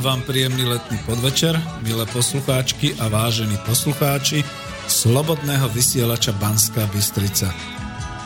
[0.00, 4.46] Vám príjemný letný podvečer, milé poslucháčky a vážení poslucháči
[4.86, 7.50] Slobodného vysielača Banská Bystrica.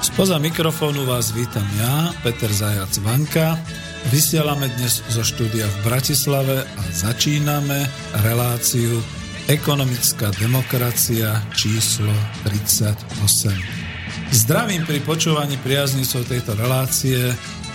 [0.04, 3.56] Spoza mikrofónu vás vítam ja, Peter Zajac Vanka.
[4.12, 7.88] Vysielame dnes zo štúdia v Bratislave a začíname
[8.20, 9.00] reláciu
[9.48, 12.12] Ekonomická demokracia číslo
[12.48, 13.82] 38.
[14.32, 17.32] Zdravím pri počúvaní priaznicov tejto relácie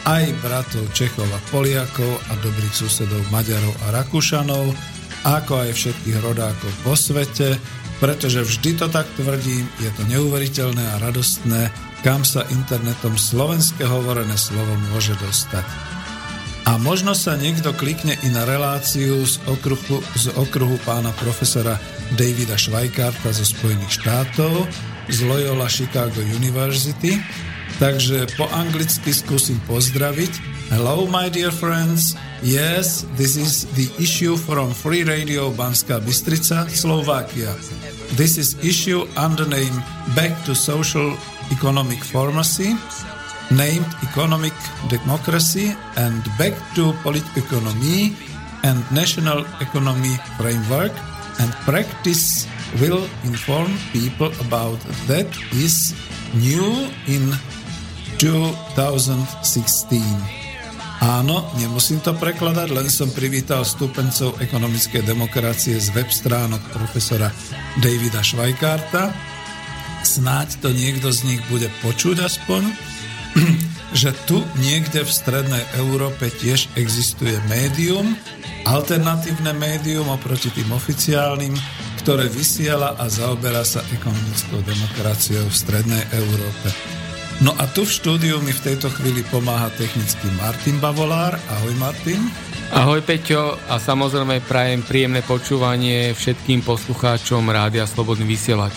[0.07, 4.71] aj bratov Čechov a Poliakov a dobrých susedov Maďarov a Rakúšanov,
[5.27, 7.59] ako aj všetkých rodákov po svete,
[7.99, 11.67] pretože vždy to tak tvrdím, je to neuveriteľné a radostné,
[12.07, 15.67] kam sa internetom slovenské hovorené slovo môže dostať.
[16.67, 21.79] A možno sa niekto klikne i na reláciu z okruhu, z okruhu pána profesora
[22.15, 24.67] Davida Švajkárta zo Spojených štátov
[25.07, 27.19] z Loyola Chicago University,
[27.77, 30.33] Takže po anglicky skúsim pozdraviť.
[30.71, 32.17] Hello my dear friends.
[32.43, 37.51] Yes, this is the issue from Free Radio Banska Bystrica, Slovakia.
[38.19, 39.73] This is issue under name
[40.15, 41.15] Back to Social
[41.53, 42.75] Economic Pharmacy,
[43.51, 44.55] named Economic
[44.91, 48.11] Democracy and Back to Politeconomy
[48.67, 50.91] and National Economy Framework
[51.39, 52.49] and practice
[52.81, 55.95] will inform people about that is
[56.35, 57.31] new in
[58.17, 59.93] 2016.
[60.97, 67.29] Áno, nemusím to prekladať, len som privítal stupencov ekonomickej demokracie z web stránok profesora
[67.77, 69.13] Davida Švajkárta.
[70.01, 72.65] Snáď to niekto z nich bude počuť aspoň,
[74.01, 78.17] že tu niekde v strednej Európe tiež existuje médium,
[78.65, 81.53] alternatívne médium oproti tým oficiálnym,
[82.01, 86.96] ktoré vysiela a zaoberá sa ekonomickou demokraciou v strednej Európe.
[87.37, 91.37] No a tu v štúdiu mi v tejto chvíli pomáha technicky Martin Bavolár.
[91.37, 92.17] Ahoj Martin.
[92.73, 98.73] Ahoj Peťo a samozrejme prajem príjemné počúvanie všetkým poslucháčom Rádia Slobodný vysielač.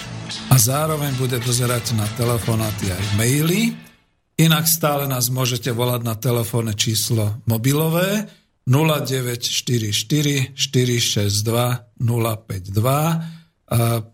[0.53, 3.73] A zároveň bude dozerať na telefonáty aj maily.
[4.37, 8.29] Inak stále nás môžete volať na telefónne číslo mobilové
[8.69, 11.49] 0944 462
[11.97, 13.40] 052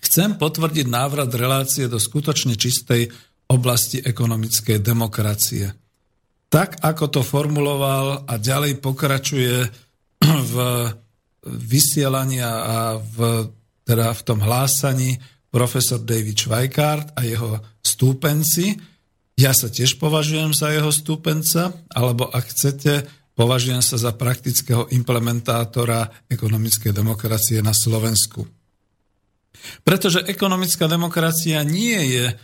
[0.02, 3.14] Chcem potvrdiť návrat relácie do skutočne čistej
[3.54, 5.70] oblasti ekonomickej demokracie.
[6.50, 9.70] Tak, ako to formuloval a ďalej pokračuje
[10.54, 10.56] v
[11.46, 13.46] vysielaní a v,
[13.86, 15.22] teda v tom hlásaní
[15.54, 18.93] profesor David Schweikart a jeho stúpenci,
[19.34, 26.30] ja sa tiež považujem za jeho stúpenca, alebo ak chcete, považujem sa za praktického implementátora
[26.30, 28.46] ekonomickej demokracie na Slovensku.
[29.82, 32.36] Pretože ekonomická demokracia nie je e,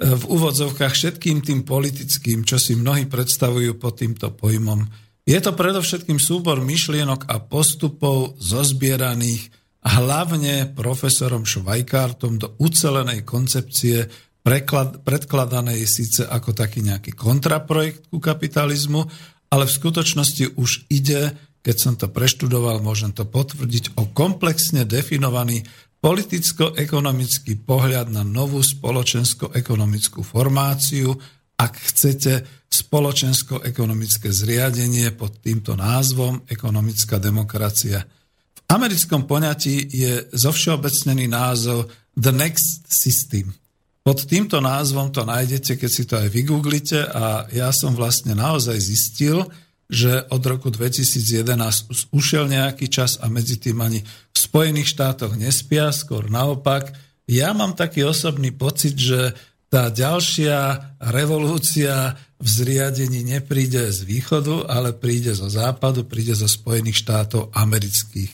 [0.00, 4.82] v úvodzovkách všetkým tým politickým, čo si mnohí predstavujú pod týmto pojmom.
[5.24, 9.52] Je to predovšetkým súbor myšlienok a postupov zozbieraných
[9.84, 14.08] hlavne profesorom Švajkártom do ucelenej koncepcie
[14.44, 19.08] preklad, predkladanej síce ako taký nejaký kontraprojekt ku kapitalizmu,
[19.48, 21.32] ale v skutočnosti už ide,
[21.64, 25.64] keď som to preštudoval, môžem to potvrdiť, o komplexne definovaný
[26.04, 31.16] politicko-ekonomický pohľad na novú spoločensko-ekonomickú formáciu,
[31.56, 38.04] ak chcete spoločensko-ekonomické zriadenie pod týmto názvom ekonomická demokracia.
[38.52, 43.48] V americkom poňatí je zovšeobecnený názov The Next System–
[44.04, 48.76] pod týmto názvom to nájdete, keď si to aj vygooglite a ja som vlastne naozaj
[48.76, 49.48] zistil,
[49.88, 55.88] že od roku 2011 ušiel nejaký čas a medzi tým ani v Spojených štátoch nespia,
[55.88, 56.92] skôr naopak.
[57.24, 59.32] Ja mám taký osobný pocit, že
[59.72, 67.00] tá ďalšia revolúcia v zriadení nepríde z východu, ale príde zo západu, príde zo Spojených
[67.00, 68.32] štátov amerických.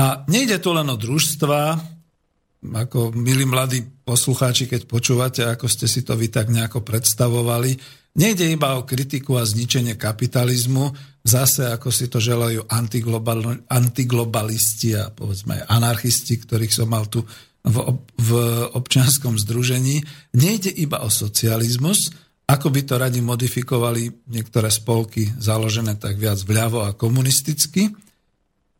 [0.00, 1.60] A nejde tu len o družstva,
[2.58, 7.78] ako milí mladí poslucháči, keď počúvate, ako ste si to vy tak nejako predstavovali,
[8.18, 10.90] nejde iba o kritiku a zničenie kapitalizmu,
[11.22, 17.22] zase ako si to želajú antiglobal, antiglobalisti a povedzme anarchisti, ktorých som mal tu
[17.62, 17.76] v,
[18.18, 18.30] v
[18.74, 20.02] občianskom združení.
[20.34, 22.10] Nejde iba o socializmus,
[22.48, 27.92] ako by to radi modifikovali niektoré spolky založené tak viac vľavo a komunisticky.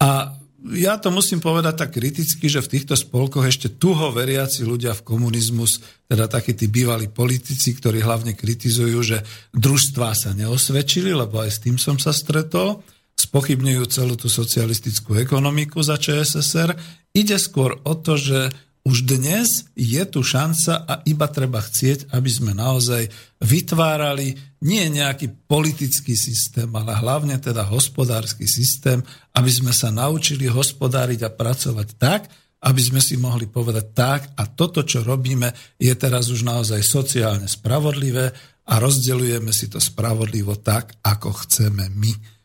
[0.01, 4.91] A ja to musím povedať tak kriticky, že v týchto spolkoch ešte tuho veriaci ľudia
[4.99, 5.79] v komunizmus,
[6.11, 9.19] teda takí tí bývalí politici, ktorí hlavne kritizujú, že
[9.55, 12.83] družstvá sa neosvedčili, lebo aj s tým som sa stretol,
[13.15, 16.75] spochybňujú celú tú socialistickú ekonomiku za ČSSR.
[17.15, 18.51] Ide skôr o to, že
[18.89, 24.33] už dnes je tu šanca a iba treba chcieť, aby sme naozaj vytvárali
[24.65, 29.05] nie nejaký politický systém, ale hlavne teda hospodársky systém,
[29.37, 32.33] aby sme sa naučili hospodáriť a pracovať tak,
[32.65, 37.45] aby sme si mohli povedať tak a toto, čo robíme, je teraz už naozaj sociálne
[37.45, 38.33] spravodlivé
[38.69, 42.38] a rozdeľujeme si to spravodlivo tak, ako chceme my.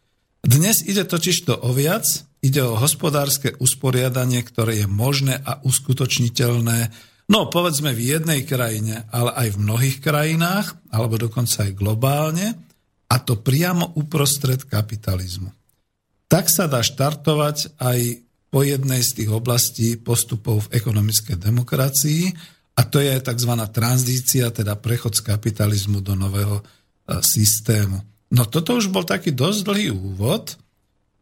[0.43, 2.03] Dnes ide totiž to o viac,
[2.43, 6.91] Ide o hospodárske usporiadanie, ktoré je možné a uskutočniteľné,
[7.31, 12.51] no povedzme v jednej krajine, ale aj v mnohých krajinách, alebo dokonca aj globálne,
[13.07, 15.47] a to priamo uprostred kapitalizmu.
[16.27, 17.99] Tak sa dá štartovať aj
[18.51, 22.23] po jednej z tých oblastí postupov v ekonomickej demokracii,
[22.75, 23.53] a to je tzv.
[23.71, 26.63] tranzícia, teda prechod z kapitalizmu do nového e,
[27.23, 28.12] systému.
[28.33, 30.57] No toto už bol taký dosť dlhý úvod,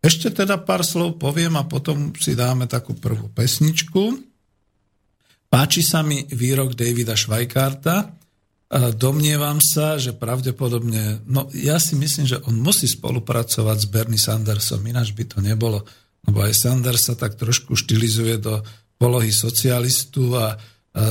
[0.01, 4.17] ešte teda pár slov poviem a potom si dáme takú prvú pesničku.
[5.45, 8.09] Páči sa mi výrok Davida Švajkárta.
[8.97, 14.81] Domnievam sa, že pravdepodobne, no ja si myslím, že on musí spolupracovať s Bernie Sandersom,
[14.87, 15.85] ináč by to nebolo.
[16.25, 18.63] Lebo aj Sanders sa tak trošku štilizuje do
[18.97, 20.57] polohy socialistu a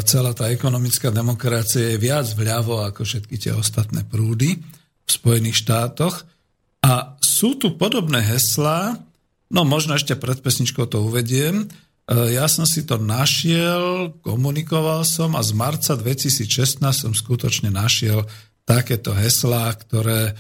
[0.03, 4.80] celá tá ekonomická demokracia je viac vľavo ako všetky tie ostatné prúdy
[5.11, 6.23] v Spojených štátoch.
[6.87, 9.03] A sú tu podobné heslá,
[9.51, 11.67] no možno ešte pred pesničkou to uvediem.
[11.67, 11.67] E,
[12.31, 18.25] ja som si to našiel, komunikoval som a z marca 2016 som skutočne našiel
[18.63, 20.35] takéto heslá, ktoré e,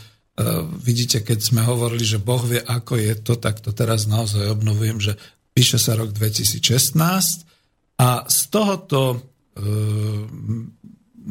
[0.81, 5.03] vidíte, keď sme hovorili, že Boh vie, ako je to, tak to teraz naozaj obnovujem,
[5.03, 5.19] že
[5.51, 6.95] píše sa rok 2016
[8.01, 9.19] a z tohoto e,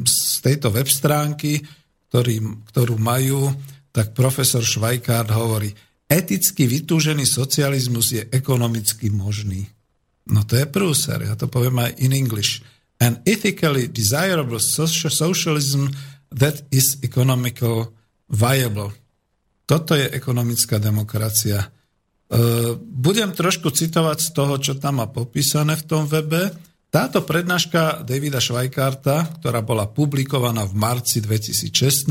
[0.05, 1.65] z tejto web stránky,
[2.09, 3.53] ktorý, ktorú majú,
[3.93, 5.69] tak profesor Švajkárd hovorí,
[6.09, 9.69] eticky vytúžený socializmus je ekonomicky možný.
[10.29, 12.61] No to je prúser, ja to poviem aj in English.
[13.01, 15.89] An ethically desirable socialism
[16.33, 17.93] that is economical
[18.29, 18.93] viable.
[19.65, 21.61] Toto je ekonomická demokracia.
[21.61, 21.67] E,
[22.77, 26.49] budem trošku citovať z toho, čo tam má popísané v tom webe.
[26.89, 32.09] Táto prednáška Davida Švajkárta, ktorá bola publikovaná v marci 2016,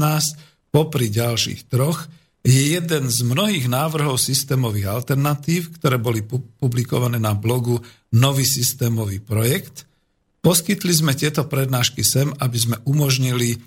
[0.71, 2.07] popri ďalších troch,
[2.47, 6.23] je jeden z mnohých návrhov systémových alternatív, ktoré boli
[6.63, 7.83] publikované na blogu
[8.15, 9.85] Nový systémový projekt.
[10.39, 13.59] Poskytli sme tieto prednášky sem, aby sme umožnili e,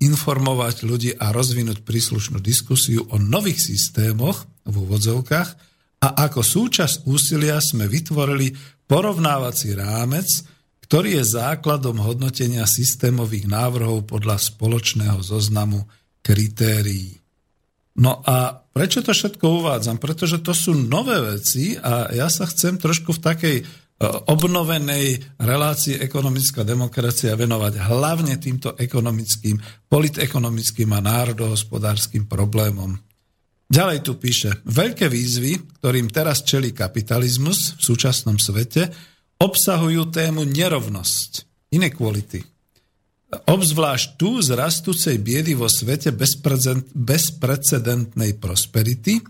[0.00, 5.67] informovať ľudí a rozvinúť príslušnú diskusiu o nových systémoch v úvodzovkách
[5.98, 8.54] a ako súčasť úsilia sme vytvorili
[8.86, 10.26] porovnávací rámec,
[10.88, 15.84] ktorý je základom hodnotenia systémových návrhov podľa spoločného zoznamu
[16.24, 17.18] kritérií.
[17.98, 19.98] No a prečo to všetko uvádzam?
[19.98, 23.64] Pretože to sú nové veci a ja sa chcem trošku v takej e,
[24.30, 29.58] obnovenej relácii ekonomická demokracia venovať hlavne týmto ekonomickým,
[29.90, 32.94] politekonomickým a národohospodárským problémom.
[33.68, 38.88] Ďalej tu píše, veľké výzvy, ktorým teraz čelí kapitalizmus v súčasnom svete,
[39.36, 41.44] obsahujú tému nerovnosť,
[41.76, 42.40] inequality.
[43.28, 46.16] obzvlášť tu z rastúcej biedy vo svete
[46.96, 49.20] bezprecedentnej prosperity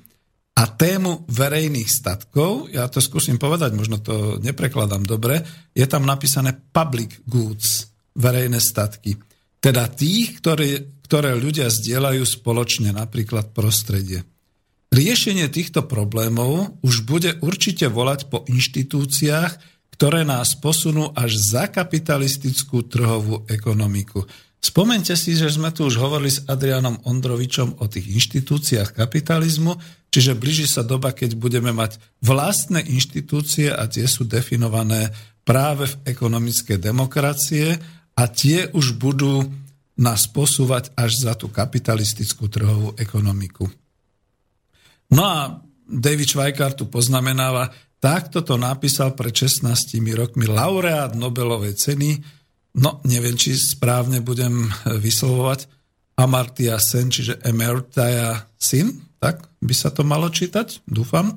[0.54, 5.42] a tému verejných statkov, ja to skúsim povedať, možno to neprekladám dobre,
[5.75, 9.18] je tam napísané public goods, verejné statky.
[9.59, 14.29] Teda tých, ktoré, ktoré ľudia zdieľajú spoločne, napríklad prostredie.
[14.93, 22.85] Riešenie týchto problémov už bude určite volať po inštitúciách, ktoré nás posunú až za kapitalistickú
[22.85, 24.29] trhovú ekonomiku.
[24.61, 29.81] Spomente si, že sme tu už hovorili s Adrianom Ondrovičom o tých inštitúciách kapitalizmu,
[30.12, 35.09] čiže blíži sa doba, keď budeme mať vlastné inštitúcie a tie sú definované
[35.47, 37.81] práve v ekonomické demokracie
[38.12, 39.47] a tie už budú
[39.99, 43.67] nás posúvať až za tú kapitalistickú trhovú ekonomiku.
[45.11, 52.14] No a David Schweikart tu poznamenáva, Takto to napísal pred 16 rokmi laureát Nobelovej ceny,
[52.78, 54.71] no neviem, či správne budem
[55.07, 55.67] vyslovovať,
[56.19, 61.35] Amartya Sen, čiže Emertia Sin, tak by sa to malo čítať, dúfam.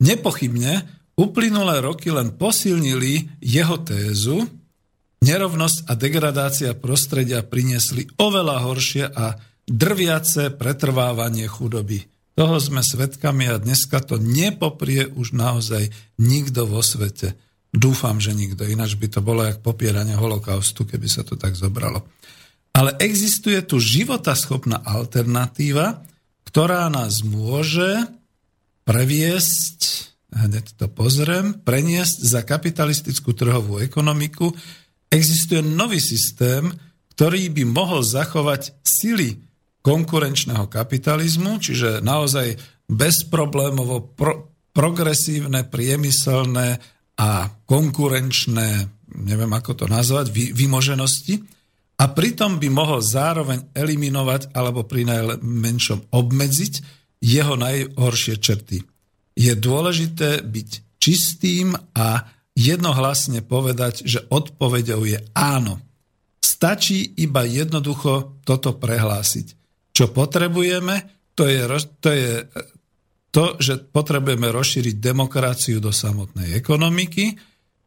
[0.00, 0.84] Nepochybne
[1.16, 4.44] uplynulé roky len posilnili jeho tézu,
[5.22, 12.02] nerovnosť a degradácia prostredia priniesli oveľa horšie a drviace pretrvávanie chudoby.
[12.32, 17.36] Toho sme svedkami a dneska to nepoprie už naozaj nikto vo svete.
[17.72, 22.04] Dúfam, že nikto, ináč by to bolo jak popieranie holokaustu, keby sa to tak zobralo.
[22.72, 26.04] Ale existuje tu životaschopná alternatíva,
[26.48, 28.08] ktorá nás môže
[28.88, 34.52] previesť, hneď to pozriem, preniesť za kapitalistickú trhovú ekonomiku.
[35.12, 36.72] Existuje nový systém,
[37.12, 39.36] ktorý by mohol zachovať sily
[39.84, 42.56] konkurenčného kapitalizmu, čiže naozaj
[42.88, 46.80] bezproblémovo pro, progresívne, priemyselné
[47.20, 48.88] a konkurenčné,
[49.20, 51.44] neviem ako to nazvať, vy, vymoženosti
[52.00, 56.74] a pritom by mohol zároveň eliminovať alebo pri najmenšom obmedziť
[57.20, 58.80] jeho najhoršie črty.
[59.36, 65.80] Je dôležité byť čistým a jednohlasne povedať, že odpovedou je áno.
[66.42, 69.46] Stačí iba jednoducho toto prehlásiť.
[69.92, 71.60] Čo potrebujeme, to je,
[72.00, 72.30] to je
[73.32, 77.32] to, že potrebujeme rozšíriť demokraciu do samotnej ekonomiky.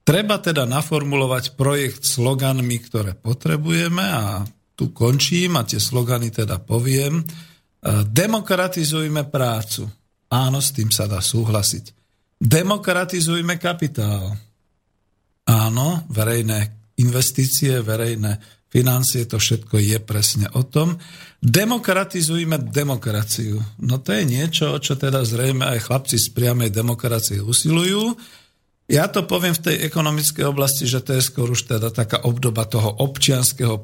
[0.05, 4.45] Treba teda naformulovať projekt sloganmi, ktoré potrebujeme a
[4.75, 7.21] tu končím a tie slogany teda poviem.
[7.21, 7.23] E,
[8.05, 9.85] demokratizujme prácu.
[10.29, 11.93] Áno, s tým sa dá súhlasiť.
[12.41, 14.35] Demokratizujme kapitál.
[15.45, 18.41] Áno, verejné investície, verejné
[18.75, 20.99] financie, to všetko je presne o tom.
[21.39, 23.61] Demokratizujme demokraciu.
[23.79, 28.17] No to je niečo, čo teda zrejme aj chlapci z priamej demokracie usilujú.
[28.85, 32.69] Ja to poviem v tej ekonomickej oblasti, že to je skôr už teda taká obdoba
[32.69, 33.81] toho občianského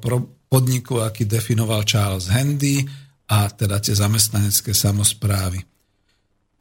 [0.50, 2.86] podniku, aký definoval Charles Handy
[3.32, 5.63] a teda tie zamestnanecké samozprávy.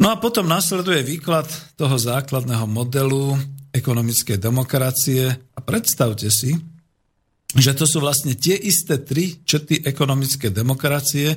[0.01, 1.45] No a potom nasleduje výklad
[1.77, 3.37] toho základného modelu
[3.71, 6.55] ekonomickej demokracie a predstavte si,
[7.55, 11.35] že to sú vlastne tie isté tri črty ekonomické demokracie,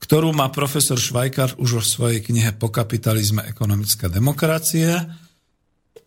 [0.00, 5.10] ktorú má profesor Švajkar už vo svojej knihe Po kapitalizme ekonomická demokracia,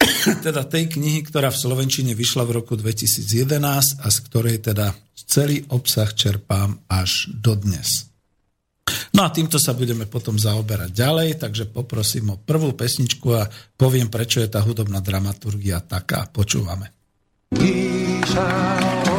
[0.47, 5.63] teda tej knihy, ktorá v Slovenčine vyšla v roku 2011 a z ktorej teda celý
[5.71, 8.12] obsah čerpám až dodnes.
[9.13, 13.45] No a týmto sa budeme potom zaoberať ďalej, takže poprosím o prvú pesničku a
[13.77, 16.25] poviem, prečo je tá hudobná dramaturgia taká.
[16.33, 16.89] Počúvame.
[17.53, 19.12] Píša.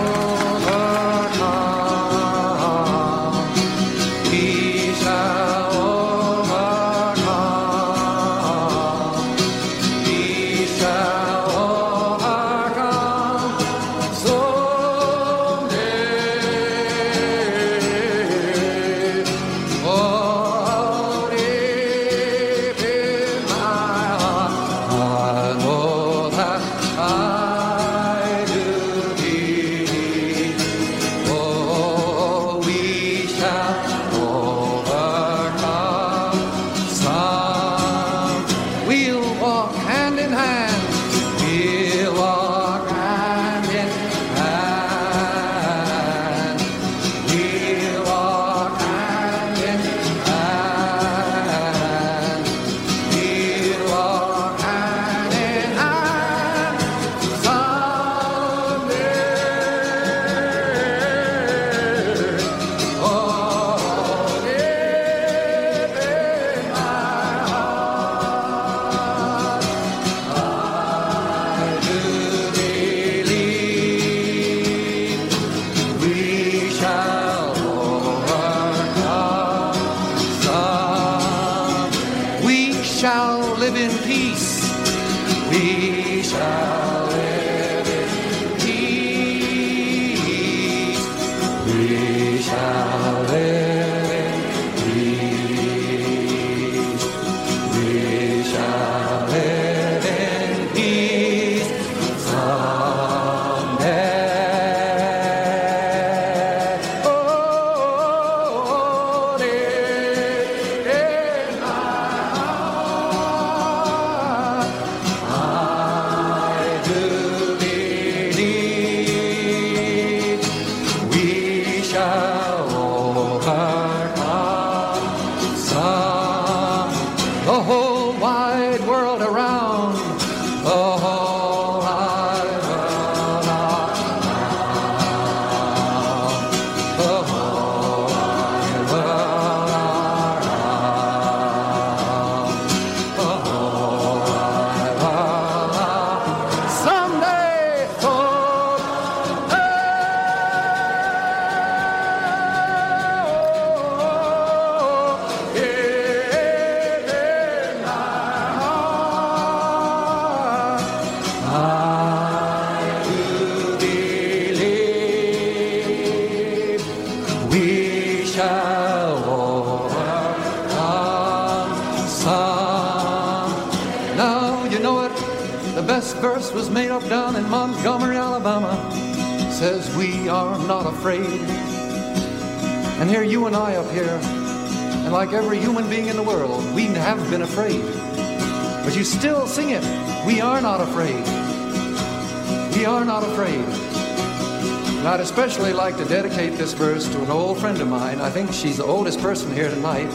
[195.05, 198.23] And I'd especially like to dedicate this verse to an old friend of mine.
[198.23, 200.07] I think she's the oldest person here tonight,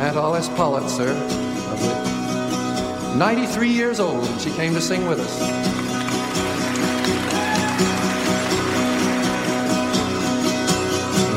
[0.00, 1.14] Aunt Alice Pollitzer.
[3.16, 5.40] 93 years old, and she came to sing with us.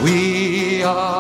[0.03, 1.18] We are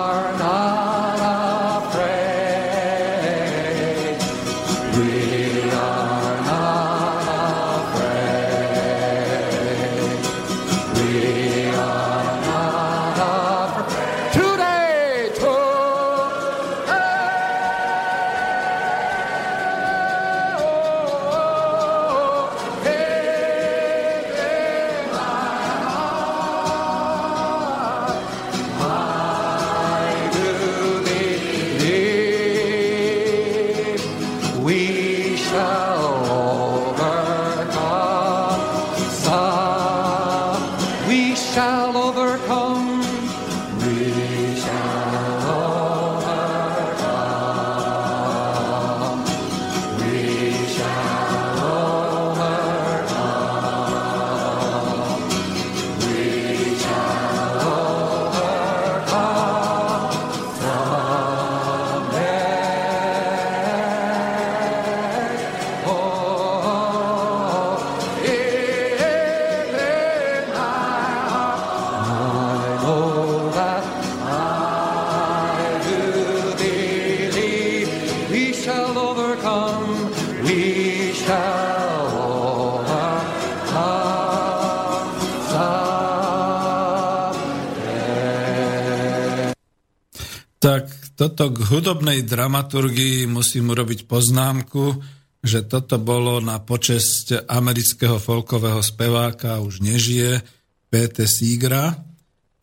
[91.19, 95.03] toto k hudobnej dramaturgii musím urobiť poznámku,
[95.43, 100.39] že toto bolo na počesť amerického folkového speváka, už nežije,
[100.87, 101.91] Pete Seegera,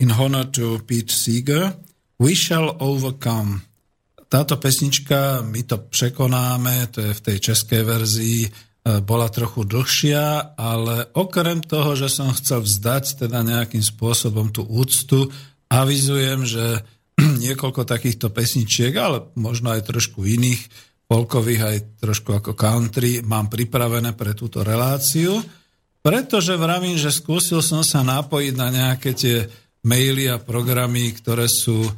[0.00, 1.76] in honor to Pete Seeger,
[2.16, 3.60] We Shall Overcome.
[4.24, 8.50] Táto pesnička, my to prekonáme, to je v tej českej verzii, e,
[9.04, 15.28] bola trochu dlhšia, ale okrem toho, že som chcel vzdať teda nejakým spôsobom tú úctu,
[15.68, 16.95] avizujem, že
[17.44, 20.60] niekoľko takýchto pesničiek, ale možno aj trošku iných,
[21.06, 25.38] polkových, aj trošku ako country, mám pripravené pre túto reláciu,
[26.02, 29.46] pretože vravím, že skúsil som sa napojiť na nejaké tie
[29.86, 31.92] maily a programy, ktoré sú e,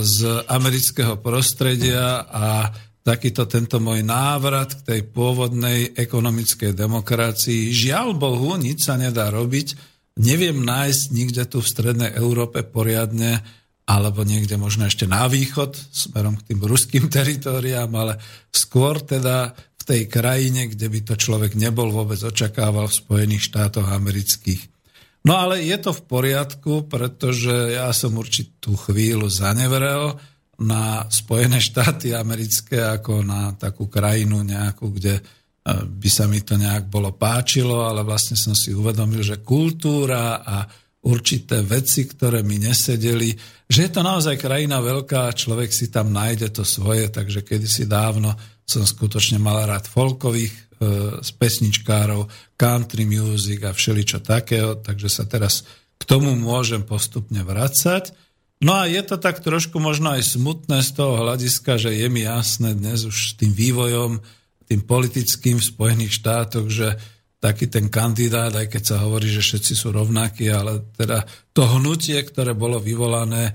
[0.00, 2.72] z amerického prostredia a
[3.04, 7.68] takýto tento môj návrat k tej pôvodnej ekonomickej demokracii.
[7.68, 9.76] Žiaľ Bohu, nič sa nedá robiť.
[10.22, 13.44] Neviem nájsť nikde tu v Strednej Európe poriadne
[13.92, 18.16] alebo niekde možno ešte na východ, smerom k tým ruským teritoriám, ale
[18.48, 23.90] skôr teda v tej krajine, kde by to človek nebol vôbec očakával v Spojených štátoch
[23.90, 24.70] amerických.
[25.22, 30.18] No ale je to v poriadku, pretože ja som určitú chvíľu zanevrel,
[30.62, 35.22] na Spojené štáty americké ako na takú krajinu nejakú, kde e,
[35.82, 40.62] by sa mi to nejak bolo páčilo, ale vlastne som si uvedomil, že kultúra a
[41.02, 43.34] určité veci, ktoré mi nesedeli,
[43.66, 48.38] že je to naozaj krajina veľká človek si tam nájde to svoje, takže kedysi dávno
[48.62, 50.60] som skutočne mal rád folkových e,
[51.18, 55.66] z pesničkárov, country music a všeličo takého, takže sa teraz
[55.98, 58.14] k tomu môžem postupne vracať.
[58.62, 62.22] No a je to tak trošku možno aj smutné z toho hľadiska, že je mi
[62.22, 64.22] jasné dnes už tým vývojom,
[64.70, 66.94] tým politickým v Spojených štátoch, že
[67.42, 72.22] taký ten kandidát, aj keď sa hovorí, že všetci sú rovnakí, ale teda to hnutie,
[72.22, 73.52] ktoré bolo vyvolané e,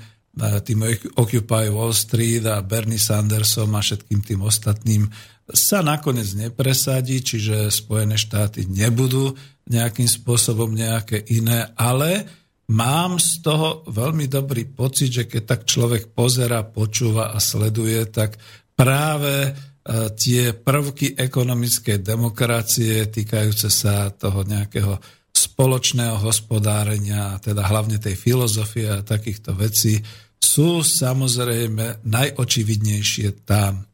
[0.59, 0.83] tým
[1.15, 5.07] Occupy Wall Street a Bernie Sandersom a všetkým tým ostatným
[5.47, 9.31] sa nakoniec nepresadí, čiže Spojené štáty nebudú
[9.71, 12.27] nejakým spôsobom nejaké iné, ale
[12.67, 18.35] mám z toho veľmi dobrý pocit, že keď tak človek pozera, počúva a sleduje, tak
[18.75, 19.55] práve
[20.19, 24.99] tie prvky ekonomickej demokracie týkajúce sa toho nejakého
[25.31, 30.01] spoločného hospodárenia, teda hlavne tej filozofie a takýchto vecí,
[30.37, 33.85] sú samozrejme najočividnejšie tam.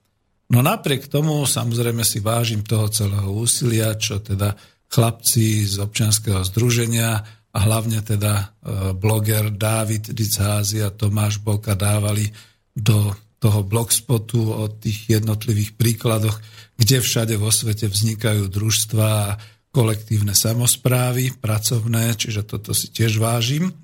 [0.49, 4.53] No napriek tomu samozrejme si vážim toho celého úsilia, čo teda
[4.91, 7.10] chlapci z občianského združenia
[7.53, 8.45] a hlavne teda e,
[8.93, 12.29] bloger Dávid Dicházy a Tomáš Bolka dávali
[12.73, 16.39] do toho blogspotu o tých jednotlivých príkladoch,
[16.79, 19.36] kde všade vo svete vznikajú družstva a
[19.75, 23.75] kolektívne samozprávy, pracovné, čiže toto si tiež vážim.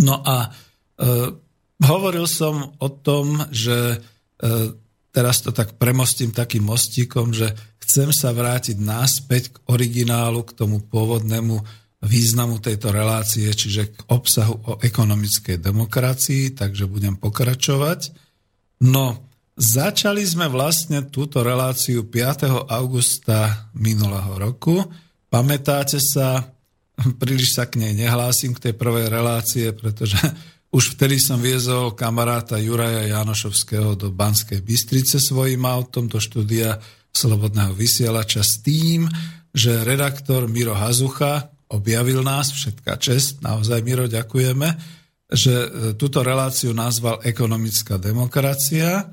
[0.00, 0.50] No a e,
[1.84, 3.96] hovoril som o tom, že e,
[5.12, 7.52] teraz to tak premostím takým mostíkom, že
[7.84, 11.60] chcem sa vrátiť náspäť k originálu, k tomu pôvodnému
[12.02, 18.31] významu tejto relácie, čiže k obsahu o ekonomickej demokracii, takže budem pokračovať.
[18.82, 22.66] No, začali sme vlastne túto reláciu 5.
[22.66, 24.82] augusta minulého roku.
[25.30, 26.50] Pamätáte sa,
[27.22, 30.18] príliš sa k nej nehlásim, k tej prvej relácie, pretože
[30.74, 36.82] už vtedy som viezol kamaráta Juraja Janošovského do Banskej Bystrice svojim autom do štúdia
[37.14, 39.06] Slobodného vysielača s tým,
[39.54, 44.74] že redaktor Miro Hazucha objavil nás, všetká čest, naozaj Miro, ďakujeme,
[45.32, 49.08] že e, túto reláciu nazval ekonomická demokracia,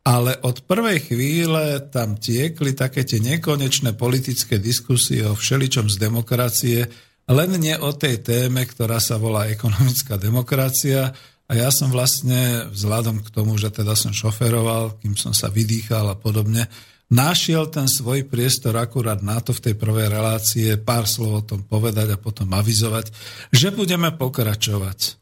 [0.00, 6.88] ale od prvej chvíle tam tiekli také tie nekonečné politické diskusie o všeličom z demokracie,
[7.28, 11.12] len nie o tej téme, ktorá sa volá ekonomická demokracia.
[11.46, 16.10] A ja som vlastne, vzhľadom k tomu, že teda som šoferoval, kým som sa vydýchal
[16.10, 16.66] a podobne,
[17.10, 21.60] našiel ten svoj priestor akurát na to v tej prvej relácie pár slov o tom
[21.66, 23.12] povedať a potom avizovať,
[23.52, 25.19] že budeme pokračovať.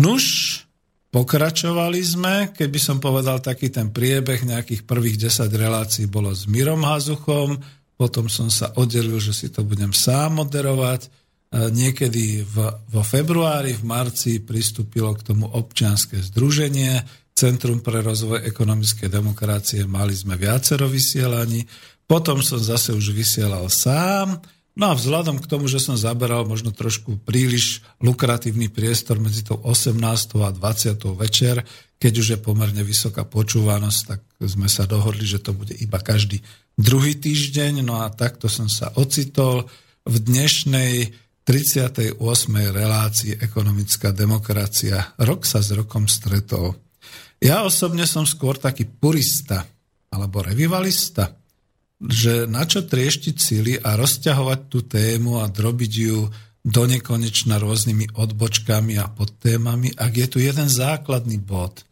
[0.00, 0.24] Nuž,
[1.14, 6.82] pokračovali sme, keby som povedal taký ten priebeh, nejakých prvých 10 relácií bolo s Mirom
[6.82, 7.54] Hazuchom,
[7.94, 11.06] potom som sa oddelil, že si to budem sám moderovať.
[11.54, 12.56] Niekedy v,
[12.90, 20.14] vo februári, v marci pristúpilo k tomu občianske združenie, Centrum pre rozvoj ekonomickej demokracie, mali
[20.14, 21.66] sme viacero vysielaní,
[22.06, 24.38] potom som zase už vysielal sám,
[24.74, 29.62] No a vzhľadom k tomu, že som zaberal možno trošku príliš lukratívny priestor medzi tou
[29.62, 29.94] 18.
[30.42, 30.98] a 20.
[31.14, 31.62] večer,
[32.02, 36.42] keď už je pomerne vysoká počúvanosť, tak sme sa dohodli, že to bude iba každý
[36.74, 37.86] druhý týždeň.
[37.86, 39.70] No a takto som sa ocitol
[40.02, 41.14] v dnešnej
[41.46, 42.18] 38.
[42.74, 45.14] relácii Ekonomická demokracia.
[45.22, 46.74] Rok sa s rokom stretol.
[47.38, 49.62] Ja osobne som skôr taký purista
[50.10, 51.43] alebo revivalista
[52.02, 56.28] že na čo trieštiť sily a rozťahovať tú tému a drobiť ju
[56.64, 61.84] do nekonečna rôznymi odbočkami a podtémami, ak je tu jeden základný bod.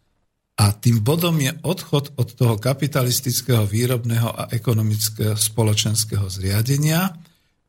[0.57, 7.13] A tým bodom je odchod od toho kapitalistického výrobného a ekonomického spoločenského zriadenia,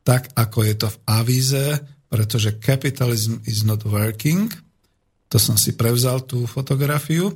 [0.04, 1.64] tak ako je to v avíze,
[2.08, 4.52] pretože capitalism is not working,
[5.28, 7.32] to som si prevzal tú fotografiu,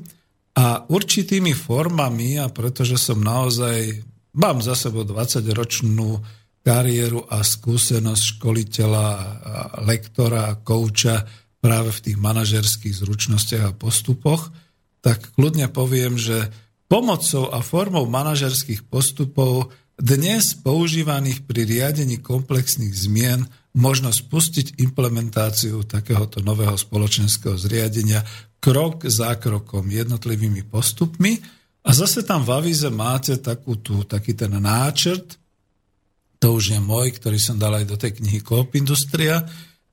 [0.59, 4.03] a určitými formami, a pretože som naozaj
[4.39, 6.23] Mám za sebou 20-ročnú
[6.63, 9.07] kariéru a skúsenosť školiteľa,
[9.83, 11.27] lektora kouča
[11.59, 14.55] práve v tých manažerských zručnostiach a postupoch,
[15.03, 16.55] tak kľudne poviem, že
[16.87, 23.43] pomocou a formou manažerských postupov dnes používaných pri riadení komplexných zmien
[23.75, 28.23] možno spustiť implementáciu takéhoto nového spoločenského zriadenia
[28.63, 34.53] krok za krokom jednotlivými postupmi, a zase tam v avíze máte takú tú, taký ten
[34.55, 35.39] náčrt,
[36.39, 39.43] to už je môj, ktorý som dal aj do tej knihy Coop Industria,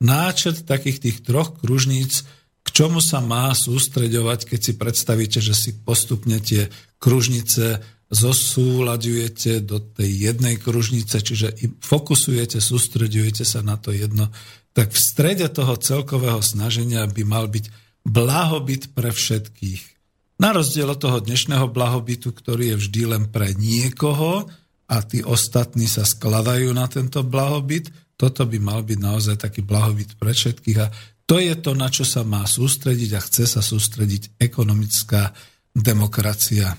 [0.02, 2.26] náčrt takých tých troch kružníc
[2.66, 9.78] k čomu sa má sústreďovať, keď si predstavíte, že si postupne tie kružnice zosúľadujete do
[9.82, 14.34] tej jednej kružnice, čiže fokusujete, sústreďujete sa na to jedno,
[14.74, 17.66] tak v strede toho celkového snaženia by mal byť
[18.06, 19.95] blahobyt pre všetkých.
[20.36, 24.44] Na rozdiel od toho dnešného blahobytu, ktorý je vždy len pre niekoho
[24.84, 27.88] a tí ostatní sa skladajú na tento blahobyt,
[28.20, 30.92] toto by mal byť naozaj taký blahobyt pre všetkých a
[31.24, 35.32] to je to, na čo sa má sústrediť a chce sa sústrediť ekonomická
[35.72, 36.76] demokracia.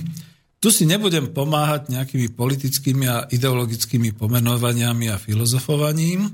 [0.62, 6.32] tu si nebudem pomáhať nejakými politickými a ideologickými pomenovaniami a filozofovaním.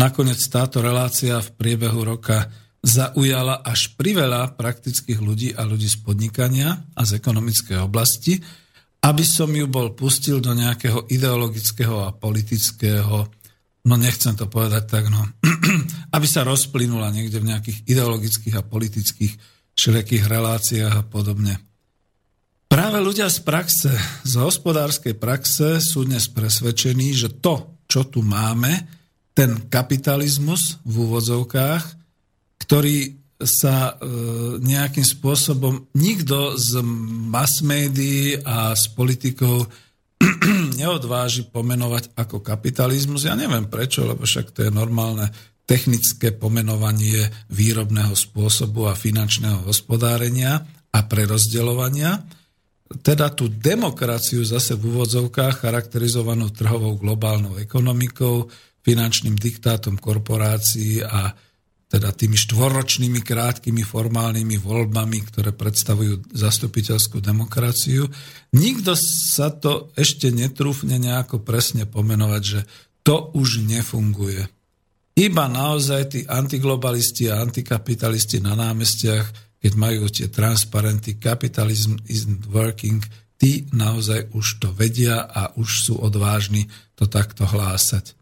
[0.00, 2.48] Nakoniec táto relácia v priebehu roka
[2.82, 8.38] zaujala až priveľa praktických ľudí a ľudí z podnikania a z ekonomickej oblasti,
[9.02, 13.28] aby som ju bol pustil do nejakého ideologického a politického
[13.86, 15.22] no nechcem to povedať tak, no,
[16.16, 19.32] aby sa rozplynula niekde v nejakých ideologických a politických
[19.78, 21.62] všelijakých reláciách a podobne.
[22.66, 23.94] Práve ľudia z praxe,
[24.26, 28.90] z hospodárskej praxe sú dnes presvedčení, že to, čo tu máme,
[29.38, 31.82] ten kapitalizmus v úvodzovkách,
[32.66, 34.08] ktorý sa e,
[34.58, 36.80] nejakým spôsobom nikto z
[37.30, 39.68] mass médií a z politikov
[40.80, 43.28] neodváži pomenovať ako kapitalizmus.
[43.28, 45.28] Ja neviem prečo, lebo však to je normálne
[45.68, 52.22] technické pomenovanie výrobného spôsobu a finančného hospodárenia a prerozdeľovania.
[53.02, 58.46] Teda tú demokraciu zase v úvodzovkách charakterizovanú trhovou globálnou ekonomikou,
[58.86, 61.34] finančným diktátom korporácií a
[61.86, 68.10] teda tými štvoročnými krátkými formálnymi voľbami, ktoré predstavujú zastupiteľskú demokraciu.
[68.58, 72.60] Nikto sa to ešte netrúfne nejako presne pomenovať, že
[73.06, 74.50] to už nefunguje.
[75.16, 83.00] Iba naozaj tí antiglobalisti a antikapitalisti na námestiach, keď majú tie transparenty capitalism isn't working,
[83.38, 86.66] tí naozaj už to vedia a už sú odvážni
[86.98, 88.15] to takto hlásať.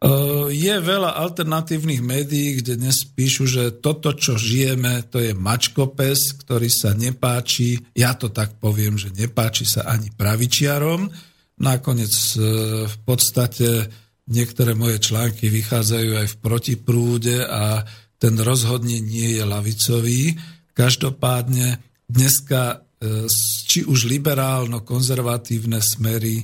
[0.00, 6.40] Eh, je veľa alternatívnych médií, kde dnes píšu, že toto, čo žijeme, to je mačkopes,
[6.40, 11.04] ktorý sa nepáči, ja to tak poviem, že nepáči sa ani pravičiarom.
[11.60, 12.40] Nakoniec eh,
[12.88, 13.92] v podstate
[14.24, 17.84] niektoré moje články vychádzajú aj v protiprúde a
[18.16, 20.32] ten rozhodne nie je lavicový.
[20.72, 21.76] Každopádne
[22.08, 23.28] dneska eh,
[23.68, 26.40] či už liberálno-konzervatívne smery,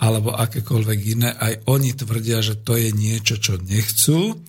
[0.00, 4.40] alebo akékoľvek iné, aj oni tvrdia, že to je niečo, čo nechcú.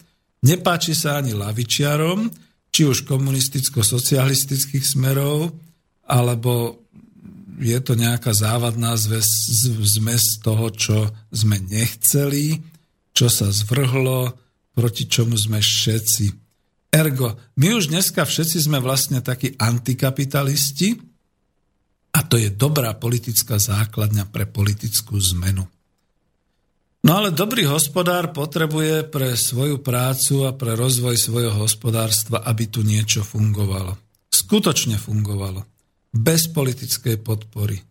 [0.47, 2.31] Nepáči sa ani lavičiarom,
[2.71, 5.51] či už komunisticko-socialistických smerov,
[6.07, 6.79] alebo
[7.59, 12.63] je to nejaká závadná zmes toho, čo sme nechceli,
[13.11, 14.33] čo sa zvrhlo,
[14.71, 16.25] proti čomu sme všetci.
[16.95, 21.10] Ergo, my už dneska všetci sme vlastne takí antikapitalisti,
[22.21, 25.65] a to je dobrá politická základňa pre politickú zmenu.
[27.01, 32.85] No ale dobrý hospodár potrebuje pre svoju prácu a pre rozvoj svojho hospodárstva, aby tu
[32.85, 33.97] niečo fungovalo.
[34.29, 35.65] Skutočne fungovalo.
[36.13, 37.81] Bez politickej podpory.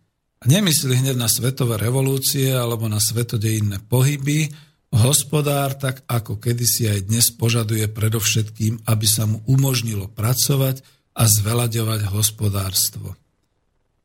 [0.40, 4.47] A nemyslí hneď na svetové revolúcie alebo na svetodejinné pohyby.
[4.95, 10.87] Hospodár, tak ako kedysi aj dnes, požaduje predovšetkým, aby sa mu umožnilo pracovať
[11.19, 13.19] a zvelaďovať hospodárstvo.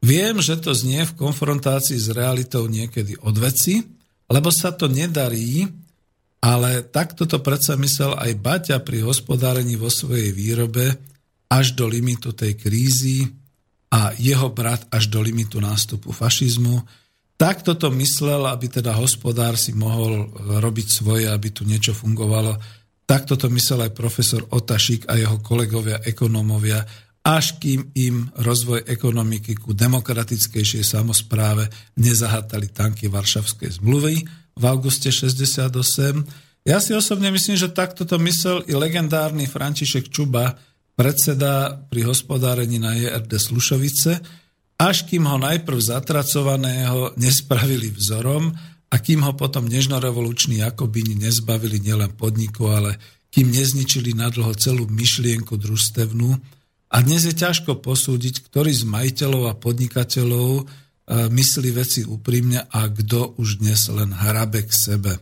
[0.06, 3.82] Viem, že to znie v konfrontácii s realitou niekedy od veci,
[4.30, 5.66] lebo sa to nedarí,
[6.46, 10.94] ale takto to predsa myslel aj Baťa pri hospodárení vo svojej výrobe
[11.50, 13.26] až do limitu tej krízy
[13.90, 16.86] a jeho brat až do limitu nástupu fašizmu.
[17.34, 22.62] Takto to myslel, aby teda hospodár si mohol robiť svoje, aby tu niečo fungovalo.
[23.10, 26.86] Takto to myslel aj profesor Otašik a jeho kolegovia ekonómovia
[27.26, 31.66] až kým im rozvoj ekonomiky ku demokratickejšej samozpráve
[31.98, 34.22] nezahatali tanky Varšavskej zmluvy
[34.54, 35.74] v auguste 68.
[36.70, 40.54] Ja si osobne myslím, že takto to myslel i legendárny František Čuba,
[40.94, 44.22] predseda pri hospodárení na JRD Slušovice,
[44.78, 48.54] až kým ho najprv zatracovaného nespravili vzorom
[48.86, 53.02] a kým ho potom nežnorevoluční Jakobíni nezbavili nielen podniku, ale
[53.34, 56.40] kým nezničili nadlho celú myšlienku družstevnú,
[56.90, 60.64] a dnes je ťažko posúdiť, ktorý z majiteľov a podnikateľov e,
[61.30, 65.18] myslí veci úprimne a kto už dnes len hrabe k sebe.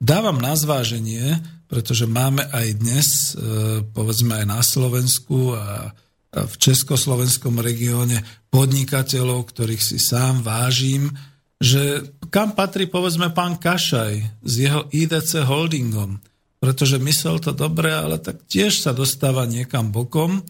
[0.00, 1.38] Dávam na zváženie,
[1.68, 5.92] pretože máme aj dnes, e, povedzme aj na Slovensku a
[6.34, 11.14] v československom regióne podnikateľov, ktorých si sám vážim,
[11.62, 16.18] že kam patrí povedzme pán Kašaj s jeho IDC holdingom,
[16.58, 20.42] pretože myslel to dobre, ale tak tiež sa dostáva niekam bokom,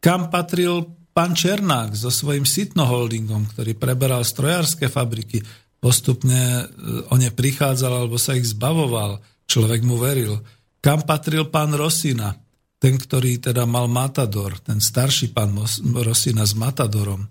[0.00, 5.44] kam patril pán Černák so svojím Sitno Holdingom, ktorý preberal strojárske fabriky,
[5.80, 6.64] postupne e,
[7.08, 10.40] o ne prichádzal alebo sa ich zbavoval, človek mu veril.
[10.80, 12.36] Kam patril pán Rosina,
[12.80, 15.52] ten, ktorý teda mal Matador, ten starší pán
[16.00, 17.28] Rosina s Matadorom.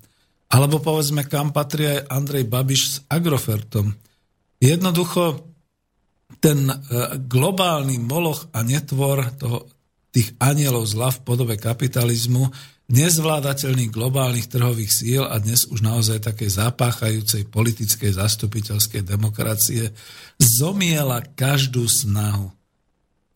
[0.50, 3.94] Alebo povedzme, kam patrí aj Andrej Babiš s Agrofertom.
[4.58, 5.46] Jednoducho
[6.38, 6.76] ten e,
[7.26, 9.66] globálny moloch a netvor toho,
[10.10, 12.50] tých anielov zla v podobe kapitalizmu,
[12.89, 19.93] nezvládateľných globálnych trhových síl a dnes už naozaj také zapáchajúcej politickej zastupiteľskej demokracie
[20.41, 22.50] zomiela každú snahu.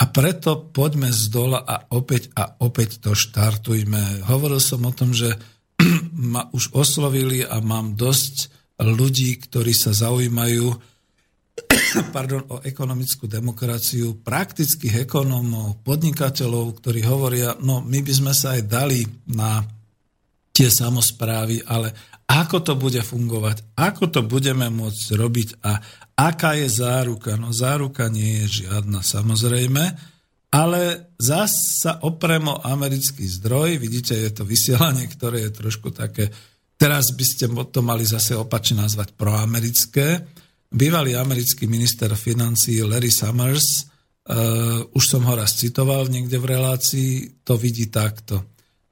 [0.02, 4.26] A preto poďme z dola a opäť a opäť to štartujme.
[4.26, 5.38] Hovoril som o tom, že
[6.34, 8.50] ma už oslovili a mám dosť
[8.82, 10.93] ľudí, ktorí sa zaujímajú
[12.16, 18.62] pardon, o ekonomickú demokraciu, praktických ekonómov, podnikateľov, ktorí hovoria, no my by sme sa aj
[18.66, 19.64] dali na
[20.54, 21.94] tie samozprávy, ale
[22.30, 25.50] ako to bude fungovať, ako to budeme môcť robiť?
[25.66, 25.82] A
[26.18, 27.36] aká je záruka.
[27.36, 29.84] No záruka nie je žiadna samozrejme,
[30.54, 30.82] ale
[31.18, 36.30] zás sa oprem o americký zdroj, vidíte, je to vysielanie, ktoré je trošku také,
[36.78, 40.22] teraz by ste to mali zase opačne nazvať proamerické,
[40.74, 43.86] Bývalý americký minister financí Larry Summers,
[44.26, 47.12] uh, už som ho raz citoval niekde v relácii,
[47.46, 48.42] to vidí takto.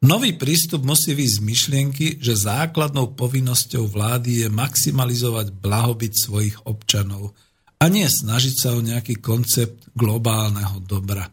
[0.05, 7.33] Nový prístup musí výjsť z myšlienky, že základnou povinnosťou vlády je maximalizovať blahobyt svojich občanov
[7.81, 11.25] a nie snažiť sa o nejaký koncept globálneho dobra.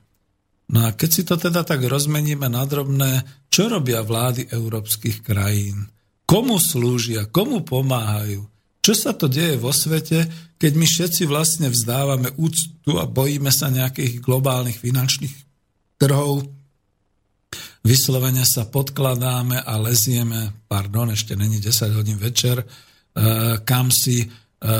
[0.72, 5.92] No a keď si to teda tak rozmeníme na drobné, čo robia vlády európskych krajín?
[6.24, 7.28] Komu slúžia?
[7.28, 8.57] Komu pomáhajú?
[8.88, 10.24] Čo sa to deje vo svete,
[10.56, 15.36] keď my všetci vlastne vzdávame úctu a bojíme sa nejakých globálnych finančných
[16.00, 16.48] trhov,
[17.84, 24.32] vyslovene sa podkladáme a lezieme, pardon, ešte není 10 hodín večer, eh, kam si eh,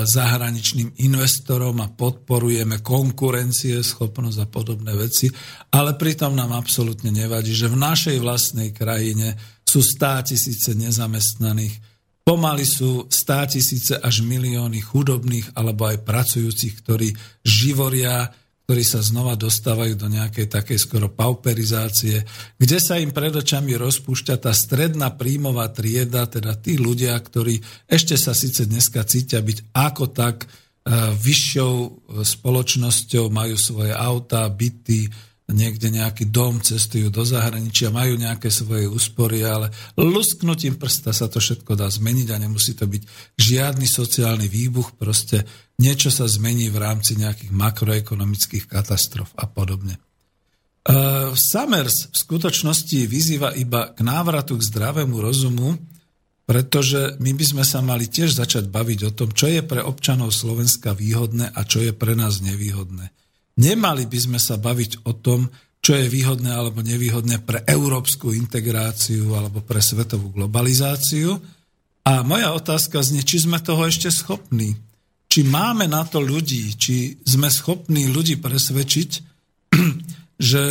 [0.09, 5.29] zahraničným investorom a podporujeme konkurencie, schopnosť a podobné veci,
[5.68, 9.37] ale pritom nám absolútne nevadí, že v našej vlastnej krajine
[9.68, 11.88] sú stá tisíce nezamestnaných,
[12.29, 17.09] Pomaly sú stá tisíce až milióny chudobných alebo aj pracujúcich, ktorí
[17.41, 18.29] živoria,
[18.69, 22.21] ktorí sa znova dostávajú do nejakej takej skoro pauperizácie,
[22.61, 28.21] kde sa im pred očami rozpúšťa tá stredná príjmová trieda, teda tí ľudia, ktorí ešte
[28.21, 30.47] sa síce dneska cítia byť ako tak e,
[31.17, 31.88] vyššou e,
[32.29, 35.09] spoločnosťou, majú svoje autá, byty,
[35.48, 41.40] niekde nejaký dom, cestujú do zahraničia, majú nejaké svoje úspory, ale lusknutím prsta sa to
[41.40, 43.02] všetko dá zmeniť a nemusí to byť
[43.40, 45.48] žiadny sociálny výbuch, proste
[45.80, 49.96] niečo sa zmení v rámci nejakých makroekonomických katastrof a podobne.
[50.88, 55.76] Uh, Summers v skutočnosti vyzýva iba k návratu k zdravému rozumu,
[56.48, 60.32] pretože my by sme sa mali tiež začať baviť o tom, čo je pre občanov
[60.32, 63.12] Slovenska výhodné a čo je pre nás nevýhodné.
[63.59, 69.35] Nemali by sme sa baviť o tom, čo je výhodné alebo nevýhodné pre európsku integráciu
[69.35, 71.38] alebo pre svetovú globalizáciu.
[72.07, 74.79] A moja otázka znie, či sme toho ešte schopní.
[75.29, 79.11] Či máme na to ľudí, či sme schopní ľudí presvedčiť,
[80.51, 80.62] že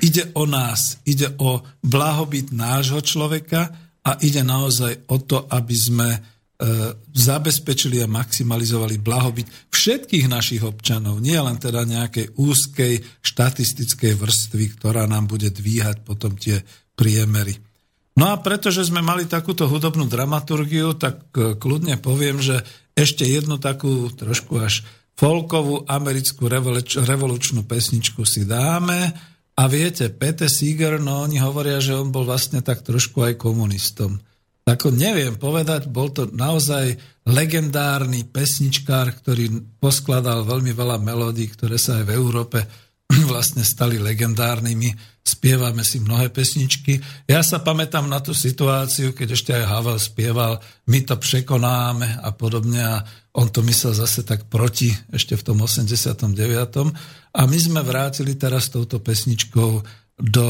[0.00, 3.68] ide o nás, ide o blahobyt nášho človeka
[4.06, 6.08] a ide naozaj o to, aby sme
[7.14, 15.06] zabezpečili a maximalizovali blahobyt všetkých našich občanov, nie len teda nejakej úzkej štatistickej vrstvy, ktorá
[15.06, 16.58] nám bude dvíhať potom tie
[16.98, 17.54] priemery.
[18.18, 22.66] No a pretože sme mali takúto hudobnú dramaturgiu, tak e, kľudne poviem, že
[22.98, 24.82] ešte jednu takú trošku až
[25.14, 26.50] folkovú americkú
[26.98, 29.14] revolučnú pesničku si dáme.
[29.54, 34.18] A viete, Pete Seeger, no oni hovoria, že on bol vlastne tak trošku aj komunistom.
[34.68, 36.92] Ako neviem povedať, bol to naozaj
[37.24, 42.58] legendárny pesničkár, ktorý poskladal veľmi veľa melódií, ktoré sa aj v Európe
[43.32, 44.92] vlastne stali legendárnymi.
[45.24, 47.00] Spievame si mnohé pesničky.
[47.28, 52.28] Ja sa pamätám na tú situáciu, keď ešte aj Havel spieval My to překonáme a
[52.32, 53.04] podobne a
[53.36, 56.28] on to myslel zase tak proti ešte v tom 89.
[57.32, 59.84] A my sme vrátili teraz touto pesničkou
[60.18, 60.46] do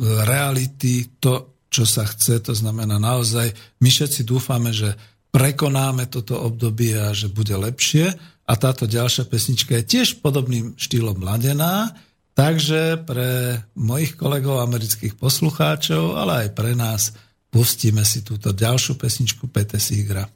[0.00, 4.98] reality to, čo sa chce, to znamená naozaj, my všetci dúfame, že
[5.30, 8.10] prekonáme toto obdobie a že bude lepšie.
[8.50, 11.94] A táto ďalšia pesnička je tiež podobným štýlom mladená,
[12.34, 17.14] takže pre mojich kolegov amerických poslucháčov, ale aj pre nás
[17.54, 20.26] pustíme si túto ďalšiu pesničku Pete Sigra.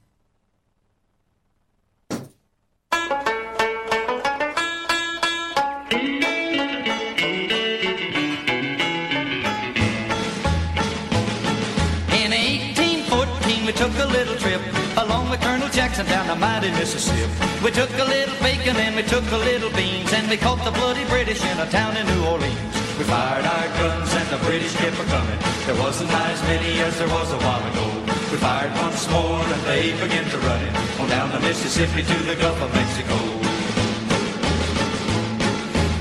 [13.75, 14.63] Took a little trip
[14.99, 17.27] along with Colonel Jackson down the mighty Mississippi.
[17.63, 20.71] We took a little bacon and we took a little beans and we caught the
[20.71, 22.75] bloody British in a town in New Orleans.
[22.99, 25.39] We fired our guns and the British kept a coming.
[25.67, 27.87] There wasn't as many as there was a while ago.
[28.31, 32.17] We fired once more and they began to run it on down the Mississippi to
[32.31, 33.19] the Gulf of Mexico.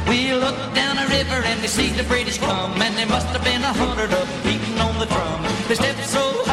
[0.09, 3.43] We looked down the river and we see the British come and there must have
[3.43, 5.41] been a hundred of them beating on the drum.
[5.67, 6.52] They stepped so high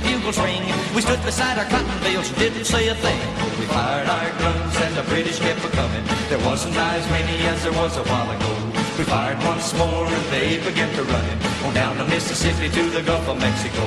[0.00, 0.62] the bugles ring.
[0.94, 3.20] We stood beside our cotton bales, didn't say a thing.
[3.58, 6.04] We fired our guns and the British kept a coming.
[6.28, 8.52] There wasn't as many as there was a while ago.
[8.98, 12.82] We fired once more and they began to run it on down the Mississippi to
[12.90, 13.84] the Gulf of Mexico.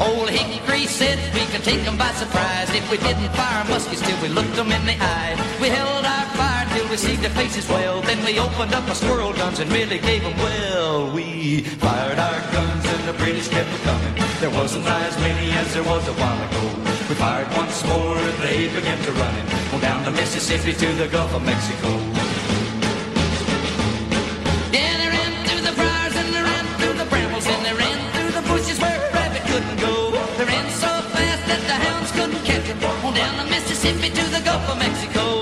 [0.00, 4.20] Old Hickory said we could take them by surprise if we didn't fire muskets till
[4.22, 5.36] we looked them in the eye.
[5.60, 8.00] We held our fire till we see their faces well.
[8.02, 11.12] Then we opened up our squirrel guns and really gave them well.
[11.12, 14.14] We fired our guns and the British kept coming.
[14.40, 16.64] There wasn't as many as there was a while ago.
[17.08, 20.88] We fired once more and they began to run it on down the Mississippi to
[21.00, 21.90] the Gulf of Mexico.
[24.76, 27.98] Yeah, they ran through the briars and they ran through the brambles and they ran
[28.14, 30.12] through the bushes where a rabbit couldn't go.
[30.38, 32.78] They ran so fast that the hounds couldn't catch them.
[33.06, 35.39] On down the Mississippi to the Gulf of Mexico.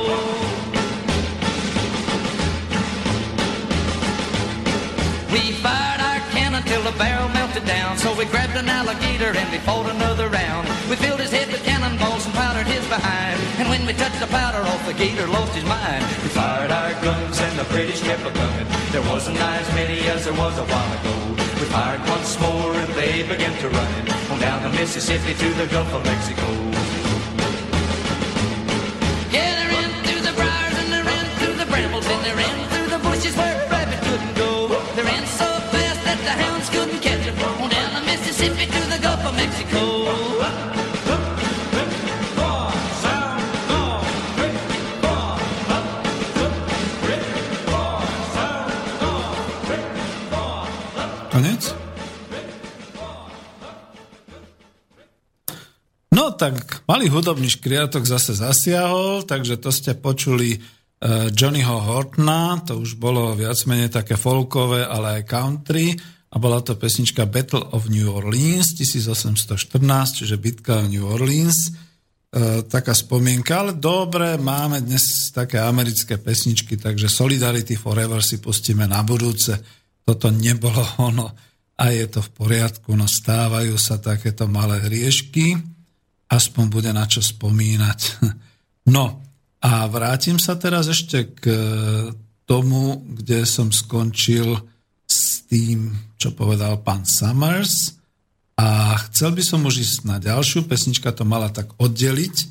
[7.68, 7.98] Down.
[7.98, 10.66] So we grabbed an alligator and we fought another round.
[10.88, 13.38] We filled his head with cannonballs and powdered his behind.
[13.60, 16.02] And when we touched the powder off, the gator lost his mind.
[16.24, 18.66] We fired our guns and the British kept a coming.
[18.90, 21.14] There wasn't as many as there was a while ago.
[21.60, 23.92] We fired once more and they began to run
[24.32, 26.87] on down the Mississippi to the Gulf of Mexico.
[56.36, 63.00] Tak malý hudobný škriatok zase zasiahol, takže to ste počuli uh, Johnnyho Hortona, to už
[63.00, 65.96] bolo viac menej také folkové, ale aj country
[66.28, 71.72] a bola to pesnička Battle of New Orleans 1814, čiže bitka v New Orleans.
[72.28, 78.84] E, taká spomienka, ale dobre, máme dnes také americké pesničky, takže Solidarity Forever si pustíme
[78.84, 79.56] na budúce.
[80.04, 81.32] Toto nebolo ono
[81.80, 85.77] a je to v poriadku, no stávajú sa takéto malé hriešky,
[86.28, 88.00] aspoň bude na čo spomínať.
[88.88, 89.20] No
[89.60, 91.44] a vrátim sa teraz ešte k
[92.48, 94.56] tomu, kde som skončil
[95.04, 98.00] s tým, čo povedal pán Summers
[98.56, 102.48] a chcel by som už ísť na ďalšiu, pesnička to mala tak oddeliť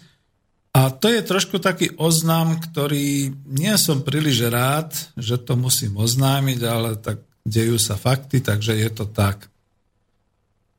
[0.78, 6.59] a to je trošku taký oznám, ktorý nie som príliš rád, že to musím oznámiť,
[6.61, 9.49] ale tak dejú sa fakty, takže je to tak.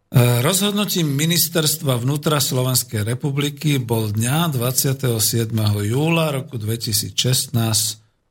[0.08, 5.52] E, Rozhodnutím ministerstva vnútra Slovenskej republiky bol dňa 27.
[5.84, 7.52] júla roku 2016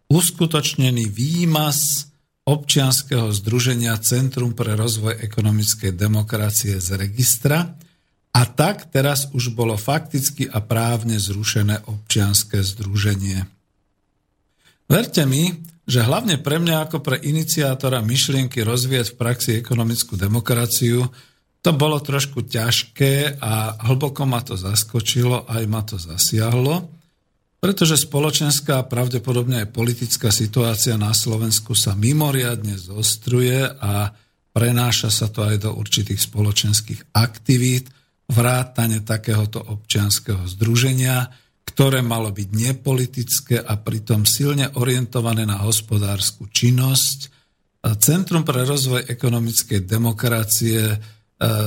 [0.10, 2.10] uskutočnený výmaz
[2.50, 7.78] občianskeho združenia Centrum pre rozvoj ekonomickej demokracie z registra
[8.34, 13.46] a tak teraz už bolo fakticky a právne zrušené občianské združenie.
[14.90, 21.06] Verte mi, že hlavne pre mňa ako pre iniciátora myšlienky rozvíjať v praxi ekonomickú demokraciu
[21.62, 26.88] to bolo trošku ťažké a hlboko ma to zaskočilo, aj ma to zasiahlo,
[27.58, 34.14] pretože spoločenská a pravdepodobne aj politická situácia na Slovensku sa mimoriadne zostruje a
[34.54, 37.90] prenáša sa to aj do určitých spoločenských aktivít,
[38.28, 41.32] vrátane takéhoto občianského združenia,
[41.68, 47.34] ktoré malo byť nepolitické a pritom silne orientované na hospodárskú činnosť.
[48.04, 50.82] Centrum pre rozvoj ekonomickej demokracie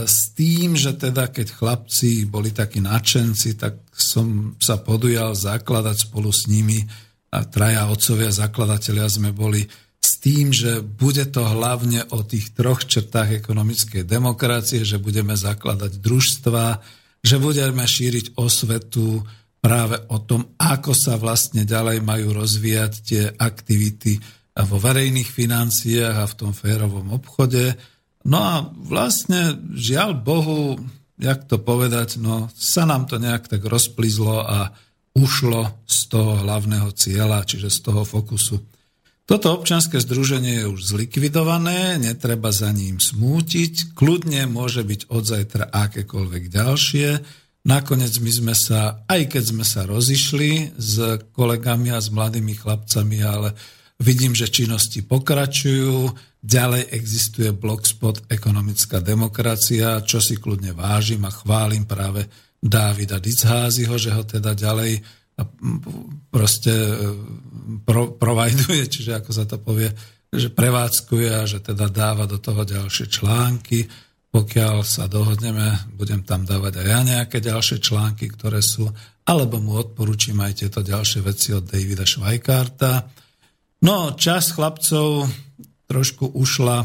[0.07, 6.35] s tým, že teda keď chlapci boli takí nadšenci, tak som sa podujal zakladať spolu
[6.35, 6.83] s nimi
[7.31, 9.63] a traja otcovia zakladatelia sme boli
[10.01, 16.03] s tým, že bude to hlavne o tých troch črtách ekonomickej demokracie, že budeme zakladať
[16.03, 16.67] družstva,
[17.23, 19.23] že budeme šíriť osvetu
[19.61, 24.19] práve o tom, ako sa vlastne ďalej majú rozvíjať tie aktivity
[24.57, 27.77] vo verejných financiách a v tom férovom obchode,
[28.25, 30.77] No a vlastne, žiaľ Bohu,
[31.17, 34.73] jak to povedať, no sa nám to nejak tak rozplizlo a
[35.17, 38.61] ušlo z toho hlavného cieľa, čiže z toho fokusu.
[39.31, 45.71] Toto občanské združenie je už zlikvidované, netreba za ním smútiť, kľudne môže byť od zajtra
[45.71, 47.09] akékoľvek ďalšie.
[47.63, 50.95] Nakoniec my sme sa, aj keď sme sa rozišli s
[51.31, 53.55] kolegami a s mladými chlapcami, ale
[54.01, 61.85] vidím, že činnosti pokračujú, ďalej existuje blogspot Ekonomická demokracia, čo si kľudne vážim a chválim
[61.85, 62.25] práve
[62.61, 65.01] Dávida Dicházyho, že ho teda ďalej
[66.29, 66.97] proste e,
[67.85, 69.89] pro, provajduje, čiže ako sa to povie,
[70.31, 73.89] že prevádzkuje a že teda dáva do toho ďalšie články.
[74.31, 78.87] Pokiaľ sa dohodneme, budem tam dávať aj ja nejaké ďalšie články, ktoré sú,
[79.27, 83.11] alebo mu odporúčim aj tieto ďalšie veci od Davida Švajkarta.
[83.81, 85.29] No, čas chlapcov
[85.89, 86.85] trošku ušla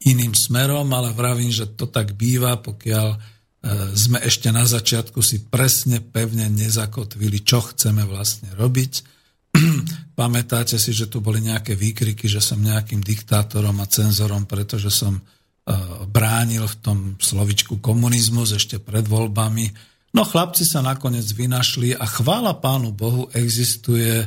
[0.00, 5.44] iným smerom, ale vravím, že to tak býva, pokiaľ E, sme ešte na začiatku si
[5.44, 8.92] presne, pevne nezakotvili, čo chceme vlastne robiť.
[10.20, 15.20] Pamätáte si, že tu boli nejaké výkriky, že som nejakým diktátorom a cenzorom, pretože som
[15.20, 15.22] e,
[16.08, 19.68] bránil v tom slovičku komunizmus ešte pred voľbami.
[20.16, 24.24] No chlapci sa nakoniec vynašli a chvála pánu Bohu existuje,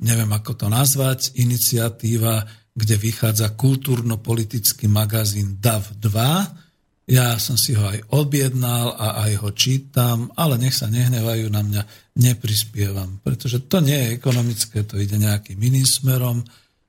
[0.00, 2.44] neviem ako to nazvať, iniciatíva,
[2.76, 6.66] kde vychádza kultúrno-politický magazín DAV 2,
[7.06, 11.62] ja som si ho aj objednal a aj ho čítam, ale nech sa nehnevajú na
[11.62, 11.82] mňa,
[12.18, 16.42] neprispievam, pretože to nie je ekonomické, to ide nejakým iným smerom.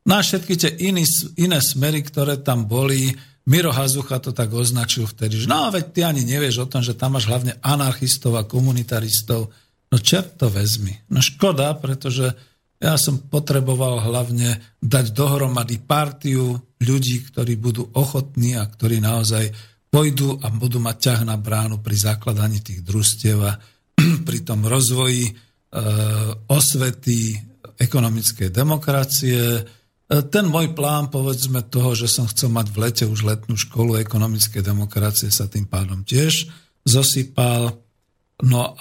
[0.10, 1.06] Na no všetky tie iný,
[1.38, 3.14] iné smery, ktoré tam boli,
[3.48, 6.98] Miro Hazucha to tak označil vtedy, že no veď ty ani nevieš o tom, že
[6.98, 9.54] tam máš hlavne anarchistov a komunitaristov.
[9.88, 10.92] No čert to vezmi.
[11.08, 12.36] No škoda, pretože
[12.78, 19.50] ja som potreboval hlavne dať dohromady partiu ľudí, ktorí budú ochotní a ktorí naozaj
[19.90, 23.58] pôjdu a budú mať ťah na bránu pri zakladaní tých družstiev a
[24.28, 25.34] pri tom rozvoji e,
[26.52, 27.34] osvety
[27.82, 29.42] ekonomickej demokracie.
[29.58, 29.62] E,
[30.30, 34.62] ten môj plán, povedzme toho, že som chcel mať v lete už letnú školu ekonomickej
[34.62, 36.46] demokracie, sa tým pádom tiež
[36.86, 37.74] zosypal.
[38.46, 38.78] No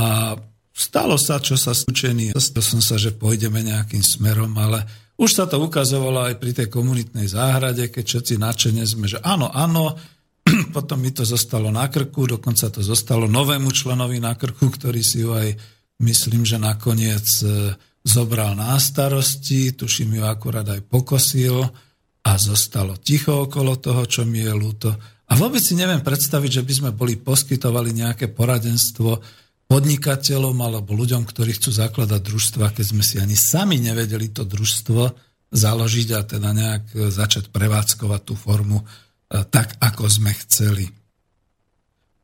[0.00, 0.32] a
[0.72, 4.88] stalo sa, čo sa stúčený, som sa, že pôjdeme nejakým smerom, ale
[5.20, 9.52] už sa to ukazovalo aj pri tej komunitnej záhrade, keď všetci nadšene sme, že áno,
[9.52, 9.92] áno,
[10.76, 15.20] potom mi to zostalo na krku, dokonca to zostalo novému členovi na krku, ktorý si
[15.20, 15.52] ju aj,
[16.00, 21.68] myslím, že nakoniec e, zobral na starosti, tuším ju akurát aj pokosil
[22.24, 24.88] a zostalo ticho okolo toho, čo mi je ľúto.
[25.30, 29.20] A vôbec si neviem predstaviť, že by sme boli poskytovali nejaké poradenstvo
[29.70, 35.14] podnikateľom alebo ľuďom, ktorí chcú zakladať družstva, keď sme si ani sami nevedeli to družstvo
[35.54, 38.84] založiť a teda nejak začať prevádzkovať tú formu e,
[39.46, 40.90] tak, ako sme chceli.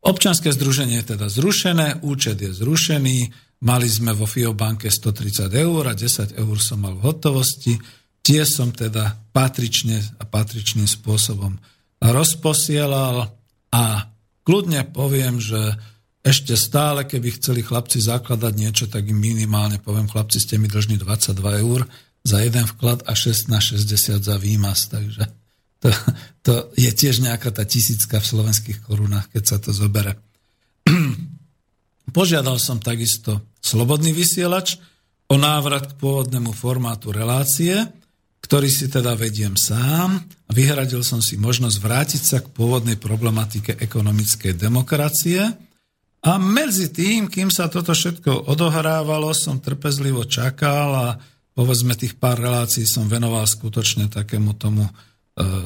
[0.02, 3.16] Občanské združenie je teda zrušené, účet je zrušený,
[3.62, 7.78] mali sme vo FIO banke 130 eur a 10 eur som mal v hotovosti,
[8.26, 11.58] tie som teda patrične a patričným spôsobom
[12.02, 13.30] rozposielal
[13.70, 13.82] a
[14.42, 15.78] kľudne poviem, že
[16.26, 20.98] ešte stále, keby chceli chlapci zakladať niečo, tak im minimálne poviem, chlapci, ste mi dlžní
[20.98, 21.86] 22 eur
[22.26, 24.90] za jeden vklad a 16,60 za výmaz.
[24.90, 25.30] Takže
[25.78, 25.88] to,
[26.42, 30.18] to je tiež nejaká tá tisícka v slovenských korunách, keď sa to zobere.
[32.16, 34.82] Požiadal som takisto slobodný vysielač
[35.30, 37.86] o návrat k pôvodnému formátu relácie,
[38.42, 40.26] ktorý si teda vediem sám.
[40.50, 45.46] Vyhradil som si možnosť vrátiť sa k pôvodnej problematike ekonomickej demokracie–
[46.26, 51.08] a medzi tým, kým sa toto všetko odohrávalo, som trpezlivo čakal a
[51.54, 54.92] povedzme tých pár relácií som venoval skutočne takému tomu e,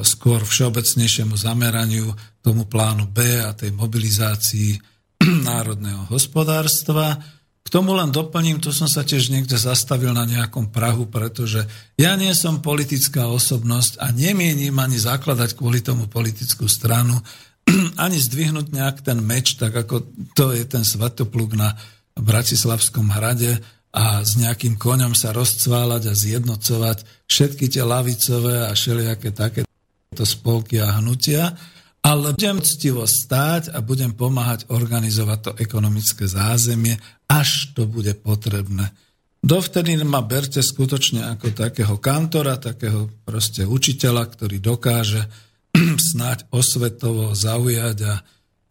[0.05, 2.13] skôr všeobecnejšiemu zameraniu,
[2.45, 4.77] tomu plánu B a tej mobilizácii
[5.49, 7.17] národného hospodárstva.
[7.61, 11.65] K tomu len doplním, tu som sa tiež niekde zastavil na nejakom Prahu, pretože
[11.97, 17.17] ja nie som politická osobnosť a nemienim ani zakladať kvôli tomu politickú stranu,
[18.05, 21.77] ani zdvihnúť nejak ten meč, tak ako to je ten svatopluk na
[22.17, 29.35] Bratislavskom hrade a s nejakým koňom sa rozcválať a zjednocovať všetky tie lavicové a všelijaké
[29.35, 31.51] takéto spolky a hnutia,
[32.01, 36.97] ale budem ctivo stáť a budem pomáhať organizovať to ekonomické zázemie,
[37.29, 38.89] až to bude potrebné.
[39.41, 45.25] Dovtedy ma berte skutočne ako takého kantora, takého proste učiteľa, ktorý dokáže
[46.11, 48.13] snáď osvetovo zaujať a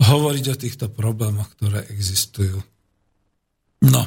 [0.01, 2.61] hovoriť o týchto problémoch, ktoré existujú.
[3.85, 4.03] No,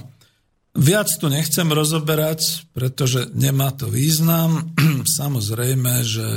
[0.73, 4.73] viac tu nechcem rozoberať, pretože nemá to význam.
[5.19, 6.27] Samozrejme, že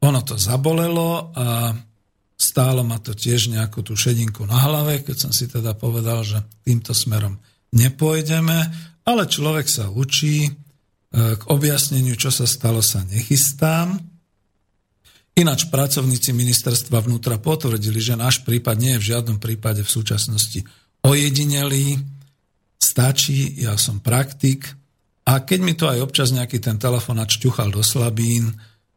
[0.00, 1.72] ono to zabolelo a
[2.36, 6.44] stálo ma to tiež nejakú tú šedinku na hlave, keď som si teda povedal, že
[6.68, 7.40] týmto smerom
[7.72, 8.58] nepôjdeme,
[9.08, 10.50] ale človek sa učí, e,
[11.12, 13.96] k objasneniu, čo sa stalo, sa nechystám.
[15.36, 20.64] Ináč pracovníci ministerstva vnútra potvrdili, že náš prípad nie je v žiadnom prípade v súčasnosti
[21.04, 22.00] ojedinelý,
[22.80, 24.64] stačí, ja som praktik
[25.28, 28.56] a keď mi to aj občas nejaký ten telefonát čťuchal do slabín,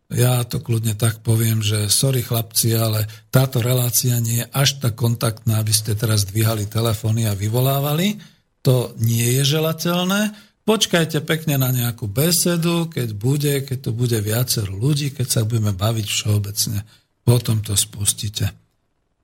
[0.09, 4.95] ja to kľudne tak poviem, že sorry chlapci, ale táto relácia nie je až tak
[4.95, 8.17] kontaktná, aby ste teraz dvíhali telefóny a vyvolávali.
[8.63, 10.33] To nie je želateľné.
[10.69, 15.73] Počkajte pekne na nejakú besedu, keď bude, keď tu bude viacero ľudí, keď sa budeme
[15.73, 16.85] baviť všeobecne.
[17.25, 18.53] Potom to spustíte.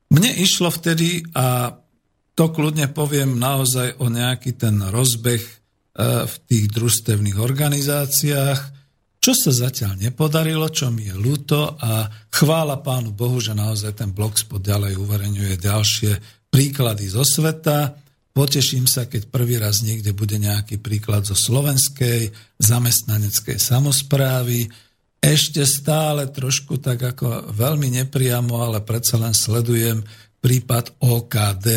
[0.10, 1.70] Mne išlo vtedy, a
[2.34, 5.54] to kľudne poviem naozaj o nejaký ten rozbeh e,
[6.26, 8.60] v tých družstevných organizáciách,
[9.22, 14.10] čo sa zatiaľ nepodarilo, čo mi je ľúto a chvála pánu Bohu, že naozaj ten
[14.10, 16.12] blogspot ďalej uverejňuje ďalšie
[16.50, 18.05] príklady zo sveta
[18.36, 24.68] Poteším sa, keď prvý raz niekde bude nejaký príklad zo slovenskej zamestnaneckej samozprávy.
[25.24, 30.04] Ešte stále trošku tak ako veľmi nepriamo, ale predsa len sledujem
[30.44, 31.68] prípad OKD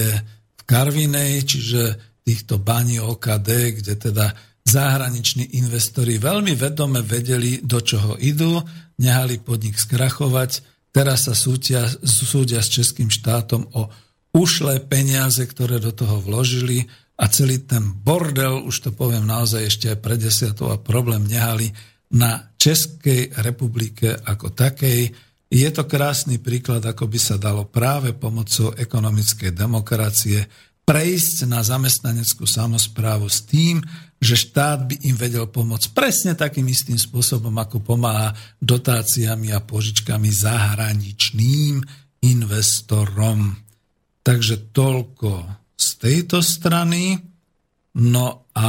[0.59, 1.83] v Karvinej, čiže
[2.27, 4.27] týchto baní OKD, kde teda
[4.67, 8.59] zahraniční investori veľmi vedome vedeli, do čoho idú,
[8.99, 10.51] nehali podnik skrachovať,
[10.91, 14.08] teraz sa súdia, súdia s českým štátom o
[14.39, 16.87] ušlé peniaze, ktoré do toho vložili
[17.19, 21.75] a celý ten bordel, už to poviem naozaj ešte aj pre desiatou a problém nehali
[22.15, 25.11] na Českej republike ako takej.
[25.51, 30.47] Je to krásny príklad, ako by sa dalo práve pomocou ekonomickej demokracie
[30.89, 33.85] prejsť na zamestnaneckú samozprávu s tým,
[34.17, 40.33] že štát by im vedel pomôcť presne takým istým spôsobom, ako pomáha dotáciami a požičkami
[40.33, 41.85] zahraničným
[42.25, 43.68] investorom.
[44.29, 47.17] Takže toľko z tejto strany.
[47.97, 48.69] No a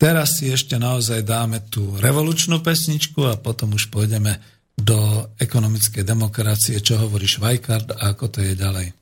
[0.00, 4.40] teraz si ešte naozaj dáme tú revolučnú pesničku a potom už pôjdeme
[4.72, 9.01] do ekonomickej demokracie, čo hovorí Švajkard a ako to je ďalej.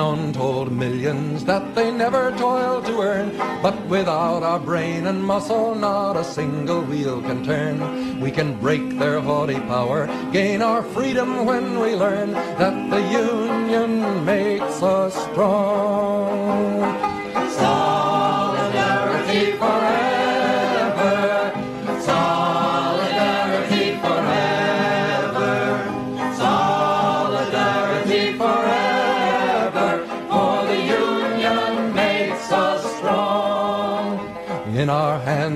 [0.00, 3.36] Untold millions that they never toiled to earn.
[3.62, 8.20] But without our brain and muscle, not a single wheel can turn.
[8.20, 14.24] We can break their haughty power, gain our freedom when we learn that the union
[14.24, 17.13] makes us strong.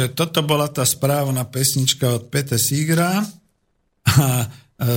[0.00, 3.20] Takže toto bola tá správna pesnička od Pete Sigra
[4.16, 4.48] a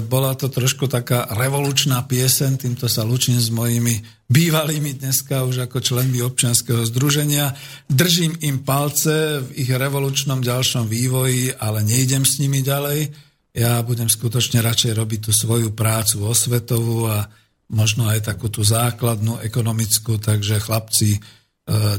[0.07, 3.99] bola to trošku taká revolučná piesen, týmto sa lučím s mojimi
[4.31, 7.51] bývalými dneska už ako členmi občianského združenia.
[7.91, 13.11] Držím im palce v ich revolučnom ďalšom vývoji, ale nejdem s nimi ďalej.
[13.59, 17.27] Ja budem skutočne radšej robiť tú svoju prácu osvetovú a
[17.75, 21.19] možno aj takú tú základnú ekonomickú, takže chlapci,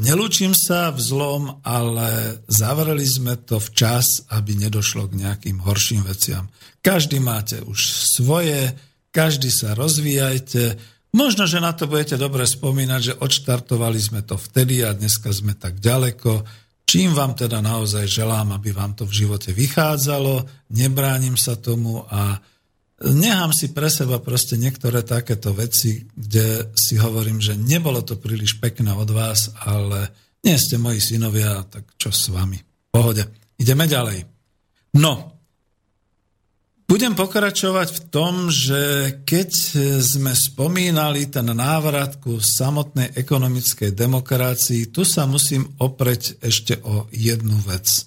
[0.00, 6.52] nelúčim sa v zlom, ale zavreli sme to včas, aby nedošlo k nejakým horším veciam.
[6.84, 7.80] Každý máte už
[8.20, 8.76] svoje,
[9.08, 10.76] každý sa rozvíjajte.
[11.16, 15.56] Možno, že na to budete dobre spomínať, že odštartovali sme to vtedy a dneska sme
[15.56, 16.44] tak ďaleko.
[16.84, 20.44] Čím vám teda naozaj želám, aby vám to v živote vychádzalo,
[20.76, 22.36] nebránim sa tomu a
[23.02, 28.62] nechám si pre seba proste niektoré takéto veci, kde si hovorím, že nebolo to príliš
[28.62, 30.14] pekné od vás, ale
[30.44, 32.60] nie ste moji synovia, tak čo s vami?
[32.92, 33.26] Pohode.
[33.58, 34.22] Ideme ďalej.
[34.94, 35.34] No,
[36.84, 38.80] budem pokračovať v tom, že
[39.26, 39.50] keď
[39.98, 47.56] sme spomínali ten návrat ku samotnej ekonomickej demokracii, tu sa musím opreť ešte o jednu
[47.64, 47.88] vec.
[47.88, 48.02] E,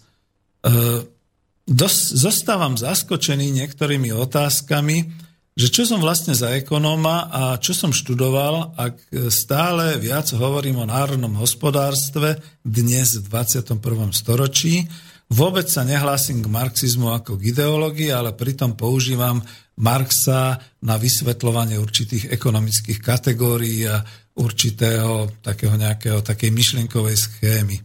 [1.68, 8.78] dos, zostávam zaskočený niektorými otázkami, že čo som vlastne za ekonóma a čo som študoval,
[8.78, 13.82] ak stále viac hovorím o národnom hospodárstve dnes v 21.
[14.14, 14.86] storočí.
[15.28, 19.44] Vôbec sa nehlásim k marxizmu ako k ideológii, ale pritom používam
[19.82, 24.06] Marxa na vysvetľovanie určitých ekonomických kategórií a
[24.38, 27.78] určitého takého nejakého, takej myšlienkovej schémy.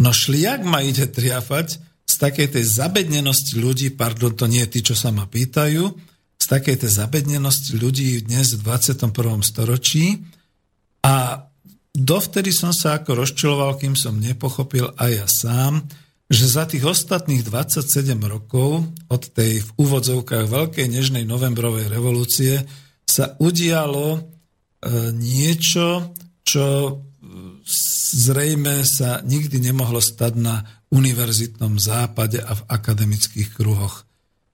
[0.00, 4.80] No šliak ma ide triafať, z takej tej zabednenosti ľudí, pardon, to nie je tí,
[4.84, 5.88] čo sa ma pýtajú,
[6.36, 9.40] z takej tej zabednenosti ľudí dnes v 21.
[9.40, 10.20] storočí
[11.00, 11.48] a
[11.96, 15.80] dovtedy som sa ako rozčiloval, kým som nepochopil aj ja sám,
[16.28, 22.64] že za tých ostatných 27 rokov od tej v úvodzovkách veľkej nežnej novembrovej revolúcie
[23.04, 24.20] sa udialo e,
[25.12, 26.92] niečo, čo e,
[28.18, 34.04] zrejme sa nikdy nemohlo stať na univerzitnom západe a v akademických kruhoch.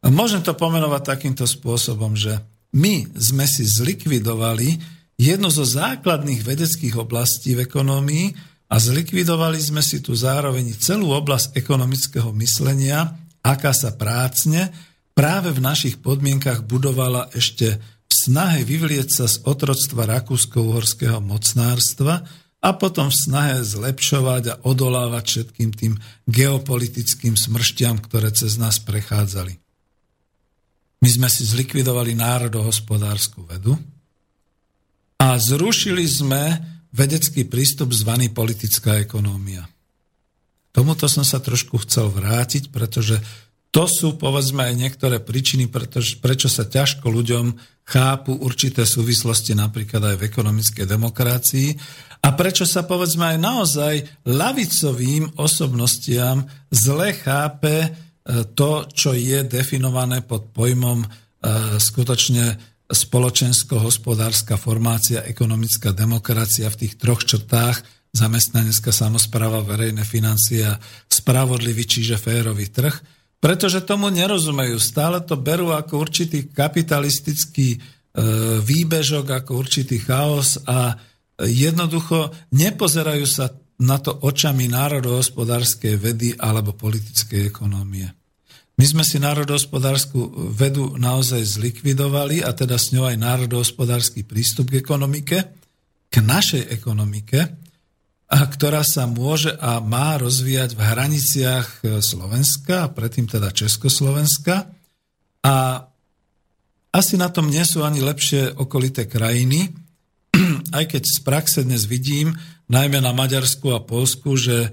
[0.01, 2.39] A môžem to pomenovať takýmto spôsobom, že
[2.73, 4.79] my sme si zlikvidovali
[5.19, 8.27] jednu zo základných vedeckých oblastí v ekonomii
[8.71, 14.71] a zlikvidovali sme si tu zároveň celú oblasť ekonomického myslenia, aká sa prácne
[15.19, 17.75] práve v našich podmienkach budovala ešte
[18.09, 22.23] v snahe vyvlieť sa z otroctva rakúsko-uhorského mocnárstva,
[22.59, 25.95] a potom v snahe zlepšovať a odolávať všetkým tým
[26.27, 29.55] geopolitickým smršťam, ktoré cez nás prechádzali.
[30.99, 33.79] My sme si zlikvidovali národohospodárskú vedu
[35.23, 36.59] a zrušili sme
[36.91, 39.63] vedecký prístup zvaný politická ekonómia.
[40.75, 43.23] Tomuto som sa trošku chcel vrátiť, pretože
[43.69, 47.47] to sú povedzme aj niektoré príčiny, pretože, prečo sa ťažko ľuďom
[47.85, 51.69] chápu určité súvislosti napríklad aj v ekonomickej demokracii
[52.19, 53.95] a prečo sa povedzme aj naozaj
[54.27, 57.89] lavicovým osobnostiam zle chápe e,
[58.53, 61.07] to, čo je definované pod pojmom e,
[61.79, 62.59] skutočne
[62.89, 67.85] spoločensko-hospodárska formácia, ekonomická demokracia v tých troch črtách,
[68.17, 72.97] zamestnanecká samozpráva, verejné financie a spravodlivý, čiže férový trh,
[73.39, 74.81] pretože tomu nerozumejú.
[74.81, 77.79] Stále to berú ako určitý kapitalistický e,
[78.59, 80.99] výbežok, ako určitý chaos a
[81.39, 88.11] jednoducho nepozerajú sa na to očami národohospodárskej vedy alebo politickej ekonómie.
[88.79, 94.83] My sme si národohospodárskú vedu naozaj zlikvidovali a teda s ňou aj národohospodársky prístup k
[94.83, 95.39] ekonomike,
[96.11, 97.43] k našej ekonomike,
[98.29, 101.69] a ktorá sa môže a má rozvíjať v hraniciach
[102.05, 104.69] Slovenska, a predtým teda Československa.
[105.43, 105.89] A
[106.93, 109.73] asi na tom nie sú ani lepšie okolité krajiny,
[110.73, 112.37] aj keď z praxe dnes vidím,
[112.69, 114.71] najmä na Maďarsku a Polsku, že e,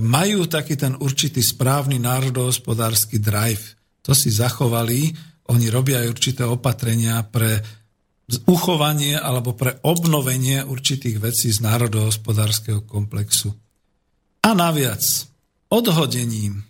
[0.00, 3.76] majú taký ten určitý správny národohospodársky drive.
[4.06, 5.12] To si zachovali,
[5.52, 7.62] oni robia aj určité opatrenia pre
[8.50, 13.54] uchovanie alebo pre obnovenie určitých vecí z národohospodárskeho komplexu.
[14.42, 15.02] A naviac,
[15.70, 16.62] odhodením,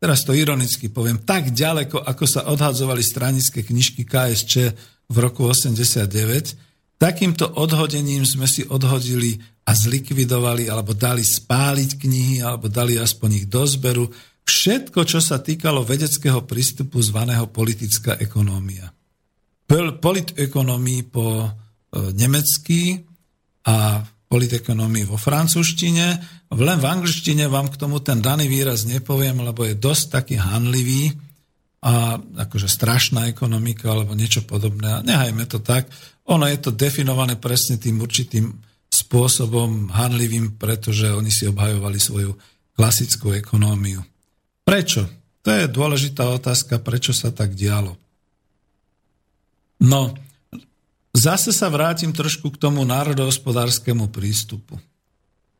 [0.00, 4.52] teraz to ironicky poviem, tak ďaleko, ako sa odhadzovali stranické knižky KSČ
[5.08, 6.56] v roku 89,
[7.04, 9.36] Takýmto odhodením sme si odhodili
[9.68, 14.08] a zlikvidovali, alebo dali spáliť knihy, alebo dali aspoň ich do zberu.
[14.48, 18.88] Všetko, čo sa týkalo vedeckého prístupu zvaného politická ekonómia.
[20.00, 21.48] Politekonomii po e,
[22.16, 23.04] nemecky
[23.68, 26.06] a politekonomii vo francúzštine,
[26.56, 31.12] len v angličtine vám k tomu ten daný výraz nepoviem, lebo je dosť taký hanlivý
[31.84, 35.04] a akože strašná ekonomika alebo niečo podobné.
[35.04, 35.84] Nehajme to tak.
[36.24, 38.56] Ono je to definované presne tým určitým
[38.88, 42.32] spôsobom hanlivým, pretože oni si obhajovali svoju
[42.72, 44.00] klasickú ekonómiu.
[44.64, 45.04] Prečo?
[45.44, 48.00] To je dôležitá otázka, prečo sa tak dialo.
[49.84, 50.16] No,
[51.12, 54.80] zase sa vrátim trošku k tomu národohospodárskému prístupu.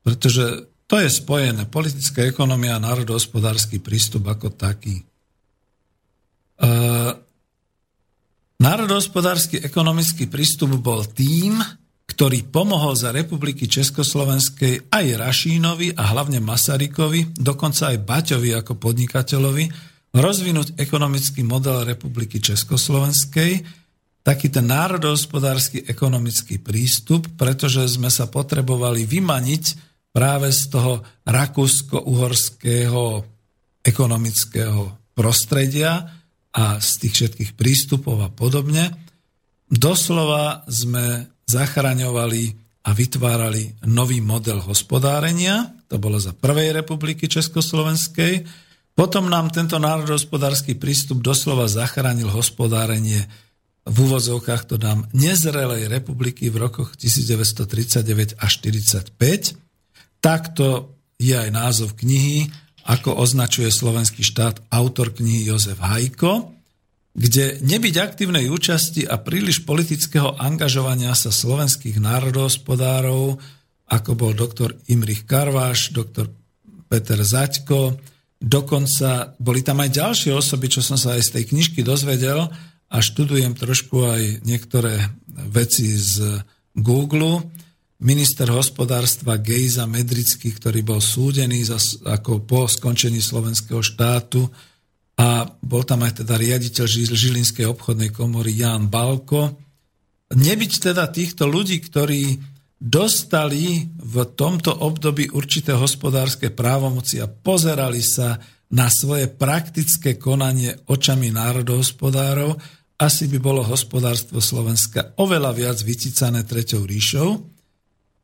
[0.01, 1.68] Pretože to je spojené.
[1.68, 5.05] Politická ekonomia a národohospodársky prístup ako taký.
[6.55, 6.70] E,
[8.61, 11.59] národohospodársky ekonomický prístup bol tým,
[12.05, 19.64] ktorý pomohol za republiky Československej aj Rašínovi a hlavne Masarykovi, dokonca aj Baťovi ako podnikateľovi,
[20.14, 23.66] rozvinúť ekonomický model republiky Československej,
[24.22, 29.64] taký ten národohospodársky ekonomický prístup, pretože sme sa potrebovali vymaniť
[30.14, 33.26] práve z toho rakúsko-uhorského
[33.84, 36.24] ekonomického prostredia
[36.55, 38.94] a z tých všetkých prístupov a podobne.
[39.66, 42.42] Doslova sme zachraňovali
[42.84, 48.44] a vytvárali nový model hospodárenia, to bolo za Prvej republiky Československej.
[48.94, 53.26] Potom nám tento národohospodársky prístup doslova zachránil hospodárenie
[53.84, 59.61] v úvozovkách to dám nezrelej republiky v rokoch 1939 až 1945.
[60.24, 62.48] Takto je aj názov knihy,
[62.85, 66.55] ako označuje slovenský štát autor knihy Jozef Hajko
[67.14, 73.39] kde nebyť aktívnej účasti a príliš politického angažovania sa slovenských národohospodárov,
[73.87, 76.26] ako bol doktor Imrich Karváš, doktor
[76.91, 77.95] Peter Zaďko,
[78.43, 82.51] dokonca boli tam aj ďalšie osoby, čo som sa aj z tej knižky dozvedel
[82.91, 86.43] a študujem trošku aj niektoré veci z
[86.74, 87.47] Google.
[88.05, 94.44] Minister hospodárstva Gejza Medrický, ktorý bol súdený za, ako po skončení slovenského štátu,
[95.14, 96.84] a bol tam aj teda riaditeľ
[97.16, 99.57] Žilinskej obchodnej komory Jan Balko.
[100.36, 102.36] Nebyť teda týchto ľudí, ktorí
[102.76, 108.36] dostali v tomto období určité hospodárske právomoci a pozerali sa
[108.74, 112.59] na svoje praktické konanie očami národohospodárov,
[113.00, 117.53] asi by bolo hospodárstvo Slovenska oveľa viac vycicané treťou ríšou,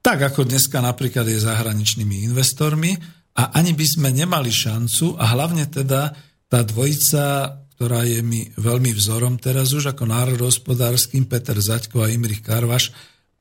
[0.00, 2.96] tak ako dneska napríklad je zahraničnými investormi
[3.36, 6.12] a ani by sme nemali šancu a hlavne teda
[6.50, 12.42] tá dvojica, ktorá je mi veľmi vzorom teraz už ako národohospodárským, Peter Zaďko a Imrich
[12.42, 12.90] Karvaš,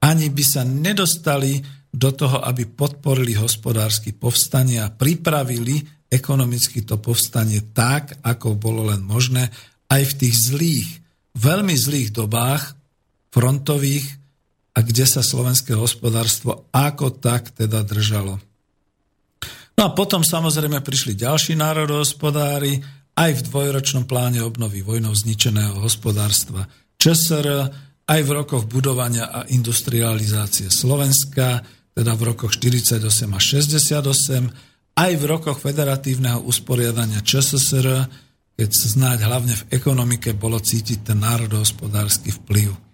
[0.03, 7.73] ani by sa nedostali do toho, aby podporili hospodársky povstanie a pripravili ekonomicky to povstanie
[7.73, 9.49] tak, ako bolo len možné,
[9.89, 10.89] aj v tých zlých,
[11.33, 12.77] veľmi zlých dobách
[13.33, 14.18] frontových
[14.79, 18.39] a kde sa slovenské hospodárstvo ako tak teda držalo.
[19.75, 22.79] No a potom samozrejme prišli ďalší národohospodári,
[23.19, 27.47] aj v dvojročnom pláne obnovy vojnou zničeného hospodárstva ČSR,
[28.07, 31.59] aj v rokoch budovania a industrializácie Slovenska,
[31.91, 33.03] teda v rokoch 48
[33.35, 38.07] a 68, aj v rokoch federatívneho usporiadania ČSSR,
[38.55, 42.88] keď snáď hlavne v ekonomike bolo cítiť ten národohospodársky vplyv.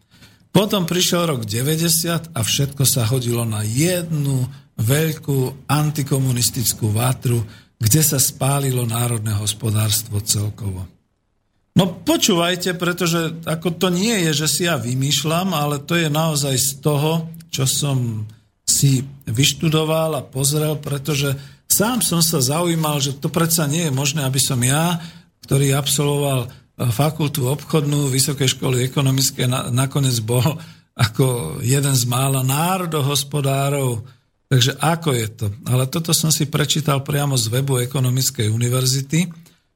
[0.55, 4.47] Potom prišiel rok 90 a všetko sa hodilo na jednu
[4.79, 7.43] veľkú antikomunistickú vátru,
[7.75, 10.87] kde sa spálilo národné hospodárstvo celkovo.
[11.75, 16.55] No počúvajte, pretože ako to nie je, že si ja vymýšľam, ale to je naozaj
[16.55, 18.23] z toho, čo som
[18.63, 21.35] si vyštudoval a pozrel, pretože
[21.67, 25.03] sám som sa zaujímal, že to predsa nie je možné, aby som ja,
[25.43, 26.47] ktorý absolvoval
[26.77, 30.59] fakultu obchodnú Vysokej školy ekonomické, na, nakoniec bol
[30.95, 34.03] ako jeden z mála národohospodárov
[34.45, 35.47] Takže ako je to?
[35.65, 39.25] Ale toto som si prečítal priamo z webu Ekonomickej univerzity,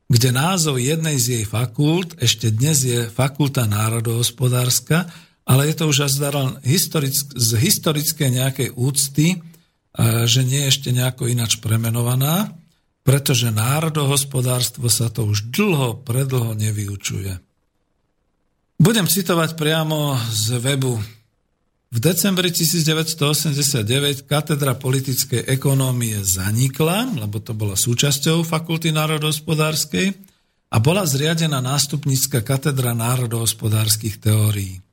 [0.09, 5.09] kde názov jednej z jej fakult ešte dnes je Fakulta národohospodárska,
[5.45, 9.41] ale je to už len historick, z historické nejakej úcty,
[10.29, 12.53] že nie je ešte nejako inač premenovaná,
[13.09, 17.41] pretože národohospodárstvo sa to už dlho, predlho nevyučuje.
[18.77, 20.93] Budem citovať priamo z webu
[21.89, 30.13] v decembri 1989 katedra politickej ekonómie zanikla, lebo to bola súčasťou Fakulty národohospodárskej
[30.69, 34.85] a bola zriadená nástupnícka katedra národohospodárskych teórií.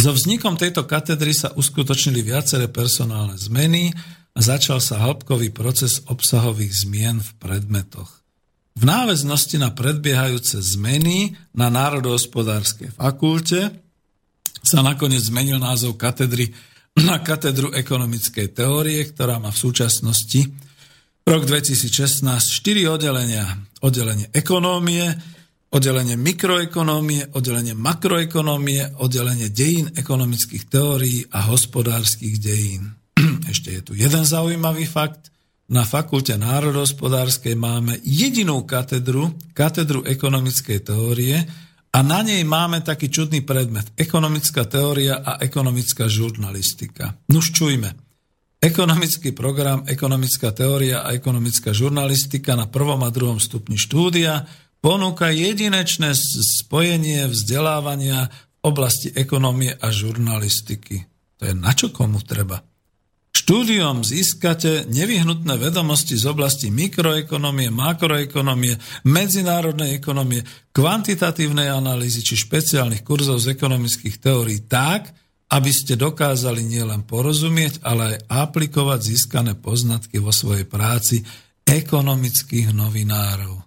[0.00, 3.92] So vznikom tejto katedry sa uskutočnili viaceré personálne zmeny
[4.36, 8.20] a začal sa hĺbkový proces obsahových zmien v predmetoch.
[8.76, 13.72] V náväznosti na predbiehajúce zmeny na Národohospodárskej fakulte
[14.60, 16.52] sa nakoniec zmenil názov katedry
[17.00, 20.44] na katedru ekonomickej teórie, ktorá má v súčasnosti
[21.24, 23.48] rok 2016 4 oddelenia.
[23.80, 25.08] Oddelenie ekonómie,
[25.72, 33.05] oddelenie mikroekonómie, oddelenie makroekonómie, oddelenie dejín ekonomických teórií a hospodárskych dejín.
[33.46, 35.30] Ešte je tu jeden zaujímavý fakt.
[35.66, 41.42] Na fakulte národohospodárskej máme jedinú katedru, katedru ekonomickej teórie
[41.90, 43.90] a na nej máme taký čudný predmet.
[43.98, 47.18] Ekonomická teória a ekonomická žurnalistika.
[47.34, 47.98] Nuž čujme.
[48.62, 54.46] Ekonomický program, ekonomická teória a ekonomická žurnalistika na prvom a druhom stupni štúdia
[54.78, 56.14] ponúka jedinečné
[56.62, 61.02] spojenie vzdelávania v oblasti ekonomie a žurnalistiky.
[61.42, 62.62] To je na čo komu treba.
[63.46, 68.74] Štúdiom získate nevyhnutné vedomosti z oblasti mikroekonomie, makroekonomie,
[69.06, 70.42] medzinárodnej ekonomie,
[70.74, 75.14] kvantitatívnej analýzy či špeciálnych kurzov z ekonomických teórií tak,
[75.54, 81.22] aby ste dokázali nielen porozumieť, ale aj aplikovať získané poznatky vo svojej práci
[81.62, 83.62] ekonomických novinárov.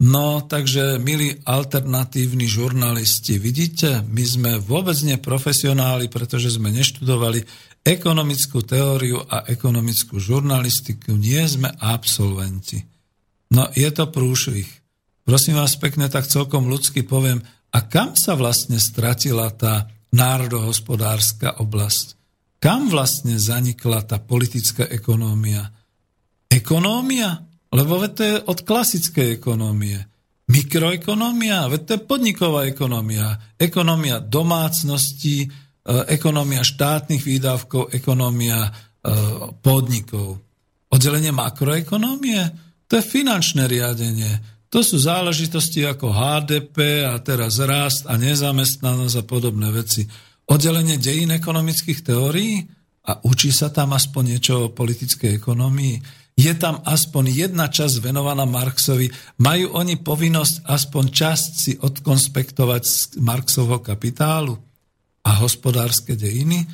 [0.00, 7.44] No, takže, milí alternatívni žurnalisti, vidíte, my sme vôbec neprofesionáli, pretože sme neštudovali
[7.84, 12.80] ekonomickú teóriu a ekonomickú žurnalistiku, nie sme absolventi.
[13.50, 14.68] No, je to prúšvih.
[15.26, 22.18] Prosím vás pekne, tak celkom ľudsky poviem, a kam sa vlastne stratila tá národohospodárska oblasť?
[22.60, 25.70] Kam vlastne zanikla tá politická ekonómia?
[26.50, 27.46] Ekonómia?
[27.70, 30.02] Lebo to je od klasickej ekonómie.
[30.50, 33.38] Mikroekonómia, veď to je podniková ekonomia.
[33.54, 35.46] Ekonomia domácností,
[35.84, 38.70] e, ekonomia štátnych výdavkov, ekonomia e,
[39.60, 40.40] podnikov.
[40.90, 42.40] Oddelenie makroekonómie,
[42.90, 44.30] to je finančné riadenie.
[44.70, 50.06] To sú záležitosti ako HDP a teraz rast a nezamestnanosť a podobné veci.
[50.50, 52.62] Oddelenie dejín ekonomických teórií
[53.06, 58.48] a učí sa tam aspoň niečo o politickej ekonomii je tam aspoň jedna časť venovaná
[58.48, 59.12] Marxovi.
[59.44, 64.56] Majú oni povinnosť aspoň časť si odkonspektovať z Marxovho kapitálu
[65.24, 66.64] a hospodárske dejiny?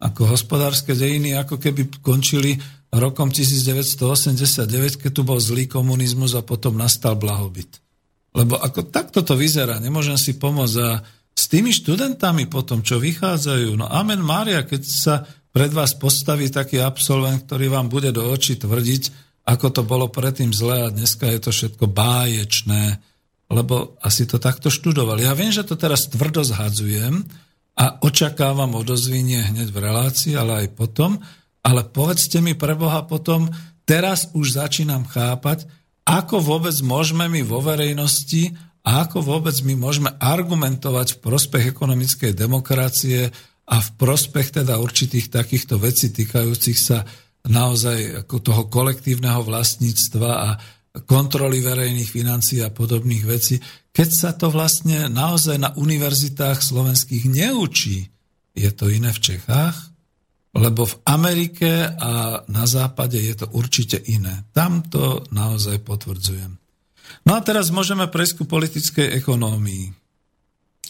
[0.00, 2.60] Ako hospodárske dejiny, ako keby končili
[2.92, 7.80] rokom 1989, keď tu bol zlý komunizmus a potom nastal blahobyt.
[8.34, 10.76] Lebo ako takto to vyzerá, nemôžem si pomôcť.
[10.82, 11.02] A
[11.34, 15.14] s tými študentami potom, čo vychádzajú, no amen Mária, keď sa
[15.54, 19.02] pred vás postaví taký absolvent, ktorý vám bude do očí tvrdiť,
[19.46, 22.98] ako to bolo predtým zle a dneska je to všetko báječné,
[23.52, 25.22] lebo asi to takto študovali.
[25.22, 27.22] Ja viem, že to teraz tvrdo zhadzujem
[27.74, 31.18] a očakávam odozvinie hneď v relácii, ale aj potom,
[31.66, 33.50] ale povedzte mi pre Boha potom,
[33.82, 35.66] teraz už začínam chápať,
[36.06, 38.54] ako vôbec môžeme my vo verejnosti
[38.84, 43.32] a ako vôbec my môžeme argumentovať v prospech ekonomickej demokracie
[43.64, 47.08] a v prospech teda určitých takýchto vecí týkajúcich sa
[47.48, 50.48] naozaj ako toho kolektívneho vlastníctva a
[51.08, 53.58] kontroly verejných financií a podobných vecí,
[53.94, 58.10] keď sa to vlastne naozaj na univerzitách slovenských neučí.
[58.50, 59.94] Je to iné v Čechách?
[60.54, 64.46] Lebo v Amerike a na západe je to určite iné.
[64.50, 66.58] Tam to naozaj potvrdzujem.
[67.26, 69.94] No a teraz môžeme prejsť ku politickej ekonómii.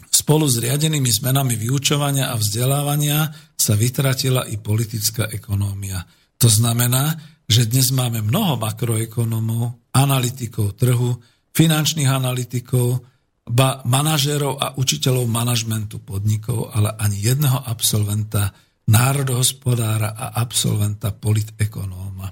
[0.08, 6.00] Spolu s riadenými zmenami vyučovania a vzdelávania sa vytratila i politická ekonómia.
[6.40, 11.20] To znamená, že dnes máme mnoho makroekonomov, analytikov trhu,
[11.54, 13.00] finančných analytikov,
[13.44, 18.50] ba manažérov a učiteľov manažmentu podnikov, ale ani jedného absolventa
[18.90, 22.28] národohospodára a absolventa politekonóma.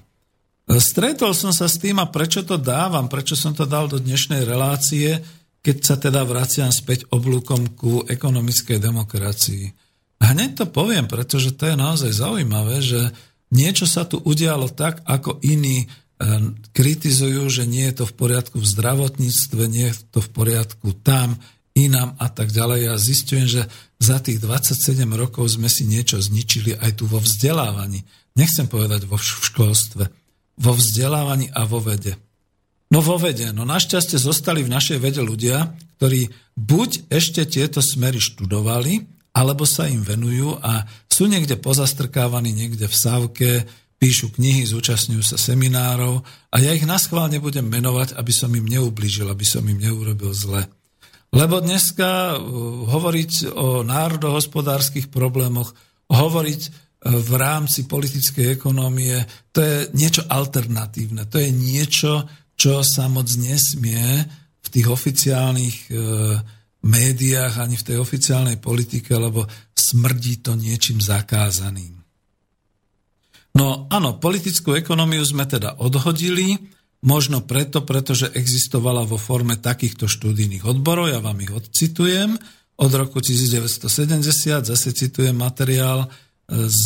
[0.73, 4.47] Stretol som sa s tým a prečo to dávam, prečo som to dal do dnešnej
[4.47, 5.21] relácie,
[5.63, 9.65] keď sa teda vraciam späť oblúkom ku ekonomickej demokracii.
[10.23, 13.11] Hneď to poviem, pretože to je naozaj zaujímavé, že
[13.53, 15.87] niečo sa tu udialo tak, ako iní
[16.71, 21.37] kritizujú, že nie je to v poriadku v zdravotníctve, nie je to v poriadku tam,
[21.73, 22.79] inám a tak ďalej.
[22.85, 23.61] Ja zistujem, že
[23.97, 28.05] za tých 27 rokov sme si niečo zničili aj tu vo vzdelávaní.
[28.37, 30.09] Nechcem povedať vo školstve.
[30.57, 32.17] Vo vzdelávaní a vo vede.
[32.93, 38.21] No vo vede, no našťastie zostali v našej vede ľudia, ktorí buď ešte tieto smery
[38.21, 43.49] študovali, alebo sa im venujú a sú niekde pozastrkávaní, niekde v sávke,
[44.03, 46.19] píšu knihy, zúčastňujú sa seminárov
[46.51, 50.67] a ja ich naschvál nebudem menovať, aby som im neublížil, aby som im neurobil zle.
[51.31, 52.43] Lebo dneska uh,
[52.91, 55.71] hovoriť o národohospodárskych problémoch,
[56.11, 56.71] hovoriť uh,
[57.15, 59.23] v rámci politickej ekonómie,
[59.55, 62.27] to je niečo alternatívne, to je niečo,
[62.59, 64.03] čo sa moc nesmie
[64.63, 65.93] v tých oficiálnych e,
[66.85, 69.43] médiách ani v tej oficiálnej politike, lebo
[69.73, 72.02] smrdí to niečím zakázaným.
[73.53, 76.57] No áno, politickú ekonómiu sme teda odhodili,
[77.05, 82.39] možno preto, pretože existovala vo forme takýchto štúdijných odborov, ja vám ich odcitujem,
[82.73, 86.07] od roku 1970, zase citujem materiál e,
[86.65, 86.85] z,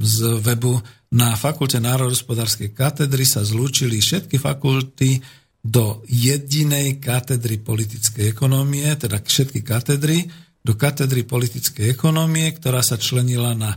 [0.00, 0.80] z webu
[1.12, 5.20] na Fakulte národospodárskej katedry sa zlúčili všetky fakulty
[5.60, 10.24] do jedinej katedry politickej ekonomie, teda všetky katedry,
[10.64, 13.76] do katedry politickej ekonomie, ktorá sa členila na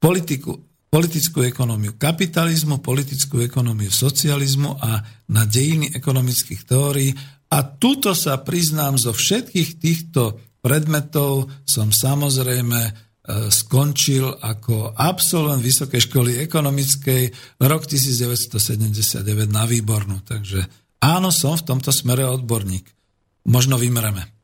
[0.00, 7.14] politiku, politickú ekonómiu kapitalizmu, politickú ekonómiu socializmu a na dejiny ekonomických teórií.
[7.50, 16.08] A tuto sa priznám, zo všetkých týchto predmetov som samozrejme E, skončil ako absolvent Vysokej
[16.08, 17.22] školy ekonomickej
[17.62, 19.22] rok 1979
[19.52, 20.24] na Výbornu.
[20.24, 20.64] Takže
[21.04, 22.88] áno, som v tomto smere odborník.
[23.46, 24.39] Možno vymreme.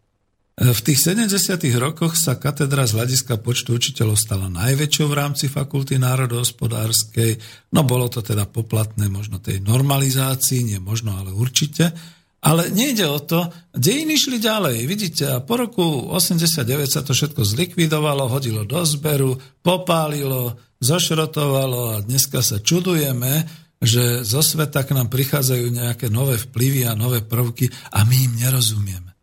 [0.56, 1.60] V tých 70.
[1.76, 7.36] rokoch sa katedra z hľadiska počtu učiteľov stala najväčšou v rámci fakulty národohospodárskej.
[7.76, 11.92] No bolo to teda poplatné možno tej normalizácii, nie možno, ale určite.
[12.40, 14.88] Ale nejde o to, dejiny šli ďalej.
[14.88, 22.04] Vidíte, a po roku 89 sa to všetko zlikvidovalo, hodilo do zberu, popálilo, zošrotovalo a
[22.04, 23.44] dneska sa čudujeme,
[23.76, 28.32] že zo sveta k nám prichádzajú nejaké nové vplyvy a nové prvky a my im
[28.40, 29.15] nerozumieme.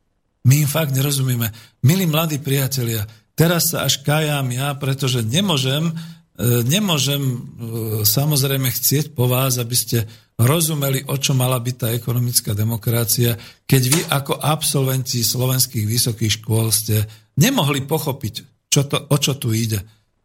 [0.44, 1.52] My im fakt nerozumieme.
[1.88, 5.94] Milí mladí priatelia, teraz sa až kajám ja, pretože nemôžem, e,
[6.68, 7.38] nemôžem e,
[8.04, 10.04] samozrejme chcieť po vás, aby ste
[10.36, 16.74] rozumeli, o čo mala byť tá ekonomická demokracia, keď vy ako absolventi slovenských vysokých škôl
[16.76, 17.08] ste
[17.40, 19.80] nemohli pochopiť, čo to, o čo tu ide.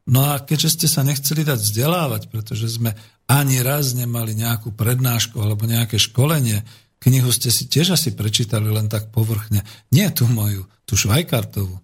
[0.08, 2.96] No a keďže ste sa nechceli dať vzdelávať, pretože sme
[3.28, 6.64] ani raz nemali nejakú prednášku alebo nejaké školenie,
[7.02, 9.62] knihu ste si tiež asi prečítali len tak povrchne.
[9.94, 11.82] Nie tú moju, tú Švajkartovú, e,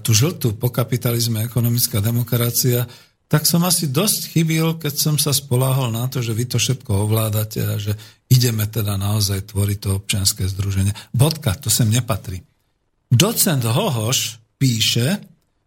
[0.00, 2.88] tú žltú po kapitalizme ekonomická demokracia,
[3.28, 6.88] tak som asi dosť chybil, keď som sa spoláhol na to, že vy to všetko
[7.04, 7.92] ovládate a že
[8.32, 10.96] ideme teda naozaj tvoriť to občianské združenie.
[11.12, 12.40] Bodka, to sem nepatrí.
[13.12, 15.20] Docent Hohoš píše,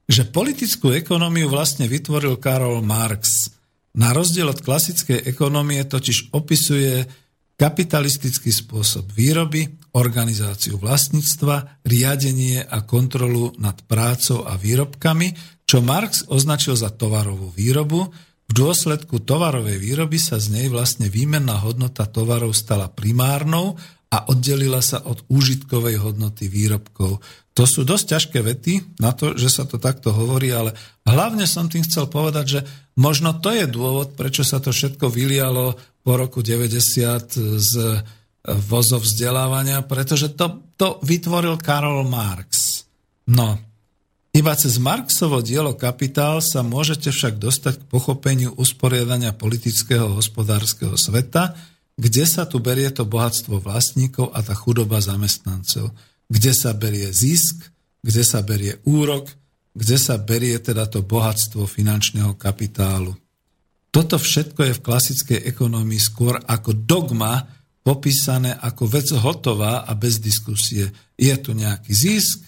[0.09, 3.53] že politickú ekonómiu vlastne vytvoril Karol Marx.
[3.93, 7.05] Na rozdiel od klasickej ekonomie totiž opisuje
[7.61, 16.73] kapitalistický spôsob výroby, organizáciu vlastníctva, riadenie a kontrolu nad prácou a výrobkami, čo Marx označil
[16.73, 18.09] za tovarovú výrobu,
[18.49, 23.77] v dôsledku tovarovej výroby sa z nej vlastne výmenná hodnota tovarov stala primárnou
[24.11, 27.23] a oddelila sa od úžitkovej hodnoty výrobkov.
[27.55, 30.75] To sú dosť ťažké vety na to, že sa to takto hovorí, ale
[31.07, 32.59] hlavne som tým chcel povedať, že
[32.99, 37.73] možno to je dôvod, prečo sa to všetko vylialo po roku 90 z
[38.41, 42.81] vozov vzdelávania, pretože to, to vytvoril Karol Marx.
[43.29, 43.61] No,
[44.33, 51.53] iba cez Marxovo dielo Kapitál sa môžete však dostať k pochopeniu usporiadania politického hospodárskeho sveta,
[51.99, 55.93] kde sa tu berie to bohatstvo vlastníkov a tá chudoba zamestnancov,
[56.25, 57.69] kde sa berie zisk,
[58.01, 59.29] kde sa berie úrok,
[59.77, 63.13] kde sa berie teda to bohatstvo finančného kapitálu.
[63.91, 67.43] Toto všetko je v klasickej ekonomii skôr ako dogma
[67.83, 70.87] popísané ako vec hotová a bez diskusie.
[71.19, 72.39] Je tu nejaký zisk,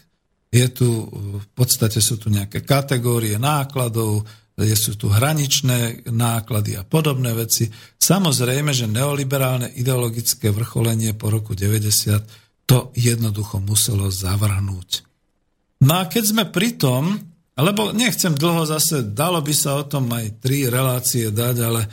[0.54, 1.10] je tu,
[1.42, 7.66] v podstate sú tu nejaké kategórie nákladov, sú tu hraničné náklady a podobné veci.
[7.98, 15.04] Samozrejme, že neoliberálne ideologické vrcholenie po roku 90 to jednoducho muselo zavrhnúť.
[15.84, 20.10] No a keď sme pri tom, lebo nechcem dlho zase, dalo by sa o tom
[20.10, 21.90] aj tri relácie dať, ale e,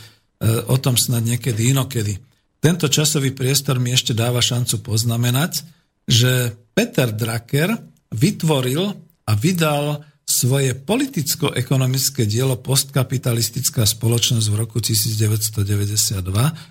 [0.72, 2.16] o tom snad niekedy inokedy.
[2.60, 5.64] Tento časový priestor mi ešte dáva šancu poznamenať,
[6.08, 7.76] že Peter Drucker
[8.12, 8.88] vytvoril
[9.28, 16.22] a vydal svoje politicko-ekonomické dielo Postkapitalistická spoločnosť v roku 1992.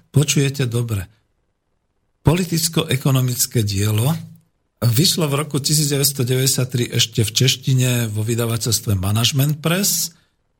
[0.09, 1.05] Počujete dobre.
[2.23, 4.28] Politicko-ekonomické dielo
[4.83, 10.15] vyšlo v roku 1993 ešte v češtine vo vydavateľstve Management Press.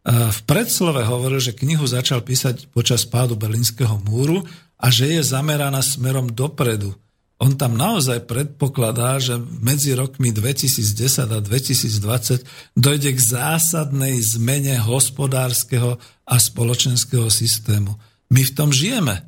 [0.10, 4.44] V predslove hovoril, že knihu začal písať počas pádu Berlínskeho múru
[4.80, 6.96] a že je zameraná smerom dopredu–
[7.40, 12.44] on tam naozaj predpokladá, že medzi rokmi 2010 a 2020
[12.76, 15.96] dojde k zásadnej zmene hospodárskeho
[16.28, 17.96] a spoločenského systému.
[18.28, 19.24] My v tom žijeme.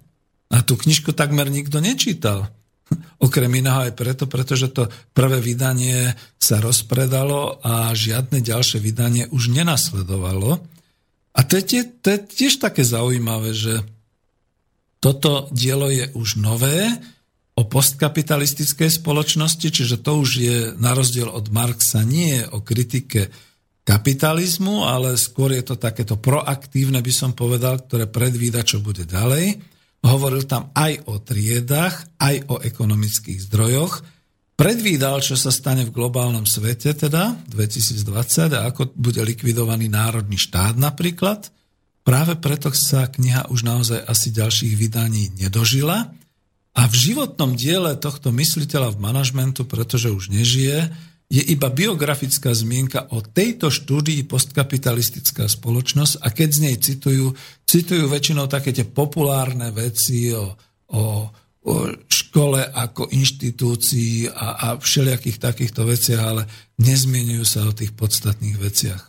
[0.52, 2.52] A tú knižku takmer nikto nečítal.
[3.22, 9.54] Okrem iného aj preto, pretože to prvé vydanie sa rozpredalo a žiadne ďalšie vydanie už
[9.54, 10.58] nenasledovalo.
[11.32, 13.86] A to je, to je tiež také zaujímavé, že
[15.02, 16.92] toto dielo je už nové,
[17.62, 23.28] o postkapitalistickej spoločnosti, čiže to už je na rozdiel od Marxa nie o kritike
[23.84, 29.60] kapitalizmu, ale skôr je to takéto proaktívne, by som povedal, ktoré predvída, čo bude ďalej.
[30.02, 34.02] Hovoril tam aj o triedách, aj o ekonomických zdrojoch.
[34.58, 40.78] Predvídal, čo sa stane v globálnom svete, teda 2020, a ako bude likvidovaný národný štát
[40.78, 41.50] napríklad.
[42.02, 46.10] Práve preto sa kniha už naozaj asi ďalších vydaní nedožila.
[46.72, 50.90] A v životnom diele tohto mysliteľa v manažmentu, pretože už nežije,
[51.32, 57.32] je iba biografická zmienka o tejto štúdii postkapitalistická spoločnosť a keď z nej citujú,
[57.64, 60.52] citujú väčšinou také tie populárne veci o,
[60.92, 61.32] o,
[61.64, 61.74] o
[62.12, 66.44] škole ako inštitúcii a, a všelijakých takýchto veciach, ale
[66.84, 69.02] nezmienujú sa o tých podstatných veciach.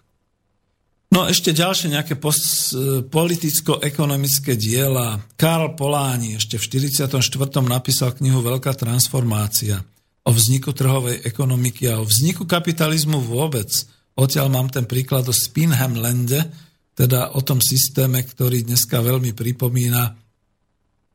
[1.12, 2.72] No ešte ďalšie nejaké post,
[3.12, 5.20] politicko-ekonomické diela.
[5.36, 7.20] Karl Poláni ešte v 44.
[7.66, 9.84] napísal knihu Veľká transformácia
[10.22, 13.68] o vzniku trhovej ekonomiky a o vzniku kapitalizmu vôbec.
[14.14, 16.46] Odtiaľ mám ten príklad o Spinham Lande,
[16.92, 20.14] teda o tom systéme, ktorý dneska veľmi pripomína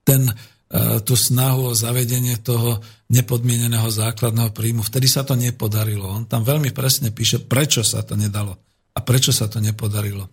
[0.01, 0.33] ten, e,
[1.05, 2.81] tú snahu o zavedenie toho
[3.13, 4.81] nepodmieneného základného príjmu.
[4.83, 6.09] Vtedy sa to nepodarilo.
[6.09, 8.57] On tam veľmi presne píše, prečo sa to nedalo
[8.97, 10.25] a prečo sa to nepodarilo.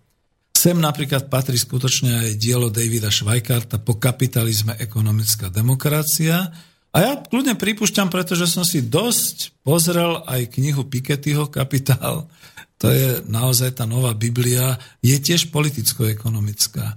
[0.54, 6.48] Sem napríklad patrí skutočne aj dielo Davida Schweikarta po kapitalizme ekonomická demokracia,
[6.94, 12.30] a ja kľudne pripúšťam, pretože som si dosť pozrel aj knihu Pikettyho Kapitál.
[12.78, 14.78] To je naozaj tá nová Biblia.
[15.02, 16.94] Je tiež politicko-ekonomická.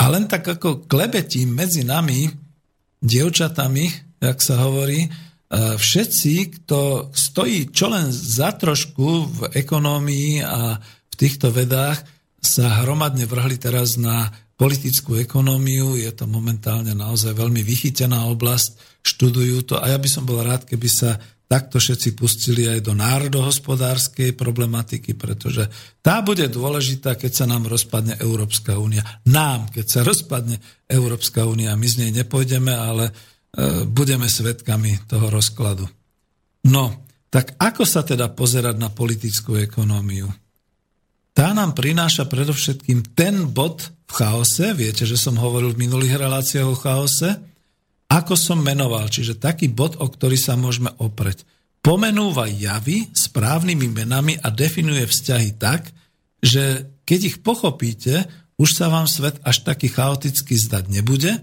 [0.00, 2.32] A len tak ako klebetím medzi nami,
[3.04, 5.08] dievčatami, jak sa hovorí, e,
[5.76, 6.32] všetci,
[6.64, 12.00] kto stojí čo len za trošku v ekonómii a v týchto vedách,
[12.40, 16.00] sa hromadne vrhli teraz na politickú ekonómiu.
[16.00, 20.64] Je to momentálne naozaj veľmi vychytená oblasť študujú to a ja by som bol rád,
[20.64, 25.68] keby sa takto všetci pustili aj do národohospodárskej problematiky, pretože
[26.00, 29.04] tá bude dôležitá, keď sa nám rozpadne Európska únia.
[29.28, 30.56] Nám, keď sa rozpadne
[30.88, 33.12] Európska únia, my z nej nepôjdeme, ale e,
[33.84, 35.84] budeme svetkami toho rozkladu.
[36.64, 40.32] No, tak ako sa teda pozerať na politickú ekonómiu?
[41.34, 46.66] Tá nám prináša predovšetkým ten bod v chaose, viete, že som hovoril v minulých reláciách
[46.70, 47.53] o chaose,
[48.08, 51.42] ako som menoval, čiže taký bod, o ktorý sa môžeme opreť.
[51.84, 55.92] Pomenúva javy správnymi menami a definuje vzťahy tak,
[56.40, 58.24] že keď ich pochopíte,
[58.56, 61.36] už sa vám svet až taký chaoticky zdať nebude,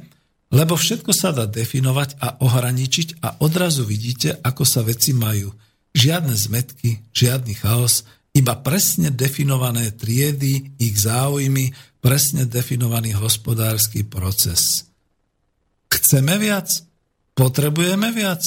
[0.51, 5.53] lebo všetko sa dá definovať a ohraničiť a odrazu vidíte, ako sa veci majú.
[5.95, 14.90] Žiadne zmetky, žiadny chaos, iba presne definované triedy, ich záujmy, presne definovaný hospodársky proces.
[15.91, 16.71] Chceme viac?
[17.35, 18.41] Potrebujeme viac?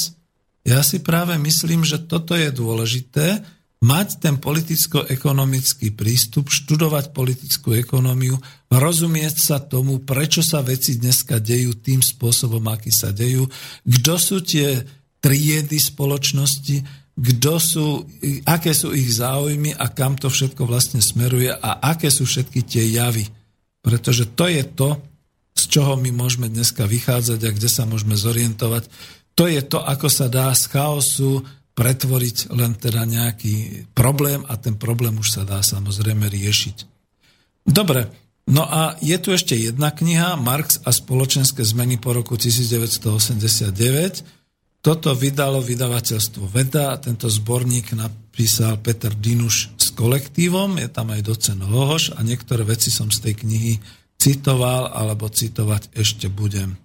[0.65, 3.45] Ja si práve myslím, že toto je dôležité,
[3.85, 8.41] mať ten politicko-ekonomický prístup, študovať politickú ekonómiu,
[8.73, 13.45] rozumieť sa tomu, prečo sa veci dneska dejú tým spôsobom, aký sa dejú,
[13.85, 14.81] kto sú tie
[15.21, 17.87] triedy spoločnosti, kto sú,
[18.49, 22.89] aké sú ich záujmy a kam to všetko vlastne smeruje a aké sú všetky tie
[22.89, 23.29] javy.
[23.85, 24.97] Pretože to je to,
[25.55, 28.91] z čoho my môžeme dneska vychádzať a kde sa môžeme zorientovať.
[29.39, 31.43] To je to, ako sa dá z chaosu
[31.75, 36.77] pretvoriť len teda nejaký problém a ten problém už sa dá samozrejme riešiť.
[37.67, 38.07] Dobre,
[38.47, 43.75] no a je tu ešte jedna kniha, Marx a spoločenské zmeny po roku 1989.
[44.85, 51.25] Toto vydalo vydavateľstvo Veda a tento zborník napísal Peter Dinuš s kolektívom, je tam aj
[51.25, 53.75] docen Hohoš a niektoré veci som z tej knihy
[54.25, 56.81] citoval alebo citovať ešte budem.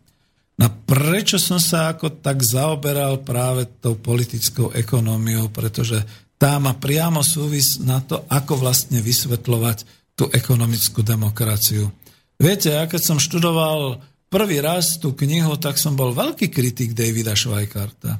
[0.59, 6.03] No prečo som sa ako tak zaoberal práve tou politickou ekonómiou, pretože
[6.35, 9.87] tá má priamo súvis na to, ako vlastne vysvetľovať
[10.19, 11.87] tú ekonomickú demokraciu.
[12.35, 17.39] Viete, ja keď som študoval prvý raz tú knihu, tak som bol veľký kritik Davida
[17.39, 18.19] Schweikarta.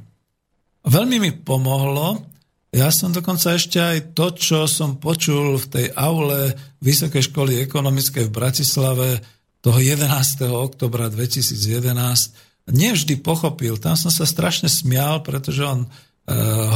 [0.87, 2.23] Veľmi mi pomohlo,
[2.69, 6.53] ja som dokonca ešte aj to, čo som počul v tej aule
[6.85, 9.09] Vysokej školy ekonomickej v Bratislave
[9.59, 10.05] toho 11.
[10.53, 13.81] oktobra 2011, nevždy pochopil.
[13.81, 15.87] Tam som sa strašne smial, pretože on e,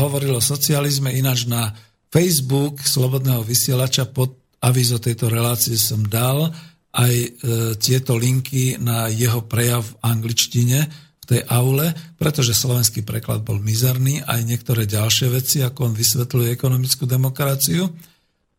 [0.02, 1.78] hovoril o socializme, ináč na
[2.10, 6.49] Facebook Slobodného vysielača pod avizo tejto relácie som dal
[6.94, 7.30] aj e,
[7.78, 10.80] tieto linky na jeho prejav v angličtine,
[11.24, 16.52] v tej aule, pretože slovenský preklad bol mizerný, aj niektoré ďalšie veci, ako on vysvetľuje
[16.52, 17.88] ekonomickú demokraciu.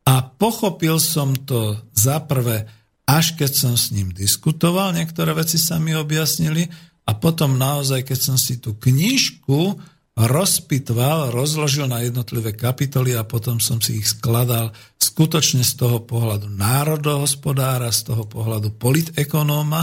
[0.09, 2.65] A pochopil som to za prvé,
[3.05, 6.65] až keď som s ním diskutoval, niektoré veci sa mi objasnili
[7.05, 9.77] a potom naozaj, keď som si tú knižku
[10.15, 16.49] rozpitval, rozložil na jednotlivé kapitoly a potom som si ich skladal skutočne z toho pohľadu
[16.49, 19.83] národohospodára, z toho pohľadu politekonóma.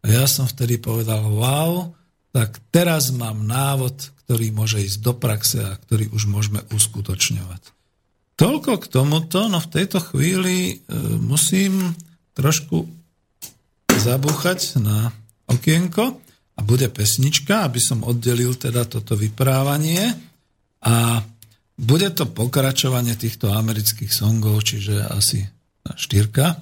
[0.00, 1.92] A ja som vtedy povedal, wow,
[2.36, 7.72] tak teraz mám návod, ktorý môže ísť do praxe a ktorý už môžeme uskutočňovať.
[8.36, 10.74] Toľko k tomuto, no v tejto chvíli e,
[11.16, 11.96] musím
[12.36, 12.84] trošku
[13.96, 15.08] zabúchať na
[15.48, 16.20] okienko
[16.52, 20.12] a bude pesnička, aby som oddelil teda toto vyprávanie
[20.84, 21.24] a
[21.80, 25.40] bude to pokračovanie týchto amerických songov, čiže asi
[25.96, 26.60] štyrka,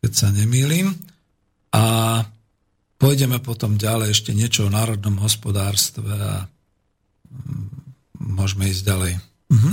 [0.00, 0.96] keď sa nemýlim.
[1.76, 1.84] A
[3.00, 6.44] pôjdeme potom ďalej ešte niečo o národnom hospodárstve a
[7.32, 7.66] mm,
[8.20, 9.12] môžeme ísť ďalej.
[9.48, 9.70] Mhm.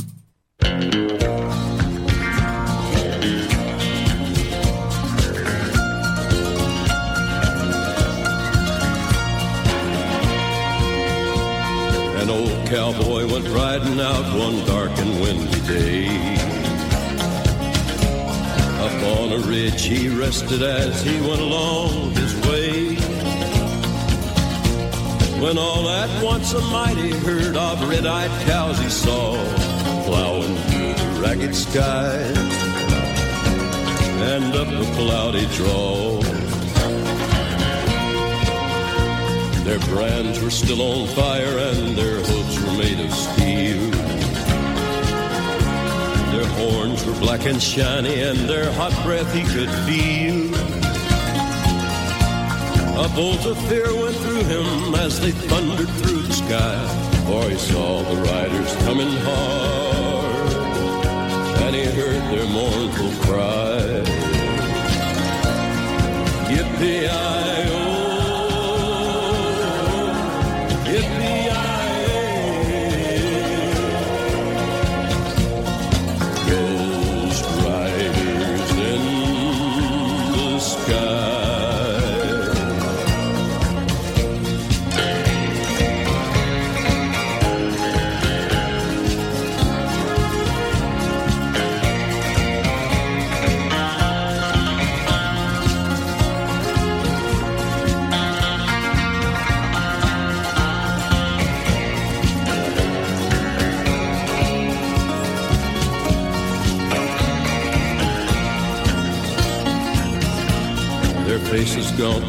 [12.18, 16.08] An old cowboy went riding out one dark and windy day.
[18.80, 22.67] Up on a ridge he rested as he went along his way.
[25.42, 29.36] When all at once a mighty herd of red-eyed cows he saw
[30.06, 32.16] plowing through the ragged sky
[34.34, 36.20] and up a cloudy draw.
[39.64, 43.92] Their brands were still on fire and their hooves were made of steel.
[46.32, 50.77] Their horns were black and shiny and their hot breath he could feel.
[53.00, 56.78] A bolt of fear went through him as they thundered through the sky,
[57.28, 60.54] for he saw the riders coming hard,
[61.62, 64.04] and he heard their mournful cry.
[66.50, 67.47] Yippee-i-oh!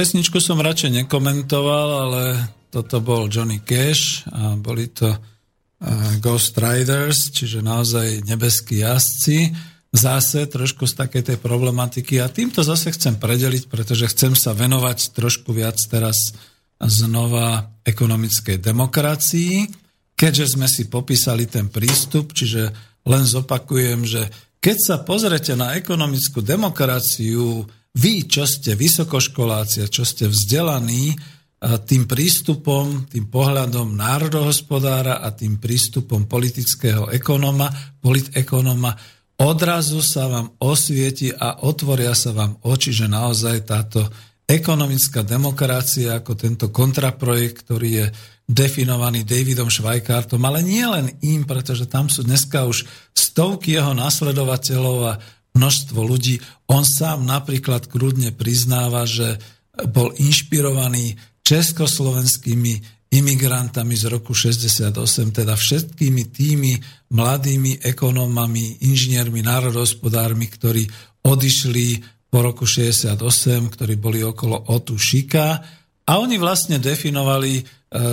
[0.00, 2.22] Pesničku som radšej nekomentoval, ale
[2.72, 5.12] toto bol Johnny Cash a boli to
[6.24, 9.52] Ghost Riders, čiže naozaj nebeskí jazdci.
[9.92, 15.12] Zase trošku z takej tej problematiky a týmto zase chcem predeliť, pretože chcem sa venovať
[15.12, 16.32] trošku viac teraz
[16.80, 19.68] znova ekonomickej demokracii,
[20.16, 22.72] keďže sme si popísali ten prístup, čiže
[23.04, 24.32] len zopakujem, že
[24.64, 31.14] keď sa pozrete na ekonomickú demokraciu vy, čo ste vysokoškoláci a čo ste vzdelaní,
[31.60, 37.68] tým prístupom, tým pohľadom národohospodára a tým prístupom politického ekonóma,
[38.00, 38.96] politekonóma,
[39.44, 44.00] odrazu sa vám osvieti a otvoria sa vám oči, že naozaj táto
[44.48, 48.06] ekonomická demokracia ako tento kontraprojekt, ktorý je
[48.48, 54.96] definovaný Davidom Švajkártom, ale nie len im, pretože tam sú dneska už stovky jeho nasledovateľov
[55.06, 55.12] a
[55.54, 56.42] množstvo ľudí.
[56.70, 59.42] On sám napríklad krúdne priznáva, že
[59.90, 64.94] bol inšpirovaný československými imigrantami z roku 68,
[65.34, 66.78] teda všetkými tými
[67.10, 70.86] mladými ekonómami, inžiniermi, národohospodármi, ktorí
[71.26, 73.18] odišli po roku 68,
[73.74, 75.58] ktorí boli okolo Otu Šika
[76.06, 77.62] a oni vlastne definovali e,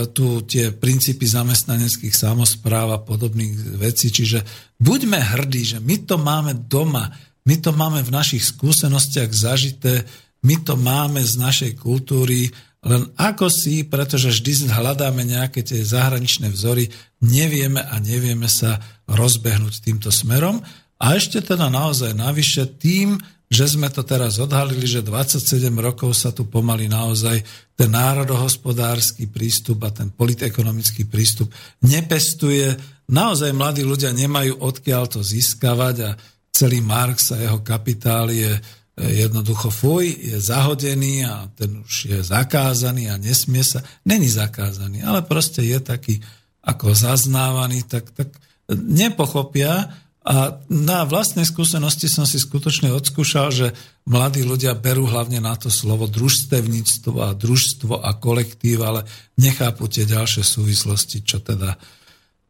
[0.09, 4.09] tu tie princípy zamestnaneckých samozpráv a podobných vecí.
[4.09, 4.41] Čiže
[4.81, 7.13] buďme hrdí, že my to máme doma,
[7.47, 10.03] my to máme v našich skúsenostiach zažité,
[10.43, 12.51] my to máme z našej kultúry,
[12.85, 16.91] len ako si, pretože vždy hľadáme nejaké tie zahraničné vzory,
[17.23, 18.77] nevieme a nevieme sa
[19.09, 20.61] rozbehnúť týmto smerom.
[20.97, 23.17] A ešte teda naozaj navyše tým,
[23.47, 27.39] že sme to teraz odhalili, že 27 rokov sa tu pomaly naozaj
[27.79, 31.47] ten národohospodársky prístup a ten politekonomický prístup
[31.79, 32.75] nepestuje.
[33.07, 36.09] Naozaj mladí ľudia nemajú odkiaľ to získavať a
[36.57, 38.57] celý Marx a jeho kapitál je
[38.97, 43.85] jednoducho fuj, je zahodený a ten už je zakázaný a nesmie sa.
[44.01, 46.17] Není zakázaný, ale proste je taký
[46.65, 48.33] ako zaznávaný, tak, tak
[48.73, 49.93] nepochopia
[50.27, 53.67] a na vlastnej skúsenosti som si skutočne odskúšal, že
[54.03, 59.07] mladí ľudia berú hlavne na to slovo družstevníctvo a družstvo a kolektív, ale
[59.39, 61.79] nechápu tie ďalšie súvislosti, čo teda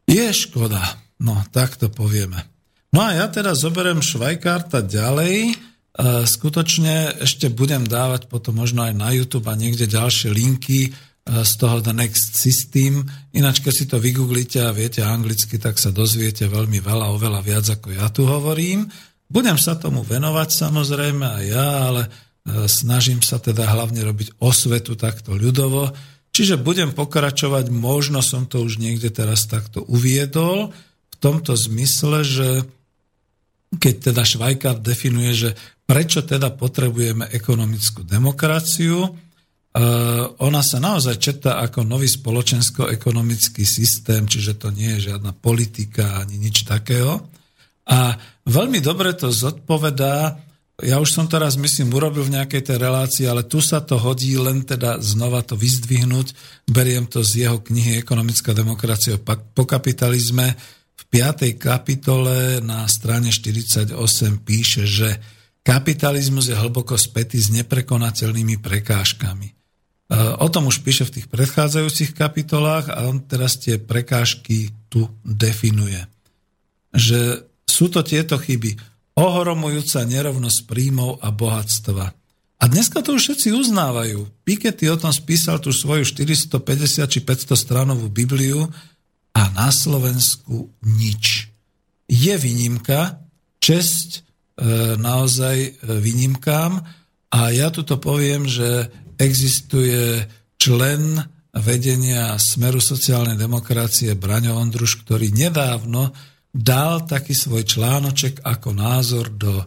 [0.10, 0.82] je škoda.
[1.22, 2.57] No, tak to povieme.
[2.96, 5.58] No a ja teda zoberiem Švajkárta ďalej,
[6.30, 10.90] Skutočne ešte budem dávať potom možno aj na YouTube a niekde ďalšie linky e,
[11.26, 13.02] z toho The Next System.
[13.34, 17.66] Ináč, keď si to vygooglite a viete anglicky, tak sa dozviete veľmi veľa, oveľa viac,
[17.66, 18.86] ako ja tu hovorím.
[19.26, 22.10] Budem sa tomu venovať samozrejme aj ja, ale e,
[22.70, 25.98] snažím sa teda hlavne robiť osvetu takto ľudovo.
[26.30, 30.70] Čiže budem pokračovať, možno som to už niekde teraz takto uviedol,
[31.10, 32.70] v tomto zmysle, že
[33.76, 35.50] keď teda Švajkár definuje, že
[35.84, 39.04] prečo teda potrebujeme ekonomickú demokraciu.
[39.04, 39.10] E,
[40.40, 46.40] ona sa naozaj četá ako nový spoločensko-ekonomický systém, čiže to nie je žiadna politika ani
[46.40, 47.28] nič takého.
[47.88, 48.16] A
[48.48, 50.40] veľmi dobre to zodpovedá,
[50.78, 54.38] ja už som teraz, myslím, urobil v nejakej tej relácii, ale tu sa to hodí
[54.38, 56.38] len teda znova to vyzdvihnúť.
[56.70, 60.54] Beriem to z jeho knihy Ekonomická demokracia po kapitalizme.
[60.98, 61.62] V 5.
[61.62, 63.94] kapitole na strane 48
[64.42, 65.22] píše, že
[65.68, 69.48] Kapitalizmus je hlboko spätý s neprekonateľnými prekážkami.
[69.52, 69.54] E,
[70.40, 76.00] o tom už píše v tých predchádzajúcich kapitolách a on teraz tie prekážky tu definuje.
[76.96, 78.80] Že sú to tieto chyby.
[79.20, 82.06] Ohromujúca nerovnosť príjmov a bohatstva.
[82.58, 84.24] A dneska to už všetci uznávajú.
[84.48, 88.72] Piketty o tom spísal tú svoju 450 či 500 stranovú Bibliu
[89.38, 91.54] a na Slovensku nič.
[92.10, 93.22] Je výnimka,
[93.62, 94.28] česť
[94.58, 95.70] E, naozaj e,
[96.02, 96.82] výnimkám.
[97.30, 98.90] A ja tuto poviem, že
[99.22, 100.26] existuje
[100.58, 101.22] člen
[101.54, 106.10] vedenia Smeru sociálnej demokracie Braňo Ondruš, ktorý nedávno
[106.50, 109.62] dal taký svoj článoček ako názor do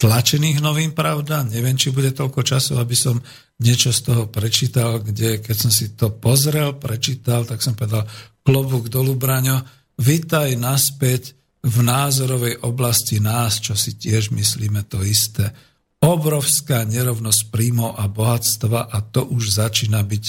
[0.00, 1.44] tlačených novín, pravda.
[1.44, 3.20] Neviem, či bude toľko času, aby som
[3.60, 8.08] niečo z toho prečítal, kde keď som si to pozrel, prečítal, tak som povedal,
[8.50, 9.62] klobúk dolu, Braňo,
[10.02, 15.54] vitaj naspäť v názorovej oblasti nás, čo si tiež myslíme to isté.
[16.02, 20.24] Obrovská nerovnosť príjmov a bohatstva a to už začína byť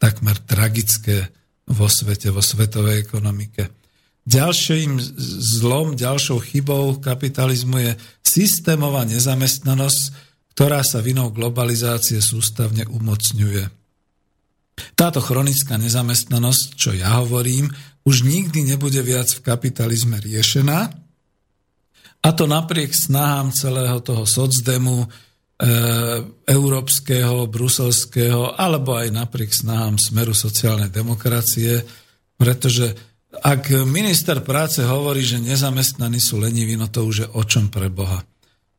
[0.00, 1.28] takmer tragické
[1.68, 3.68] vo svete, vo svetovej ekonomike.
[4.24, 4.96] Ďalším
[5.60, 7.92] zlom, ďalšou chybou kapitalizmu je
[8.24, 10.02] systémová nezamestnanosť,
[10.56, 13.87] ktorá sa vinou globalizácie sústavne umocňuje.
[14.94, 17.70] Táto chronická nezamestnanosť, čo ja hovorím,
[18.08, 20.78] už nikdy nebude viac v kapitalizme riešená.
[22.18, 25.06] A to napriek snahám celého toho socdemu, e,
[26.48, 31.84] európskeho, bruselského, alebo aj napriek snahám smeru sociálnej demokracie,
[32.34, 32.94] pretože
[33.28, 37.92] ak minister práce hovorí, že nezamestnaní sú leniví, no to už je o čom pre
[37.92, 38.24] Boha.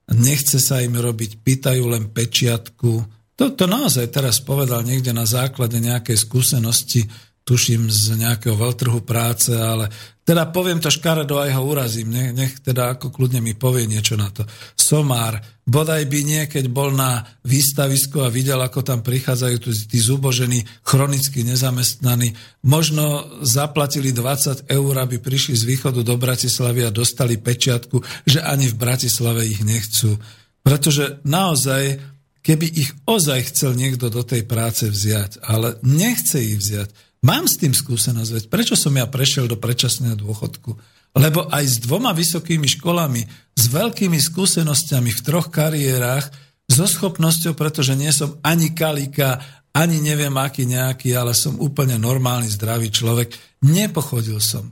[0.10, 3.19] Nechce sa im robiť, pýtajú len pečiatku.
[3.40, 7.08] To, to naozaj teraz povedal niekde na základe nejakej skúsenosti
[7.48, 9.90] tuším z nejakého veľtrhu práce, ale
[10.22, 14.14] teda poviem to škaredo aj ho urazím, nech, nech teda ako kľudne mi povie niečo
[14.14, 14.46] na to.
[14.78, 19.98] Somár, bodaj by nie, keď bol na výstavisku a videl, ako tam prichádzajú tí, tí
[19.98, 27.42] zubožení, chronicky nezamestnaní, možno zaplatili 20 eur, aby prišli z východu do Bratislavy a dostali
[27.42, 30.22] pečiatku, že ani v Bratislave ich nechcú.
[30.62, 31.98] Pretože naozaj,
[32.42, 36.90] keby ich ozaj chcel niekto do tej práce vziať, ale nechce ich vziať,
[37.20, 40.72] Mám s tým skúsenosť, veď prečo som ja prešiel do predčasného dôchodku?
[41.20, 43.28] Lebo aj s dvoma vysokými školami,
[43.60, 46.32] s veľkými skúsenosťami v troch kariérach,
[46.70, 49.42] so schopnosťou, pretože nie som ani kalika,
[49.76, 53.36] ani neviem aký nejaký, ale som úplne normálny, zdravý človek,
[53.66, 54.72] nepochodil som.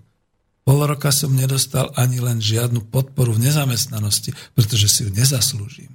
[0.64, 5.91] Pol roka som nedostal ani len žiadnu podporu v nezamestnanosti, pretože si ju nezaslúžim.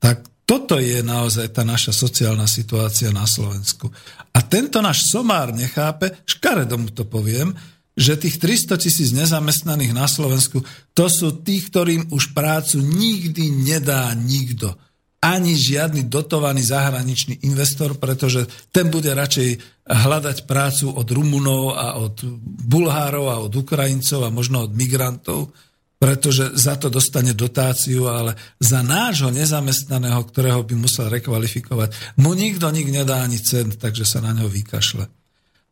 [0.00, 3.90] Tak toto je naozaj tá naša sociálna situácia na Slovensku.
[4.30, 7.50] A tento náš somár nechápe, škaredo mu to poviem,
[7.98, 10.62] že tých 300 tisíc nezamestnaných na Slovensku,
[10.94, 14.70] to sú tí, ktorým už prácu nikdy nedá nikto.
[15.18, 22.22] Ani žiadny dotovaný zahraničný investor, pretože ten bude radšej hľadať prácu od Rumunov a od
[22.70, 25.50] Bulhárov a od Ukrajincov a možno od migrantov,
[25.96, 32.68] pretože za to dostane dotáciu, ale za nášho nezamestnaného, ktorého by musel rekvalifikovať, mu nikto
[32.68, 35.08] nik nedá ani cent, takže sa na ňo vykašle.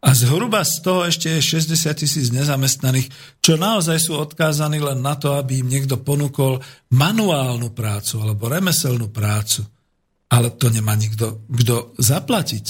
[0.05, 3.09] A zhruba z toho ešte je 60 tisíc nezamestnaných,
[3.41, 6.61] čo naozaj sú odkázaní len na to, aby im niekto ponúkol
[6.93, 9.65] manuálnu prácu alebo remeselnú prácu.
[10.29, 12.67] Ale to nemá nikto, kto zaplatiť.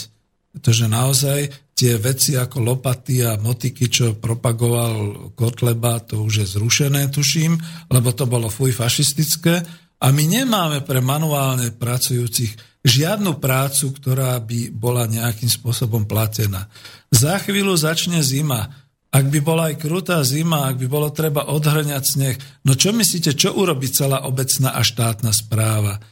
[0.55, 7.11] Pretože naozaj tie veci ako lopaty a motiky, čo propagoval Kotleba, to už je zrušené,
[7.11, 7.59] tuším,
[7.91, 9.61] lebo to bolo fuj fašistické.
[9.99, 16.71] A my nemáme pre manuálne pracujúcich žiadnu prácu, ktorá by bola nejakým spôsobom platená.
[17.11, 18.71] Za chvíľu začne zima.
[19.15, 22.37] Ak by bola aj krutá zima, ak by bolo treba odhrňať sneh,
[22.67, 26.03] no čo myslíte, čo urobí celá obecná a štátna správa?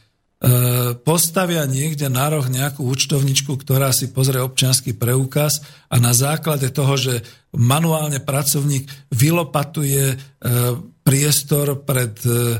[0.43, 6.67] E, postavia niekde na roh nejakú účtovničku, ktorá si pozrie občianský preukaz a na základe
[6.67, 7.23] toho, že
[7.55, 10.15] manuálne pracovník vylopatuje e,
[10.99, 12.59] priestor pred, e,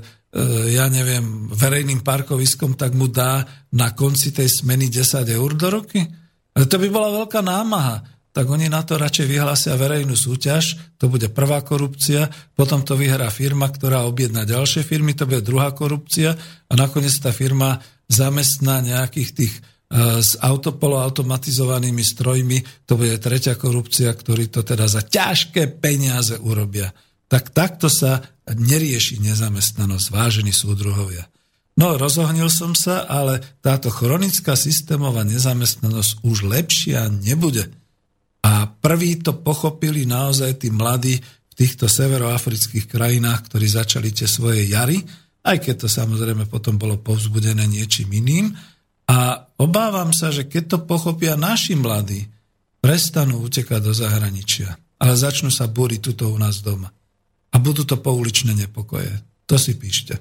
[0.72, 3.44] ja neviem, verejným parkoviskom, tak mu dá
[3.76, 6.08] na konci tej smeny 10 eur do roky?
[6.56, 11.30] To by bola veľká námaha tak oni na to radšej vyhlásia verejnú súťaž, to bude
[11.38, 16.34] prvá korupcia, potom to vyhrá firma, ktorá objedná ďalšie firmy, to bude druhá korupcia
[16.66, 17.78] a nakoniec tá firma
[18.10, 25.06] zamestná nejakých tých uh, s autopoloautomatizovanými strojmi, to bude tretia korupcia, ktorí to teda za
[25.06, 26.90] ťažké peniaze urobia.
[27.30, 31.30] Tak takto sa nerieši nezamestnanosť, vážení súdruhovia.
[31.74, 37.70] No, rozohnil som sa, ale táto chronická systémová nezamestnanosť už lepšia nebude.
[38.44, 44.68] A prví to pochopili naozaj tí mladí v týchto severoafrických krajinách, ktorí začali tie svoje
[44.68, 45.00] jary,
[45.44, 48.52] aj keď to samozrejme potom bolo povzbudené niečím iným.
[49.08, 52.24] A obávam sa, že keď to pochopia naši mladí,
[52.84, 56.92] prestanú utekať do zahraničia, ale začnú sa búriť tuto u nás doma.
[57.54, 59.12] A budú to pouličné nepokoje.
[59.48, 60.20] To si píšte.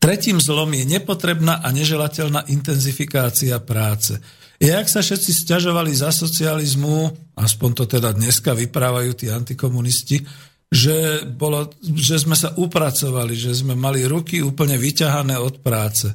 [0.00, 4.16] Tretím zlom je nepotrebná a neželateľná intenzifikácia práce.
[4.60, 10.20] Jak sa všetci stiažovali za socializmu, aspoň to teda dneska vyprávajú tí antikomunisti,
[10.68, 16.12] že, bolo, že sme sa upracovali, že sme mali ruky úplne vyťahané od práce.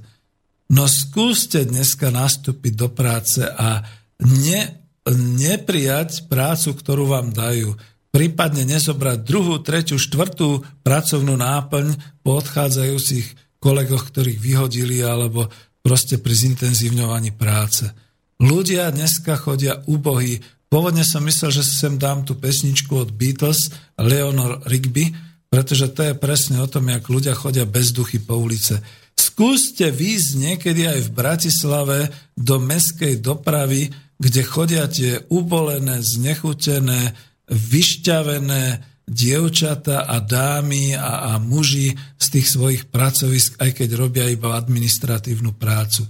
[0.70, 3.82] No skúste dneska nastúpiť do práce a
[4.22, 4.62] ne,
[5.10, 7.74] neprijať prácu, ktorú vám dajú.
[8.14, 15.50] Prípadne nezobrať druhú, tretiu, štvrtú pracovnú náplň po odchádzajúcich kolegoch, ktorých vyhodili, alebo
[15.82, 18.05] proste pri zintenzívňovaní práce.
[18.42, 20.44] Ľudia dneska chodia ubohí.
[20.68, 25.16] Pôvodne som myslel, že sem dám tú pesničku od Beatles, Leonor Rigby,
[25.48, 28.84] pretože to je presne o tom, jak ľudia chodia bez duchy po ulice.
[29.16, 32.00] Skúste výjsť niekedy aj v Bratislave
[32.36, 33.88] do meskej dopravy,
[34.20, 37.16] kde chodia tie ubolené, znechutené,
[37.48, 38.64] vyšťavené
[39.06, 45.56] dievčata a dámy a, a muži z tých svojich pracovisk, aj keď robia iba administratívnu
[45.56, 46.04] prácu.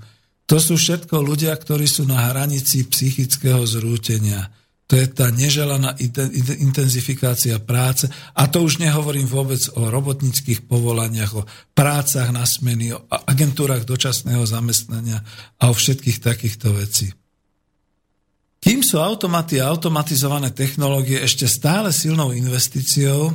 [0.46, 4.54] To sú všetko ľudia, ktorí sú na hranici psychického zrútenia.
[4.86, 5.98] To je tá neželaná
[6.62, 8.06] intenzifikácia práce.
[8.38, 14.46] A to už nehovorím vôbec o robotníckých povolaniach, o prácach na smeny, o agentúrach dočasného
[14.46, 15.26] zamestnania
[15.58, 17.10] a o všetkých takýchto vecí.
[18.62, 23.34] Kým sú automaty a automatizované technológie ešte stále silnou investíciou,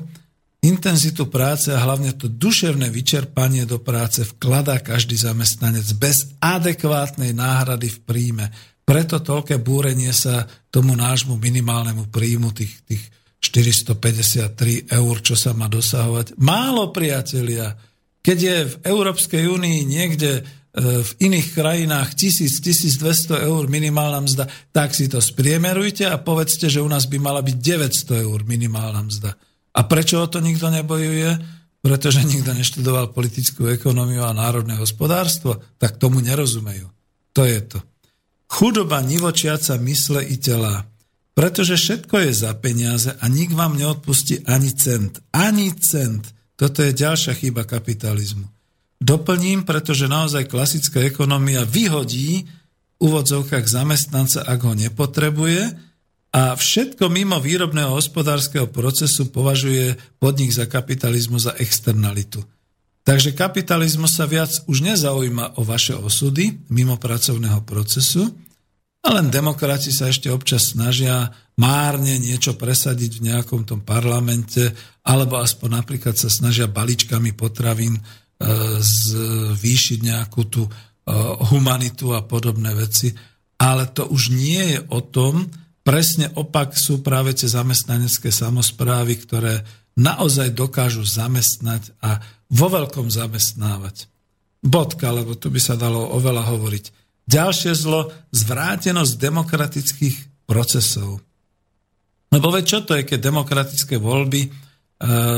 [0.60, 7.88] Intenzitu práce a hlavne to duševné vyčerpanie do práce vkladá každý zamestnanec bez adekvátnej náhrady
[7.88, 8.46] v príjme.
[8.84, 13.00] Preto toľké búrenie sa tomu nášmu minimálnemu príjmu tých, tých
[13.40, 16.36] 453 eur, čo sa má dosahovať.
[16.36, 17.72] Málo, priatelia.
[18.20, 20.42] Keď je v Európskej únii niekde e,
[21.00, 24.44] v iných krajinách 1000-1200 eur minimálna mzda,
[24.76, 29.08] tak si to spriemerujte a povedzte, že u nás by mala byť 900 eur minimálna
[29.08, 29.32] mzda.
[29.74, 31.60] A prečo o to nikto nebojuje?
[31.80, 36.92] Pretože nikto neštudoval politickú ekonómiu a národné hospodárstvo, tak tomu nerozumejú.
[37.32, 37.78] To je to.
[38.50, 40.84] Chudoba nivočiaca mysle i tela.
[41.32, 45.22] Pretože všetko je za peniaze a nik vám neodpustí ani cent.
[45.32, 46.26] Ani cent.
[46.58, 48.44] Toto je ďalšia chyba kapitalizmu.
[49.00, 52.52] Doplním, pretože naozaj klasická ekonomia vyhodí v
[53.00, 55.72] úvodzovkách zamestnanca, ak ho nepotrebuje
[56.30, 62.42] a všetko mimo výrobného hospodárskeho procesu považuje podnik za kapitalizmu za externalitu.
[63.02, 68.30] Takže kapitalizmus sa viac už nezaujíma o vaše osudy mimo pracovného procesu,
[69.00, 74.76] a len demokrati sa ešte občas snažia márne niečo presadiť v nejakom tom parlamente,
[75.08, 78.02] alebo aspoň napríklad sa snažia balíčkami potravín e,
[79.56, 80.70] zvýšiť nejakú tú e,
[81.48, 83.08] humanitu a podobné veci.
[83.56, 85.48] Ale to už nie je o tom,
[85.82, 89.64] presne opak sú práve tie zamestnanecké samozprávy, ktoré
[89.98, 92.20] naozaj dokážu zamestnať a
[92.50, 94.08] vo veľkom zamestnávať.
[94.60, 96.84] Bodka, lebo tu by sa dalo oveľa hovoriť.
[97.24, 101.22] Ďalšie zlo, zvrátenosť demokratických procesov.
[102.30, 104.50] Lebo veď čo to je, keď demokratické voľby e,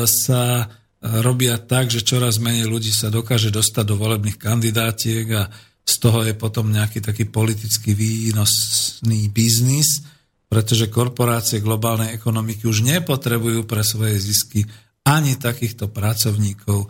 [0.08, 0.68] sa
[1.02, 5.50] robia tak, že čoraz menej ľudí sa dokáže dostať do volebných kandidátiek a
[5.82, 10.06] z toho je potom nejaký taký politicky výnosný biznis,
[10.52, 14.68] pretože korporácie globálnej ekonomiky už nepotrebujú pre svoje zisky
[15.00, 16.88] ani takýchto pracovníkov e,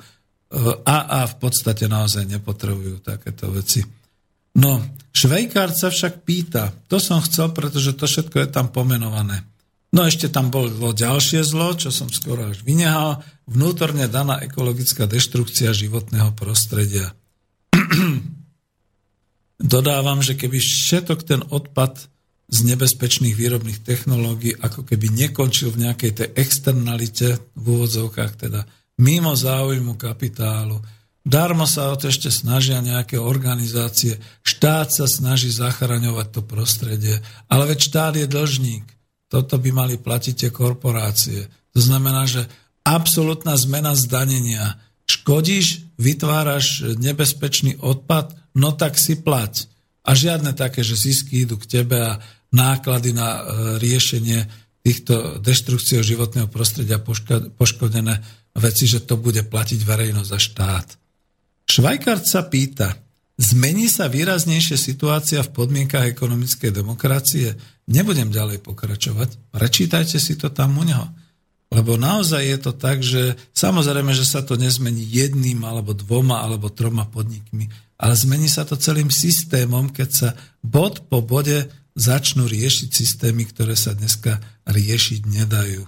[0.83, 3.87] a, a v podstate naozaj nepotrebujú takéto veci.
[4.59, 4.83] No,
[5.15, 9.47] Švejkár sa však pýta, to som chcel, pretože to všetko je tam pomenované.
[9.95, 15.71] No ešte tam bolo ďalšie zlo, čo som skoro až vynehal, vnútorne daná ekologická deštrukcia
[15.71, 17.15] životného prostredia.
[19.63, 22.12] Dodávam, že keby všetok ten odpad
[22.53, 28.69] z nebezpečných výrobných technológií ako keby nekončil v nejakej tej externalite, v úvodzovkách teda
[29.01, 30.77] mimo záujmu kapitálu,
[31.23, 34.19] Darmo sa o to ešte snažia nejaké organizácie.
[34.43, 37.23] Štát sa snaží zachraňovať to prostredie.
[37.47, 38.83] Ale veď štát je dlžník.
[39.31, 41.47] Toto by mali platiť tie korporácie.
[41.73, 42.51] To znamená, že
[42.83, 44.83] absolútna zmena zdanenia.
[45.07, 49.71] Škodíš, vytváraš nebezpečný odpad, no tak si plať.
[50.03, 52.19] A žiadne také, že zisky idú k tebe a
[52.53, 53.43] náklady na e,
[53.81, 54.45] riešenie
[54.85, 57.01] týchto deštrukcií životného prostredia
[57.57, 58.15] poškodené
[58.59, 60.89] veci, že to bude platiť verejnosť a štát.
[61.71, 62.99] Švajkart sa pýta,
[63.41, 67.57] zmení sa výraznejšie situácia v podmienkach ekonomickej demokracie?
[67.89, 69.55] Nebudem ďalej pokračovať.
[69.55, 71.07] Prečítajte si to tam u neho.
[71.73, 76.69] Lebo naozaj je to tak, že samozrejme, že sa to nezmení jedným alebo dvoma alebo
[76.69, 80.29] troma podnikmi, ale zmení sa to celým systémom, keď sa
[80.61, 85.85] bod po bode začnú riešiť systémy, ktoré sa dneska riešiť nedajú.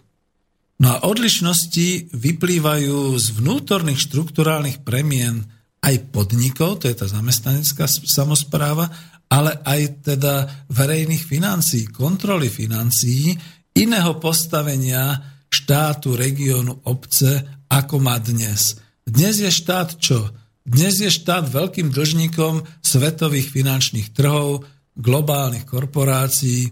[0.83, 5.47] No a odlišnosti vyplývajú z vnútorných štruktúrálnych premien
[5.85, 8.91] aj podnikov, to je tá zamestnanecká samozpráva,
[9.31, 13.37] ale aj teda verejných financií, kontroly financií,
[13.75, 15.19] iného postavenia
[15.51, 18.79] štátu, regiónu, obce, ako má dnes.
[19.07, 20.31] Dnes je štát čo?
[20.65, 24.65] Dnes je štát veľkým dlžníkom svetových finančných trhov,
[24.95, 26.71] globálnych korporácií,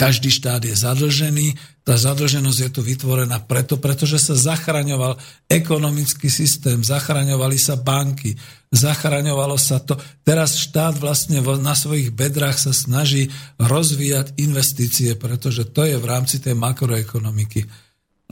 [0.00, 6.80] každý štát je zadlžený, tá zadlženosť je tu vytvorená preto, pretože sa zachraňoval ekonomický systém,
[6.80, 8.32] zachraňovali sa banky,
[8.72, 10.00] zachraňovalo sa to.
[10.24, 13.28] Teraz štát vlastne na svojich bedrách sa snaží
[13.60, 17.68] rozvíjať investície, pretože to je v rámci tej makroekonomiky.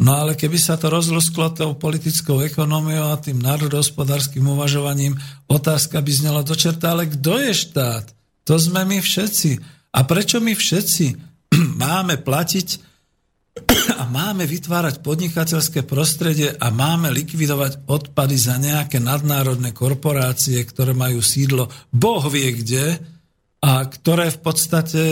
[0.00, 5.20] No ale keby sa to rozlusklo tou politickou ekonómiou a tým národohospodárským uvažovaním,
[5.52, 8.17] otázka by znela do čerta, ale kto je štát?
[8.48, 9.50] To sme my všetci.
[9.92, 11.06] A prečo my všetci?
[11.84, 12.68] máme platiť
[14.00, 21.20] a máme vytvárať podnikateľské prostredie a máme likvidovať odpady za nejaké nadnárodné korporácie, ktoré majú
[21.20, 22.96] sídlo Boh vie kde
[23.58, 25.02] a ktoré v podstate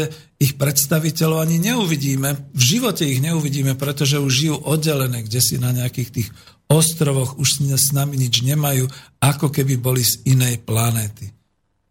[0.40, 2.56] ich predstaviteľov ani neuvidíme.
[2.56, 6.28] V živote ich neuvidíme, pretože už žijú oddelené, kde si na nejakých tých
[6.70, 8.86] ostrovoch už s nami nič nemajú,
[9.20, 11.35] ako keby boli z inej planéty.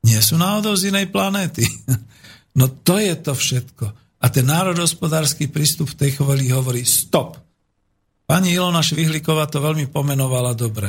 [0.06, 1.66] Nie sú náhodou z inej planéty.
[2.56, 3.86] No to je to všetko.
[4.24, 7.36] A ten národospodársky prístup v tej chvíli hovorí stop.
[8.24, 10.88] Pani Ilona Švihliková to veľmi pomenovala dobre.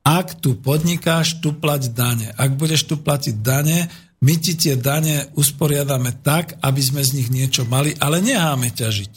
[0.00, 2.32] Ak tu podnikáš, tu plať dane.
[2.32, 3.92] Ak budeš tu platiť dane,
[4.24, 9.14] my ti tie dane usporiadame tak, aby sme z nich niečo mali, ale necháme ťažiť.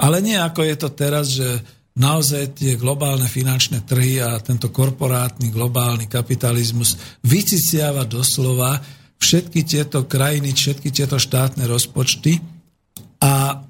[0.00, 1.60] Ale nie ako je to teraz, že
[1.98, 6.94] naozaj tie globálne finančné trhy a tento korporátny globálny kapitalizmus
[7.26, 8.78] vyciciava doslova
[9.18, 12.38] všetky tieto krajiny, všetky tieto štátne rozpočty
[13.18, 13.66] a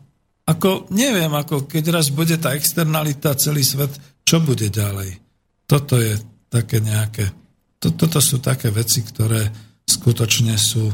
[0.48, 3.92] ako neviem, ako keď raz bude tá externalita, celý svet,
[4.24, 5.20] čo bude ďalej?
[5.68, 6.16] Toto je
[6.48, 7.28] také nejaké,
[7.76, 9.52] to, toto sú také veci, ktoré
[9.84, 10.88] skutočne sú.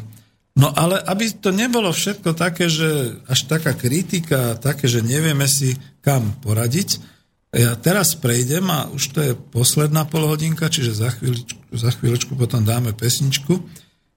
[0.55, 5.75] No ale aby to nebolo všetko také, že až taká kritika, také, že nevieme si
[6.03, 7.14] kam poradiť,
[7.55, 12.67] ja teraz prejdem a už to je posledná polhodinka, čiže za chvíľočku, za chvíľočku potom
[12.67, 13.55] dáme pesničku.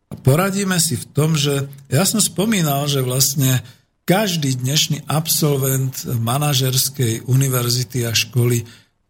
[0.10, 3.62] A poradíme si v tom, že ja som spomínal, že vlastne
[4.08, 8.64] každý dnešný absolvent manažerskej univerzity a školy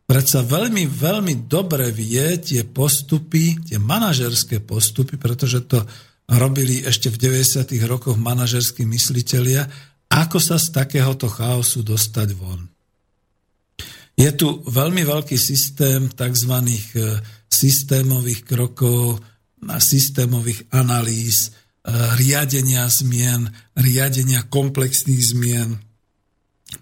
[0.10, 5.86] predsa veľmi, veľmi dobre vie tie postupy, tie manažerské postupy, pretože to
[6.28, 7.64] robili ešte v 90.
[7.88, 9.70] rokoch manažerskí myslitelia,
[10.12, 12.68] ako sa z takéhoto chaosu dostať von.
[14.18, 16.54] Je tu veľmi veľký systém tzv.
[16.58, 17.06] E,
[17.48, 19.22] systémových krokov,
[19.62, 21.50] systémových analýz, e,
[22.18, 23.46] riadenia zmien,
[23.78, 25.70] riadenia komplexných zmien,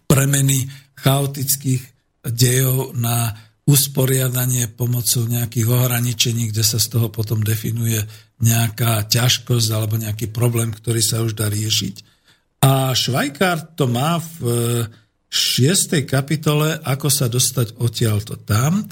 [0.07, 1.83] premeny chaotických
[2.23, 3.35] dejov na
[3.67, 7.99] usporiadanie pomocou nejakých ohraničení, kde sa z toho potom definuje
[8.39, 11.95] nejaká ťažkosť alebo nejaký problém, ktorý sa už dá riešiť.
[12.63, 14.37] A Švajkár to má v
[15.29, 18.85] šiestej kapitole, ako sa dostať odtiaľto tam.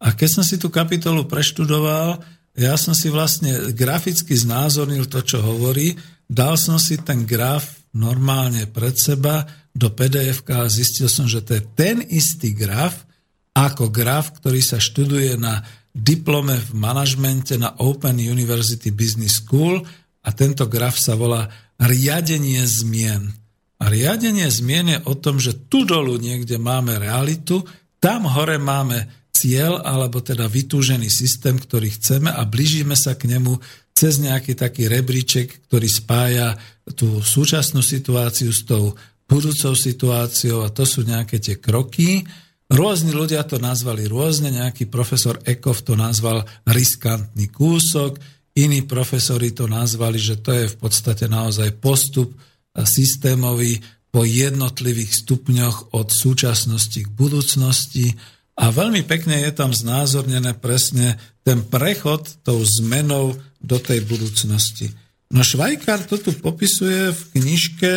[0.00, 2.22] A keď som si tú kapitolu preštudoval,
[2.56, 5.94] ja som si vlastne graficky znázornil to, čo hovorí,
[6.26, 11.58] dal som si ten graf normálne pred seba do pdf a zistil som, že to
[11.58, 13.06] je ten istý graf,
[13.54, 19.82] ako graf, ktorý sa študuje na diplome v manažmente na Open University Business School
[20.22, 21.50] a tento graf sa volá
[21.82, 23.39] riadenie zmien.
[23.80, 27.64] A riadenie zmien je o tom, že tu dolu niekde máme realitu,
[27.96, 33.56] tam hore máme cieľ, alebo teda vytúžený systém, ktorý chceme a blížime sa k nemu
[33.96, 36.60] cez nejaký taký rebríček, ktorý spája
[36.92, 42.26] tú súčasnú situáciu s tou budúcou situáciou a to sú nejaké tie kroky.
[42.68, 48.18] Rôzni ľudia to nazvali rôzne, nejaký profesor Ekov to nazval riskantný kúsok,
[48.58, 52.34] iní profesori to nazvali, že to je v podstate naozaj postup
[52.74, 58.18] systémový po jednotlivých stupňoch od súčasnosti k budúcnosti
[58.58, 61.16] a veľmi pekne je tam znázornené presne
[61.46, 64.90] ten prechod tou zmenou do tej budúcnosti.
[65.30, 67.92] No Švajkár to tu popisuje v knižke,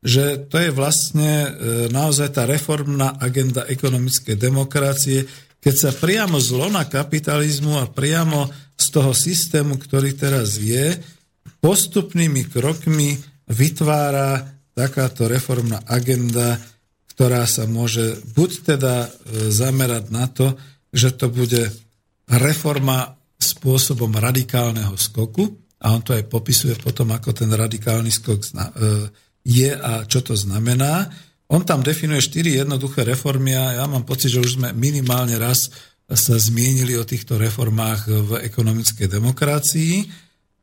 [0.00, 1.48] že to je vlastne e,
[1.92, 5.28] naozaj tá reformná agenda ekonomickej demokracie,
[5.58, 8.48] keď sa priamo z lona kapitalizmu a priamo
[8.78, 10.96] z toho systému, ktorý teraz je,
[11.58, 13.18] postupnými krokmi
[13.48, 14.44] vytvára
[14.76, 16.60] takáto reformná agenda,
[17.12, 19.08] ktorá sa môže buď teda e,
[19.50, 20.54] zamerať na to,
[20.94, 21.66] že to bude
[22.30, 28.48] reforma spôsobom radikálneho skoku, a on to aj popisuje potom, ako ten radikálny skok e,
[29.46, 31.06] je a čo to znamená.
[31.48, 35.70] On tam definuje štyri jednoduché reformy a ja mám pocit, že už sme minimálne raz
[36.08, 39.92] sa zmienili o týchto reformách v ekonomickej demokracii.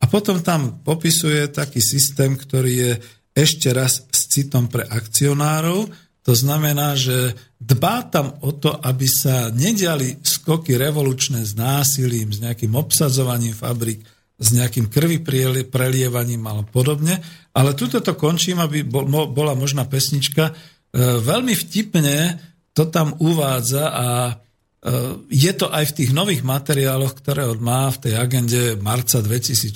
[0.05, 2.91] A potom tam popisuje taký systém, ktorý je
[3.33, 5.89] ešte raz s citom pre akcionárov.
[6.21, 12.37] To znamená, že dbá tam o to, aby sa nediali skoky revolučné s násilím, s
[12.37, 14.05] nejakým obsadzovaním fabrik,
[14.37, 15.25] s nejakým krvi
[15.65, 17.17] prelievaním alebo podobne.
[17.49, 20.53] Ale tuto to končím, aby bola možná pesnička.
[20.53, 20.53] E,
[21.17, 22.37] veľmi vtipne
[22.77, 24.05] to tam uvádza a
[25.33, 29.73] je to aj v tých nových materiáloch, ktoré on má v tej agende marca 2016,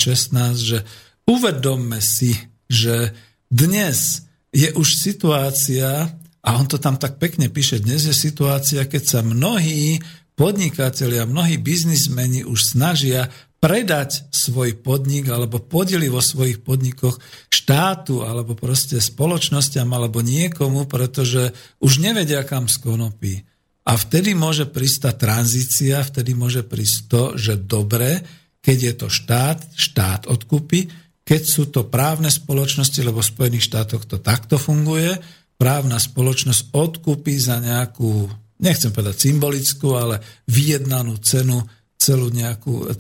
[0.58, 0.86] že
[1.26, 2.38] uvedomme si,
[2.70, 3.18] že
[3.50, 6.14] dnes je už situácia,
[6.46, 9.98] a on to tam tak pekne píše, dnes je situácia, keď sa mnohí
[10.38, 17.20] podnikatelia, mnohí biznismeni už snažia predať svoj podnik alebo podeli vo svojich podnikoch
[17.52, 21.52] štátu alebo proste spoločnosťam alebo niekomu, pretože
[21.84, 23.49] už nevedia kam skonopí.
[23.90, 28.22] A vtedy môže prísť tá tranzícia, vtedy môže prísť to, že dobre,
[28.62, 30.86] keď je to štát, štát odkúpi,
[31.26, 35.18] keď sú to právne spoločnosti, lebo v Spojených štátoch to takto funguje,
[35.58, 38.30] právna spoločnosť odkúpi za nejakú,
[38.62, 41.58] nechcem povedať symbolickú, ale vyjednanú cenu
[41.98, 42.94] celú nejakú,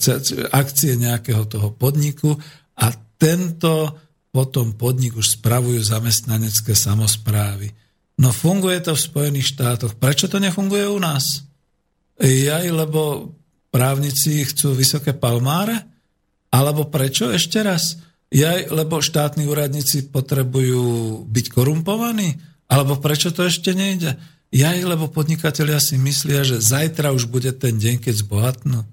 [0.49, 2.34] akcie nejakého toho podniku
[2.82, 3.94] a tento
[4.30, 7.70] potom podnik už spravujú zamestnanecké samozprávy.
[8.19, 9.95] No funguje to v Spojených štátoch.
[9.95, 11.47] Prečo to nefunguje u nás?
[12.19, 13.31] Jaj, lebo
[13.71, 15.87] právnici chcú vysoké palmáre?
[16.51, 17.95] Alebo prečo ešte raz?
[18.27, 22.35] Jaj, lebo štátni úradníci potrebujú byť korumpovaní?
[22.67, 24.19] Alebo prečo to ešte nejde?
[24.51, 28.83] Jaj, lebo podnikatelia si myslia, že zajtra už bude ten deň, keď zbohatnú.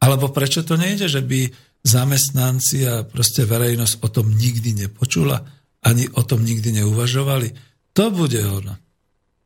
[0.00, 1.52] Alebo prečo to nejde, že by
[1.84, 5.44] zamestnanci a proste verejnosť o tom nikdy nepočula,
[5.84, 7.69] ani o tom nikdy neuvažovali.
[7.94, 8.74] To bude ono.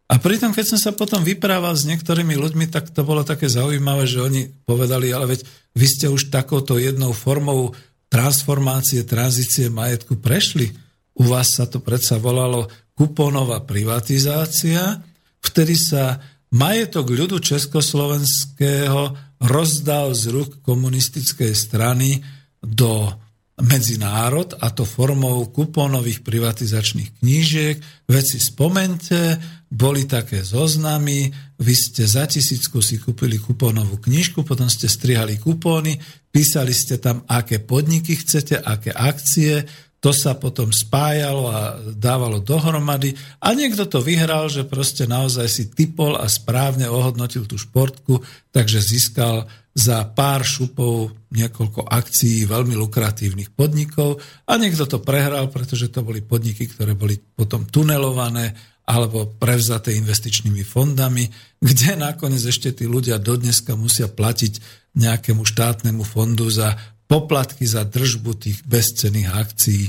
[0.05, 4.05] A pritom, keď som sa potom vyprával s niektorými ľuďmi, tak to bolo také zaujímavé,
[4.05, 5.41] že oni povedali, ale veď
[5.75, 7.73] vy ste už takouto jednou formou
[8.13, 10.77] transformácie, tranzície majetku prešli.
[11.17, 15.03] U vás sa to predsa volalo kupónová privatizácia,
[15.43, 16.23] vtedy sa
[16.55, 22.23] majetok ľudu československého rozdal z rúk komunistickej strany
[22.63, 23.11] do
[23.55, 27.79] medzinárod a to formou kupónových privatizačných knížiek.
[28.11, 29.39] Veci spomente,
[29.71, 35.99] boli také zoznamy, vy ste za tisícku si kúpili kupónovú knižku, potom ste strihali kupóny,
[36.31, 39.67] písali ste tam, aké podniky chcete, aké akcie,
[39.99, 41.61] to sa potom spájalo a
[41.97, 43.17] dávalo dohromady.
[43.41, 48.21] A niekto to vyhral, že proste naozaj si typol a správne ohodnotil tú športku,
[48.53, 55.91] takže získal za pár šupov niekoľko akcií veľmi lukratívnych podnikov a niekto to prehral, pretože
[55.91, 58.55] to boli podniky, ktoré boli potom tunelované
[58.87, 61.27] alebo prevzaté investičnými fondami,
[61.59, 64.63] kde nakoniec ešte tí ľudia dodneska musia platiť
[64.95, 66.79] nejakému štátnemu fondu za
[67.11, 69.85] poplatky za držbu tých bezcených akcií.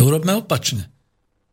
[0.08, 0.88] urobme opačne.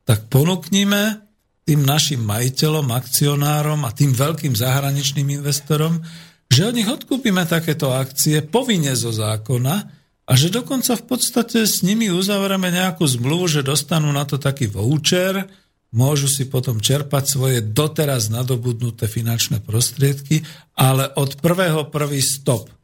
[0.08, 1.20] Tak ponúknime
[1.68, 6.00] tým našim majiteľom, akcionárom a tým veľkým zahraničným investorom,
[6.50, 9.76] že od nich odkúpime takéto akcie povinne zo zákona
[10.24, 14.72] a že dokonca v podstate s nimi uzavrieme nejakú zmluvu, že dostanú na to taký
[14.72, 15.48] voucher,
[15.94, 20.42] môžu si potom čerpať svoje doteraz nadobudnuté finančné prostriedky,
[20.74, 22.70] ale od prvého prvý stop–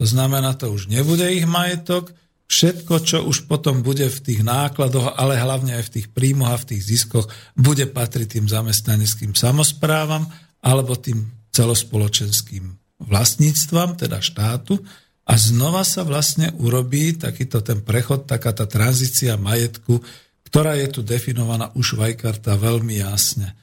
[0.00, 2.16] to znamená, to už nebude ich majetok,
[2.48, 6.56] všetko, čo už potom bude v tých nákladoch, ale hlavne aj v tých príjmoch a
[6.56, 10.24] v tých ziskoch, bude patriť tým zamestnaneckým samozprávam
[10.64, 14.78] alebo tým celospoločenským vlastníctvam, teda štátu.
[15.24, 20.02] A znova sa vlastne urobí takýto ten prechod, taká tá tranzícia majetku,
[20.50, 23.54] ktorá je tu definovaná už Vajkarta veľmi jasne.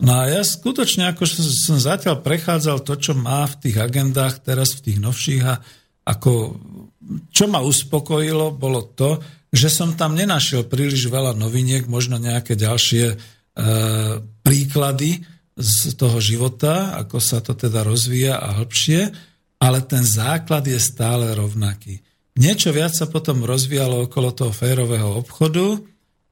[0.00, 4.72] No a ja skutočne, ako som zatiaľ prechádzal to, čo má v tých agendách teraz
[4.72, 5.60] v tých novších a
[6.08, 6.56] ako,
[7.28, 9.20] čo ma uspokojilo, bolo to,
[9.52, 13.16] že som tam nenašiel príliš veľa noviniek, možno nejaké ďalšie e,
[14.40, 15.20] príklady
[15.60, 19.12] z toho života, ako sa to teda rozvíja a hĺbšie,
[19.60, 22.00] ale ten základ je stále rovnaký.
[22.40, 25.76] Niečo viac sa potom rozvíjalo okolo toho férového obchodu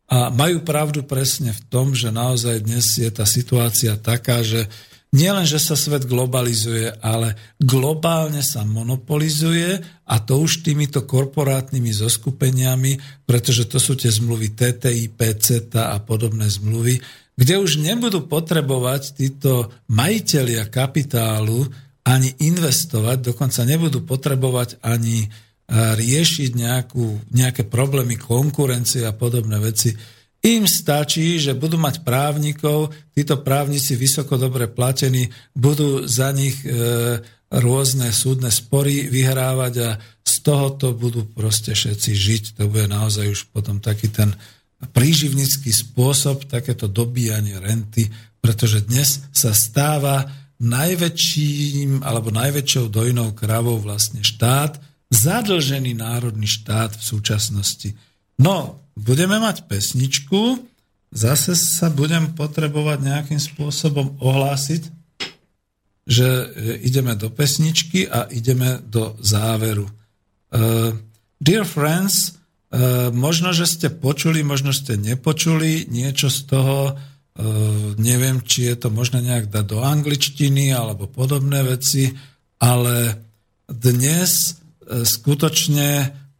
[0.08, 4.64] a majú pravdu presne v tom, že naozaj dnes je tá situácia taká, že
[5.12, 13.24] nielen, že sa svet globalizuje, ale globálne sa monopolizuje a to už týmito korporátnymi zoskupeniami,
[13.28, 17.00] pretože to sú tie zmluvy TTIP, CETA a podobné zmluvy,
[17.38, 21.70] kde už nebudú potrebovať títo majiteľia kapitálu
[22.02, 25.30] ani investovať, dokonca nebudú potrebovať ani
[25.70, 29.94] riešiť nejakú, nejaké problémy konkurencie a podobné veci
[30.38, 36.70] im stačí, že budú mať právnikov, títo právnici vysoko dobre platení, budú za nich e,
[37.50, 39.90] rôzne súdne spory vyhrávať a
[40.22, 42.44] z tohoto budú proste všetci žiť.
[42.62, 44.30] To bude naozaj už potom taký ten
[44.78, 48.06] príživnický spôsob, takéto dobíjanie renty,
[48.38, 50.30] pretože dnes sa stáva
[50.62, 54.78] najväčším alebo najväčšou dojnou kravou vlastne štát,
[55.10, 57.90] zadlžený národný štát v súčasnosti.
[58.38, 60.62] No, budeme mať pesničku,
[61.10, 64.94] zase sa budem potrebovať nejakým spôsobom ohlásiť,
[66.08, 66.28] že
[66.86, 69.90] ideme do pesničky a ideme do záveru.
[70.48, 70.96] Uh,
[71.36, 72.37] dear friends,
[72.72, 76.96] uh, možno, že ste počuli, možno ste nepočuli niečo z toho, uh,
[77.96, 82.12] neviem, či je to možno nejak dať do angličtiny alebo podobné veci,
[82.58, 83.14] ale
[83.68, 84.56] dnes
[84.88, 85.90] skutočne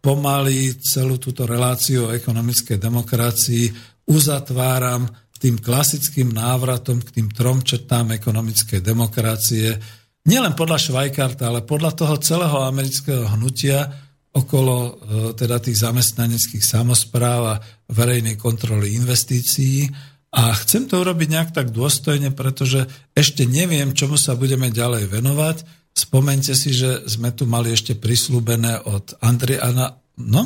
[0.01, 3.69] pomaly celú túto reláciu o ekonomickej demokracii
[4.09, 5.05] uzatváram
[5.39, 9.79] tým klasickým návratom k tým trom četám ekonomickej demokracie,
[10.27, 13.87] nielen podľa Švajkarta, ale podľa toho celého amerického hnutia
[14.33, 14.91] okolo e,
[15.35, 19.89] teda tých zamestnaneckých samozpráv a verejnej kontroly investícií.
[20.29, 22.85] A chcem to urobiť nejak tak dôstojne, pretože
[23.17, 25.57] ešte neviem, čomu sa budeme ďalej venovať.
[25.97, 30.43] Spomente si, že sme tu mali ešte prislúbené od Andriana, no,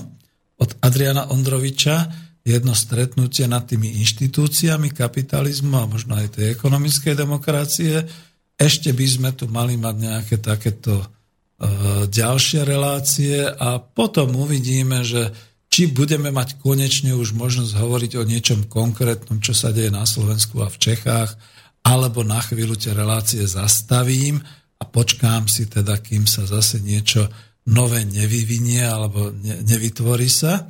[0.56, 8.02] od Adriana Ondroviča jedno stretnutie nad tými inštitúciami kapitalizmu a možno aj tej ekonomickej demokracie.
[8.58, 11.02] Ešte by sme tu mali mať nejaké takéto
[12.10, 15.30] ďalšie relácie a potom uvidíme, že
[15.72, 20.60] či budeme mať konečne už možnosť hovoriť o niečom konkrétnom, čo sa deje na Slovensku
[20.60, 21.32] a v Čechách,
[21.86, 24.42] alebo na chvíľu tie relácie zastavím
[24.78, 27.30] a počkám si teda, kým sa zase niečo
[27.70, 30.66] nové nevyvinie alebo ne, nevytvorí sa.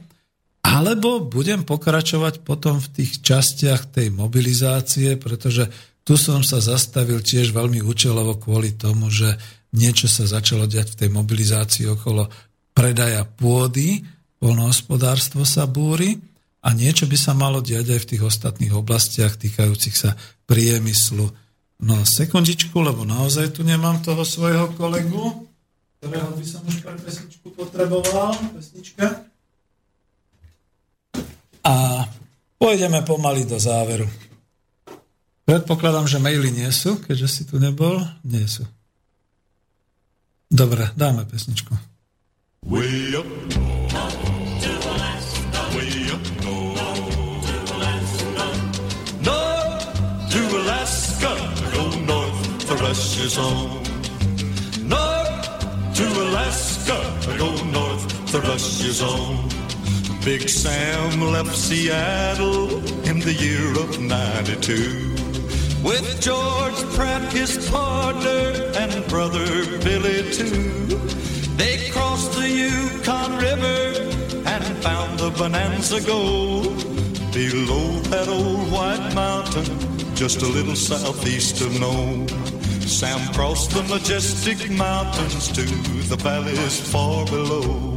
[0.63, 5.67] Alebo budem pokračovať potom v tých častiach tej mobilizácie, pretože
[6.07, 9.35] tu som sa zastavil tiež veľmi účelovo kvôli tomu, že
[9.73, 12.29] niečo sa začalo diať v tej mobilizácii okolo
[12.73, 14.05] predaja pôdy,
[14.41, 16.21] polnohospodárstvo sa búri
[16.63, 20.15] a niečo by sa malo diať aj v tých ostatných oblastiach týkajúcich sa
[20.47, 21.27] priemyslu.
[21.83, 25.47] No sekundičku, lebo naozaj tu nemám toho svojho kolegu,
[25.99, 28.35] ktorého by som už pre pesničku potreboval.
[28.55, 29.27] Pesnička.
[31.63, 32.07] A
[32.59, 34.07] pôjdeme pomaly do záveru.
[35.43, 37.99] Predpokladám, že maily nie sú, keďže si tu nebol.
[38.23, 38.63] Nie sú.
[40.53, 41.77] Dobre, dáme pesničku.
[42.67, 43.27] Way up
[45.75, 46.77] way up north.
[47.49, 48.47] To Alaska.
[49.25, 51.33] North to Alaska.
[51.73, 53.83] Go north, the rush is on.
[54.85, 56.99] North to Alaska.
[57.39, 59.49] Go north, the rush is on.
[60.25, 62.69] Big Sam left Seattle
[63.09, 65.22] in the year of 92
[65.83, 69.47] with George Pratt, his partner, and brother
[69.81, 70.99] Billy, too.
[71.57, 74.11] They crossed the Yukon River
[74.47, 76.77] and found the Bonanza Gold
[77.33, 79.65] below that old white mountain,
[80.15, 82.29] just a little southeast of Nome.
[82.81, 85.63] Sam crossed the majestic mountains to
[86.09, 87.97] the valleys far below.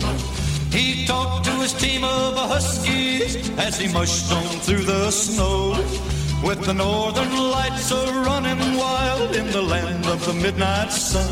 [0.72, 5.74] He talked to his team of huskies as he mushed on through the snow.
[6.46, 11.28] With the northern lights a running wild in the land of the midnight sun.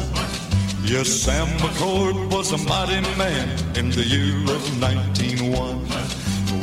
[0.84, 5.86] Yes, Sam McCord was a mighty man in the year of 1901.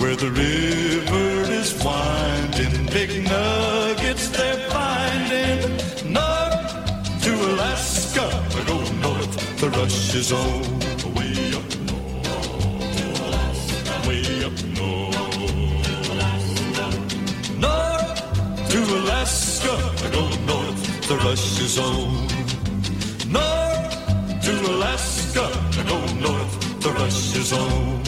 [0.01, 5.61] Where the river is winding, big nuggets they're finding.
[6.13, 8.27] North to Alaska,
[8.67, 10.80] go north, the rush is on.
[18.71, 19.73] To Alaska,
[20.07, 22.29] I go north, the rush is on.
[23.37, 25.47] North to Alaska,
[25.79, 28.03] I go north, the rush is on.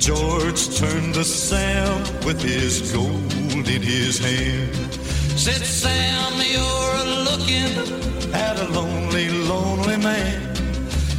[0.00, 4.74] George turned to Sam with his gold in his hand.
[5.38, 7.70] Said, Sam, you're looking
[8.34, 10.40] at a lonely, lonely man.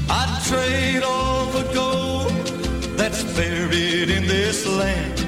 [0.09, 2.31] I'd trade all the gold
[2.97, 5.19] that's buried in this land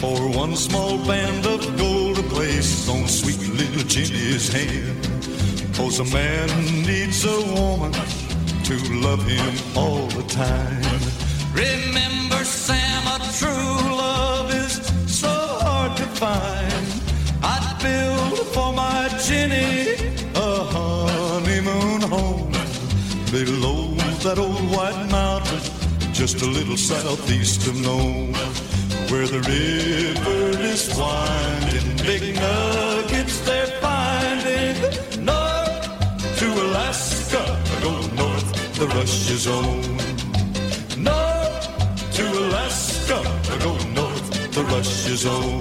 [0.00, 2.01] for one small band of gold
[2.42, 4.98] place on sweet little Jenny's hand.
[5.76, 6.48] Cause a man
[6.90, 7.92] needs a woman
[8.68, 8.74] to
[9.06, 11.00] love him all the time.
[11.54, 14.74] Remember, Sam, a true love is
[15.06, 15.34] so
[15.66, 16.86] hard to find.
[17.54, 19.94] I'd build for my Jenny
[20.34, 22.52] a honeymoon home
[23.30, 23.94] below
[24.24, 25.62] that old white mountain,
[26.12, 28.34] just a little southeast of Nome,
[29.12, 34.74] where the river is winding, big nuggets they're finding.
[35.22, 37.42] North to Alaska,
[37.82, 39.82] go north the rush is on.
[40.96, 43.20] North to Alaska,
[43.62, 45.60] go north, the rush is on.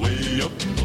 [0.00, 0.81] Way up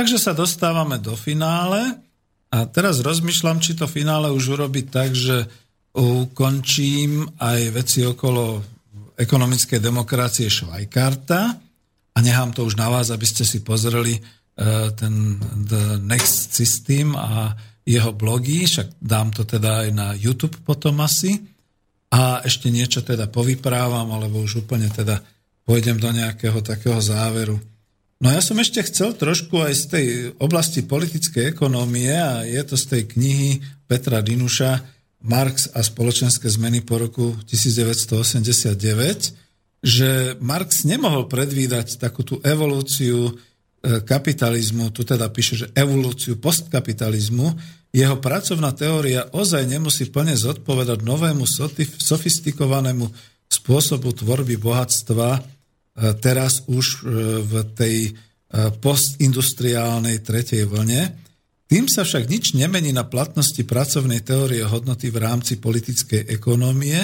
[0.00, 1.92] Takže sa dostávame do finále.
[2.48, 5.44] A teraz rozmýšľam, či to finále už urobiť tak, že
[5.92, 8.64] ukončím aj veci okolo
[9.20, 11.40] ekonomickej demokracie Švajkarta.
[12.16, 14.20] A nechám to už na vás, aby ste si pozreli e,
[14.96, 15.36] ten
[15.68, 17.52] The Next System a
[17.84, 21.44] jeho blogy, však dám to teda aj na YouTube potom asi.
[22.08, 25.20] A ešte niečo teda povyprávam, alebo už úplne teda
[25.68, 27.60] pôjdem do nejakého takého záveru.
[28.20, 30.06] No ja som ešte chcel trošku aj z tej
[30.36, 34.76] oblasti politickej ekonómie a je to z tej knihy Petra Dinuša
[35.24, 38.76] Marx a spoločenské zmeny po roku 1989,
[39.80, 43.32] že Marx nemohol predvídať takú tú evolúciu e,
[44.04, 47.56] kapitalizmu, tu teda píše, že evolúciu postkapitalizmu,
[47.88, 51.48] jeho pracovná teória ozaj nemusí plne zodpovedať novému
[51.96, 53.08] sofistikovanému
[53.48, 55.59] spôsobu tvorby bohatstva
[55.98, 56.96] teraz už e,
[57.40, 57.96] v tej
[58.82, 61.14] postindustriálnej tretej vlne,
[61.70, 66.98] tým sa však nič nemení na platnosti pracovnej teórie hodnoty v rámci politickej ekonómie,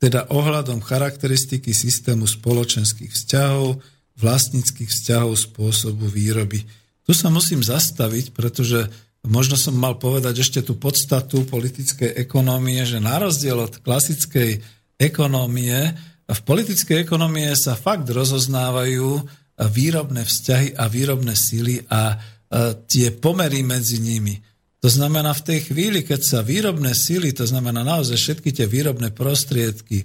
[0.00, 3.76] teda ohľadom charakteristiky systému spoločenských vzťahov,
[4.16, 6.64] vlastníckých vzťahov spôsobu výroby.
[7.04, 8.88] Tu sa musím zastaviť, pretože
[9.20, 14.64] možno som mal povedať ešte tú podstatu politickej ekonómie, že na rozdiel od klasickej
[14.96, 15.92] ekonómie,
[16.26, 19.22] v politickej ekonómie sa fakt rozoznávajú
[19.70, 22.18] výrobné vzťahy a výrobné síly a
[22.90, 24.38] tie pomery medzi nimi.
[24.82, 29.10] To znamená, v tej chvíli, keď sa výrobné síly, to znamená naozaj všetky tie výrobné
[29.14, 30.04] prostriedky,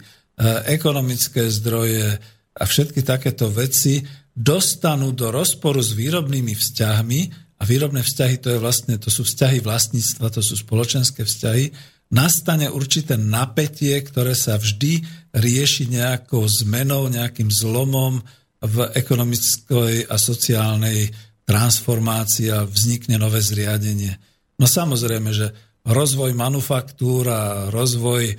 [0.66, 2.18] ekonomické zdroje,
[2.52, 4.04] a všetky takéto veci
[4.36, 7.22] dostanú do rozporu s výrobnými vzťahmi
[7.60, 11.72] a výrobné vzťahy to, je vlastne, to sú vzťahy vlastníctva, to sú spoločenské vzťahy,
[12.12, 15.02] nastane určité napätie, ktoré sa vždy
[15.32, 18.20] rieši nejakou zmenou, nejakým zlomom
[18.62, 21.10] v ekonomickej a sociálnej
[21.48, 24.14] transformácii a vznikne nové zriadenie.
[24.62, 25.50] No samozrejme, že
[25.88, 27.42] rozvoj manufaktúr a
[27.74, 28.36] rozvoj e,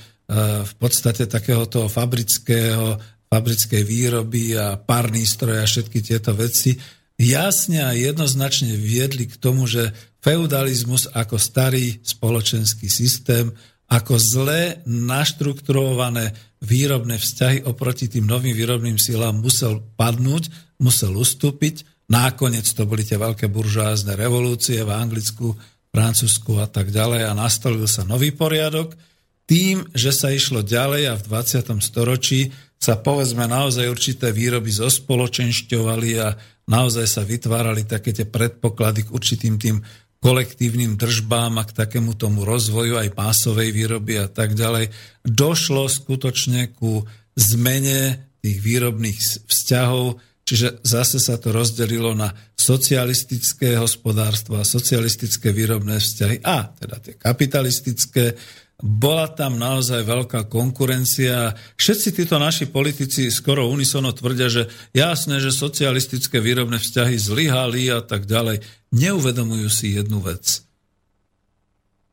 [0.63, 2.95] v podstate takéhoto fabrického
[3.33, 6.77] fabrickej výroby a párny stroj a všetky tieto veci
[7.23, 13.55] jasne a jednoznačne viedli k tomu, že feudalizmus ako starý spoločenský systém,
[13.93, 16.33] ako zle naštrukturované
[16.65, 20.49] výrobné vzťahy oproti tým novým výrobným silám musel padnúť,
[20.81, 22.09] musel ustúpiť.
[22.09, 25.53] Nakoniec to boli tie veľké buržázne revolúcie v Anglicku,
[25.93, 28.97] Francúzsku a tak ďalej a nastolil sa nový poriadok
[29.45, 31.85] tým, že sa išlo ďalej a v 20.
[31.85, 32.49] storočí
[32.83, 36.35] sa povedzme naozaj určité výroby zospoločenšťovali a
[36.67, 39.79] naozaj sa vytvárali také tie predpoklady k určitým tým
[40.19, 44.91] kolektívnym držbám a k takému tomu rozvoju aj pásovej výroby a tak ďalej.
[45.23, 47.07] Došlo skutočne ku
[47.39, 56.03] zmene tých výrobných vzťahov, čiže zase sa to rozdelilo na socialistické hospodárstvo a socialistické výrobné
[56.03, 58.35] vzťahy a teda tie kapitalistické
[58.83, 61.55] bola tam naozaj veľká konkurencia.
[61.79, 68.03] Všetci títo naši politici skoro unisono tvrdia, že jasné, že socialistické výrobné vzťahy zlyhali a
[68.03, 68.59] tak ďalej.
[68.91, 70.67] Neuvedomujú si jednu vec.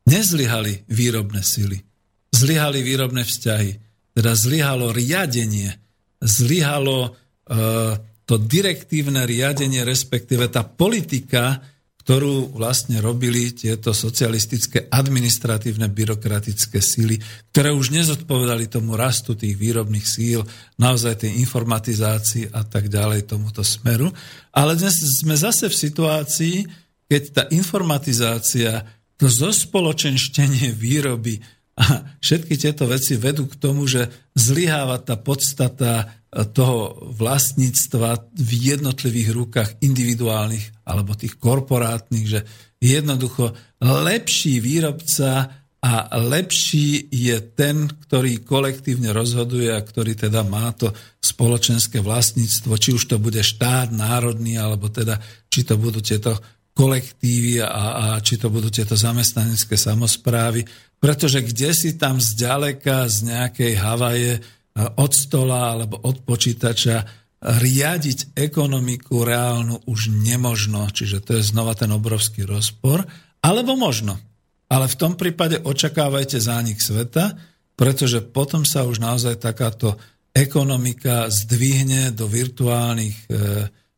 [0.06, 1.82] Nezlyhali výrobné sily.
[2.30, 3.70] Zlyhali výrobné vzťahy.
[4.14, 5.74] Teda zlyhalo riadenie.
[6.22, 7.98] Zlyhalo uh,
[8.30, 11.58] to direktívne riadenie, respektíve tá politika,
[12.00, 17.20] ktorú vlastne robili tieto socialistické administratívne byrokratické síly,
[17.52, 20.40] ktoré už nezodpovedali tomu rastu tých výrobných síl,
[20.80, 24.08] naozaj tej informatizácii a tak ďalej tomuto smeru.
[24.50, 26.56] Ale dnes sme zase v situácii,
[27.04, 28.80] keď tá informatizácia,
[29.20, 36.20] to zospoločenštenie výroby a všetky tieto veci vedú k tomu, že zlyháva tá podstata
[36.52, 42.40] toho vlastníctva v jednotlivých rukách individuálnych alebo tých korporátnych, že
[42.78, 50.92] jednoducho lepší výrobca a lepší je ten, ktorý kolektívne rozhoduje a ktorý teda má to
[51.24, 55.16] spoločenské vlastníctvo, či už to bude štát národný, alebo teda
[55.48, 56.36] či to budú tieto
[56.76, 60.68] kolektívy a, a či to budú tieto zamestnanecké samozprávy.
[61.00, 64.32] Pretože kde si tam zďaleka z nejakej Havaje
[64.76, 70.84] od stola alebo od počítača riadiť ekonomiku reálnu už nemožno.
[70.92, 73.08] Čiže to je znova ten obrovský rozpor.
[73.40, 74.20] Alebo možno.
[74.68, 77.32] Ale v tom prípade očakávajte zánik sveta,
[77.74, 79.96] pretože potom sa už naozaj takáto
[80.30, 83.28] ekonomika zdvihne do virtuálnych e,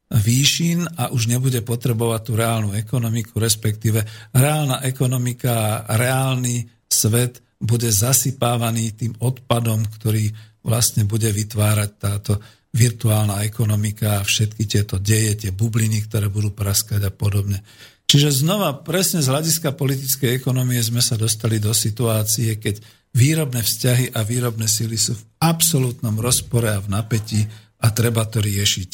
[0.08, 4.00] výšin a už nebude potrebovať tú reálnu ekonomiku, respektíve
[4.32, 10.30] reálna ekonomika a reálny svet bude zasypávaný tým odpadom, ktorý
[10.62, 12.38] vlastne bude vytvárať táto
[12.72, 17.60] virtuálna ekonomika a všetky tieto deje, tie bubliny, ktoré budú praskať a podobne.
[18.08, 22.80] Čiže znova, presne z hľadiska politickej ekonomie sme sa dostali do situácie, keď
[23.12, 27.44] výrobné vzťahy a výrobné síly sú v absolútnom rozpore a v napätí
[27.80, 28.90] a treba to riešiť.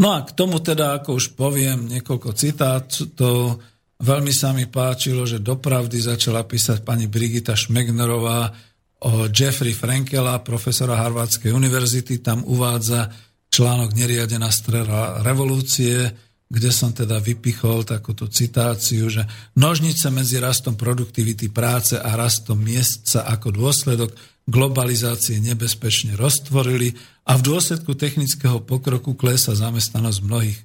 [0.00, 3.60] No a k tomu teda, ako už poviem, niekoľko citátov.
[4.00, 8.70] Veľmi sa mi páčilo, že dopravdy začala písať pani Brigita Šmegnerová,
[9.00, 12.20] o Jeffrey Frankela, profesora Harvardskej univerzity.
[12.20, 13.08] Tam uvádza
[13.48, 16.04] článok Neriadená strela revolúcie,
[16.50, 19.24] kde som teda vypichol takúto citáciu, že
[19.56, 24.10] nožnice medzi rastom produktivity práce a rastom miest sa ako dôsledok
[24.50, 26.90] globalizácie nebezpečne roztvorili
[27.30, 30.58] a v dôsledku technického pokroku klesa zamestnanosť mnohých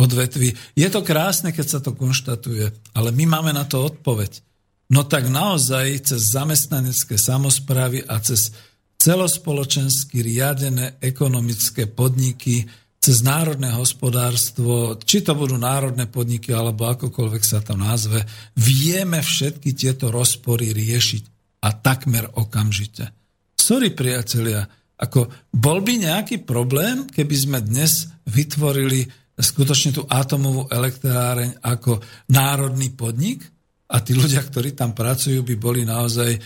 [0.00, 0.56] odvetví.
[0.72, 4.40] Je to krásne, keď sa to konštatuje, ale my máme na to odpoveď
[4.90, 8.50] no tak naozaj cez zamestnanecké samozprávy a cez
[9.00, 12.68] celospoločensky riadené ekonomické podniky,
[13.00, 18.20] cez národné hospodárstvo, či to budú národné podniky, alebo akokoľvek sa to nazve,
[18.60, 21.22] vieme všetky tieto rozpory riešiť
[21.64, 23.08] a takmer okamžite.
[23.56, 24.68] Sorry, priatelia,
[25.00, 29.08] Ako bol by nejaký problém, keby sme dnes vytvorili
[29.40, 32.00] skutočne tú atomovú elektráreň ako
[32.30, 33.42] národný podnik
[33.90, 36.40] a tí ľudia, ktorí tam pracujú, by boli naozaj e,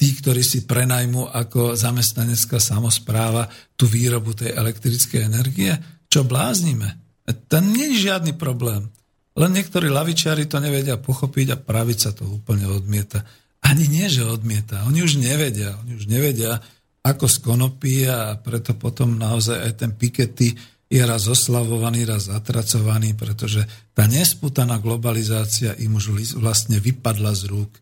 [0.00, 3.44] tí, ktorí si prenajmú ako zamestnanecká samozpráva
[3.76, 5.76] tú výrobu tej elektrickej energie.
[6.08, 7.20] Čo bláznime?
[7.28, 8.88] To nie je žiadny problém.
[9.36, 13.20] Len niektorí lavičiari to nevedia pochopiť a pravica to úplne odmieta.
[13.60, 14.88] Ani nie, že odmieta.
[14.88, 15.76] Oni už nevedia.
[15.84, 16.56] Oni už nevedia,
[17.04, 20.56] ako z konopí a preto potom naozaj aj ten Piketty
[20.88, 23.60] je raz oslavovaný, raz zatracovaný, pretože
[23.92, 27.72] tá nesputaná globalizácia im už vlastne vypadla z rúk.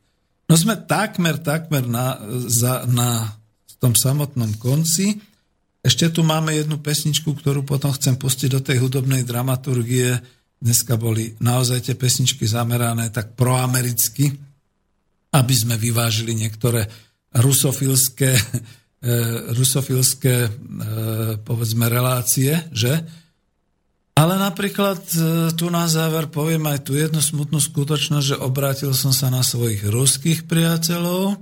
[0.50, 2.18] No sme takmer, takmer na,
[2.50, 3.30] za, na
[3.78, 5.18] tom samotnom konci.
[5.86, 10.18] Ešte tu máme jednu pesničku, ktorú potom chcem pustiť do tej hudobnej dramaturgie.
[10.58, 14.34] Dneska boli naozaj tie pesničky zamerané tak proamericky,
[15.30, 16.90] aby sme vyvážili niektoré
[17.38, 18.34] rusofilské
[19.54, 20.50] rusofilské e,
[21.42, 23.06] povedzme relácie, že?
[24.16, 25.18] Ale napríklad e,
[25.54, 29.86] tu na záver poviem aj tu jednu smutnú skutočnosť, že obrátil som sa na svojich
[29.86, 31.38] ruských priateľov,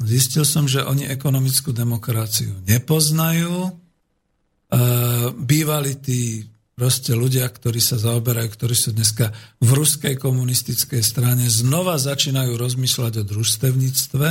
[0.00, 3.72] zistil som, že oni ekonomickú demokraciu nepoznajú,
[5.40, 6.44] bývali tí
[6.76, 9.32] proste ľudia, ktorí sa zaoberajú, ktorí sú dneska
[9.64, 14.28] v ruskej komunistickej strane, znova začínajú rozmýšľať o družstevníctve,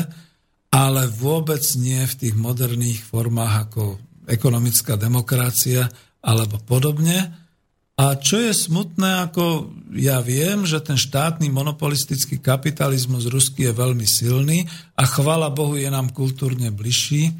[0.72, 3.84] ale vôbec nie v tých moderných formách ako
[4.28, 5.88] ekonomická demokracia
[6.26, 7.46] alebo podobne.
[7.96, 14.04] A čo je smutné, ako ja viem, že ten štátny monopolistický kapitalizmus ruský je veľmi
[14.04, 14.68] silný
[15.00, 17.32] a chvala Bohu je nám kultúrne bližší,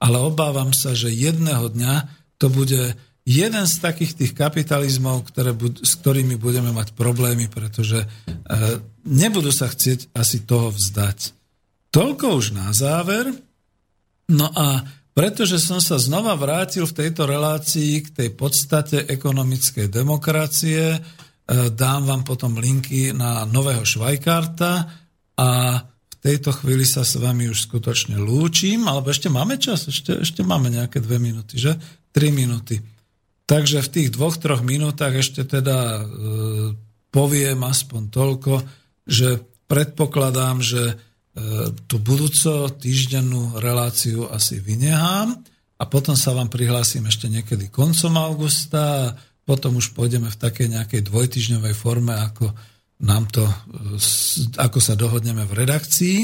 [0.00, 2.08] ale obávam sa, že jedného dňa
[2.40, 2.96] to bude
[3.28, 5.52] jeden z takých tých kapitalizmov, ktoré,
[5.84, 8.06] s ktorými budeme mať problémy, pretože e,
[9.04, 11.36] nebudú sa chcieť asi toho vzdať.
[11.88, 13.32] Toľko už na záver.
[14.28, 14.84] No a
[15.18, 20.98] pretože som sa znova vrátil v tejto relácii k tej podstate ekonomickej demokracie, e,
[21.74, 24.86] dám vám potom linky na nového Švajkarta
[25.34, 25.48] a
[25.82, 30.46] v tejto chvíli sa s vami už skutočne lúčim, alebo ešte máme čas, ešte, ešte
[30.46, 31.74] máme nejaké dve minúty, že?
[32.14, 32.78] Tri minúty.
[33.48, 36.02] Takže v tých dvoch, troch minútach ešte teda e,
[37.10, 38.62] poviem aspoň toľko,
[39.02, 40.94] že predpokladám, že
[41.86, 45.38] tú budúco týždennú reláciu asi vynehám
[45.78, 49.14] a potom sa vám prihlásim ešte niekedy koncom augusta a
[49.46, 52.52] potom už pôjdeme v takej nejakej dvojtyžňovej forme, ako
[53.06, 53.46] nám to,
[54.58, 56.18] ako sa dohodneme v redakcii.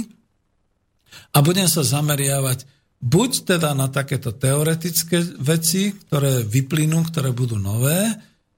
[1.33, 2.67] A budem sa zameriavať
[2.99, 8.11] buď teda na takéto teoretické veci, ktoré vyplynú, ktoré budú nové,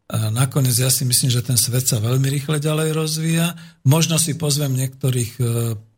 [0.06, 3.58] a nakoniec ja si myslím, že ten svet sa veľmi rýchle ďalej rozvíja.
[3.82, 5.44] Možno si pozvem niektorých e,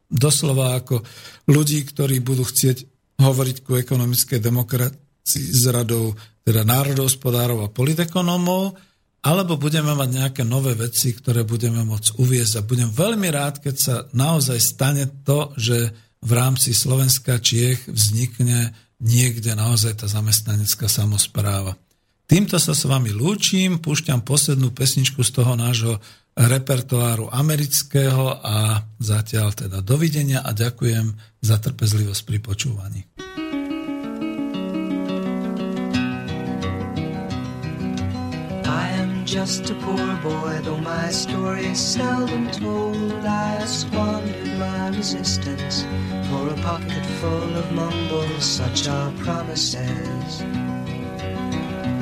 [0.09, 1.05] doslova ako
[1.49, 2.85] ľudí, ktorí budú chcieť
[3.21, 8.77] hovoriť ku ekonomickej demokracii s radou teda národohospodárov a politekonomov,
[9.21, 13.77] alebo budeme mať nejaké nové veci, ktoré budeme môcť uviezť a budem veľmi rád, keď
[13.77, 21.79] sa naozaj stane to, že v rámci Slovenska Čiech vznikne niekde naozaj tá zamestnanecká samozpráva.
[22.29, 25.97] Týmto sa s vami lúčim, púšťam poslednú pesničku z toho nášho
[26.39, 33.03] repertoáru amerického a zatiaľ teda dovidenia a ďakujem za trpezlivosť pri počúvaní.
[39.29, 43.13] just a poor boy, though my story is seldom told.
[43.25, 45.85] I squandered my resistance
[46.29, 50.43] for a pocket full of mumbles, such are promises.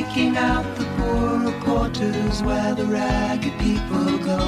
[0.00, 4.38] seeking out the poorer quarters where the ragged people go,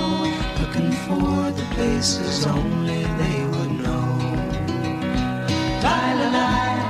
[0.61, 4.07] looking for the places only they would know.
[5.83, 6.82] La la la,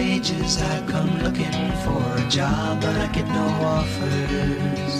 [0.00, 0.60] wages.
[0.62, 3.46] I come looking for a job, but I get no
[3.76, 4.94] offers.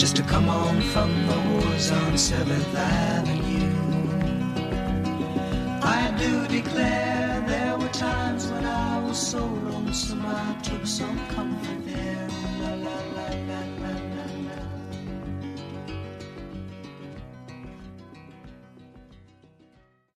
[0.00, 3.74] Just to come on from the wars on 7th Avenue.
[5.98, 11.80] I do declare there were times when I was so lonesome I took some comfort
[11.86, 12.43] there.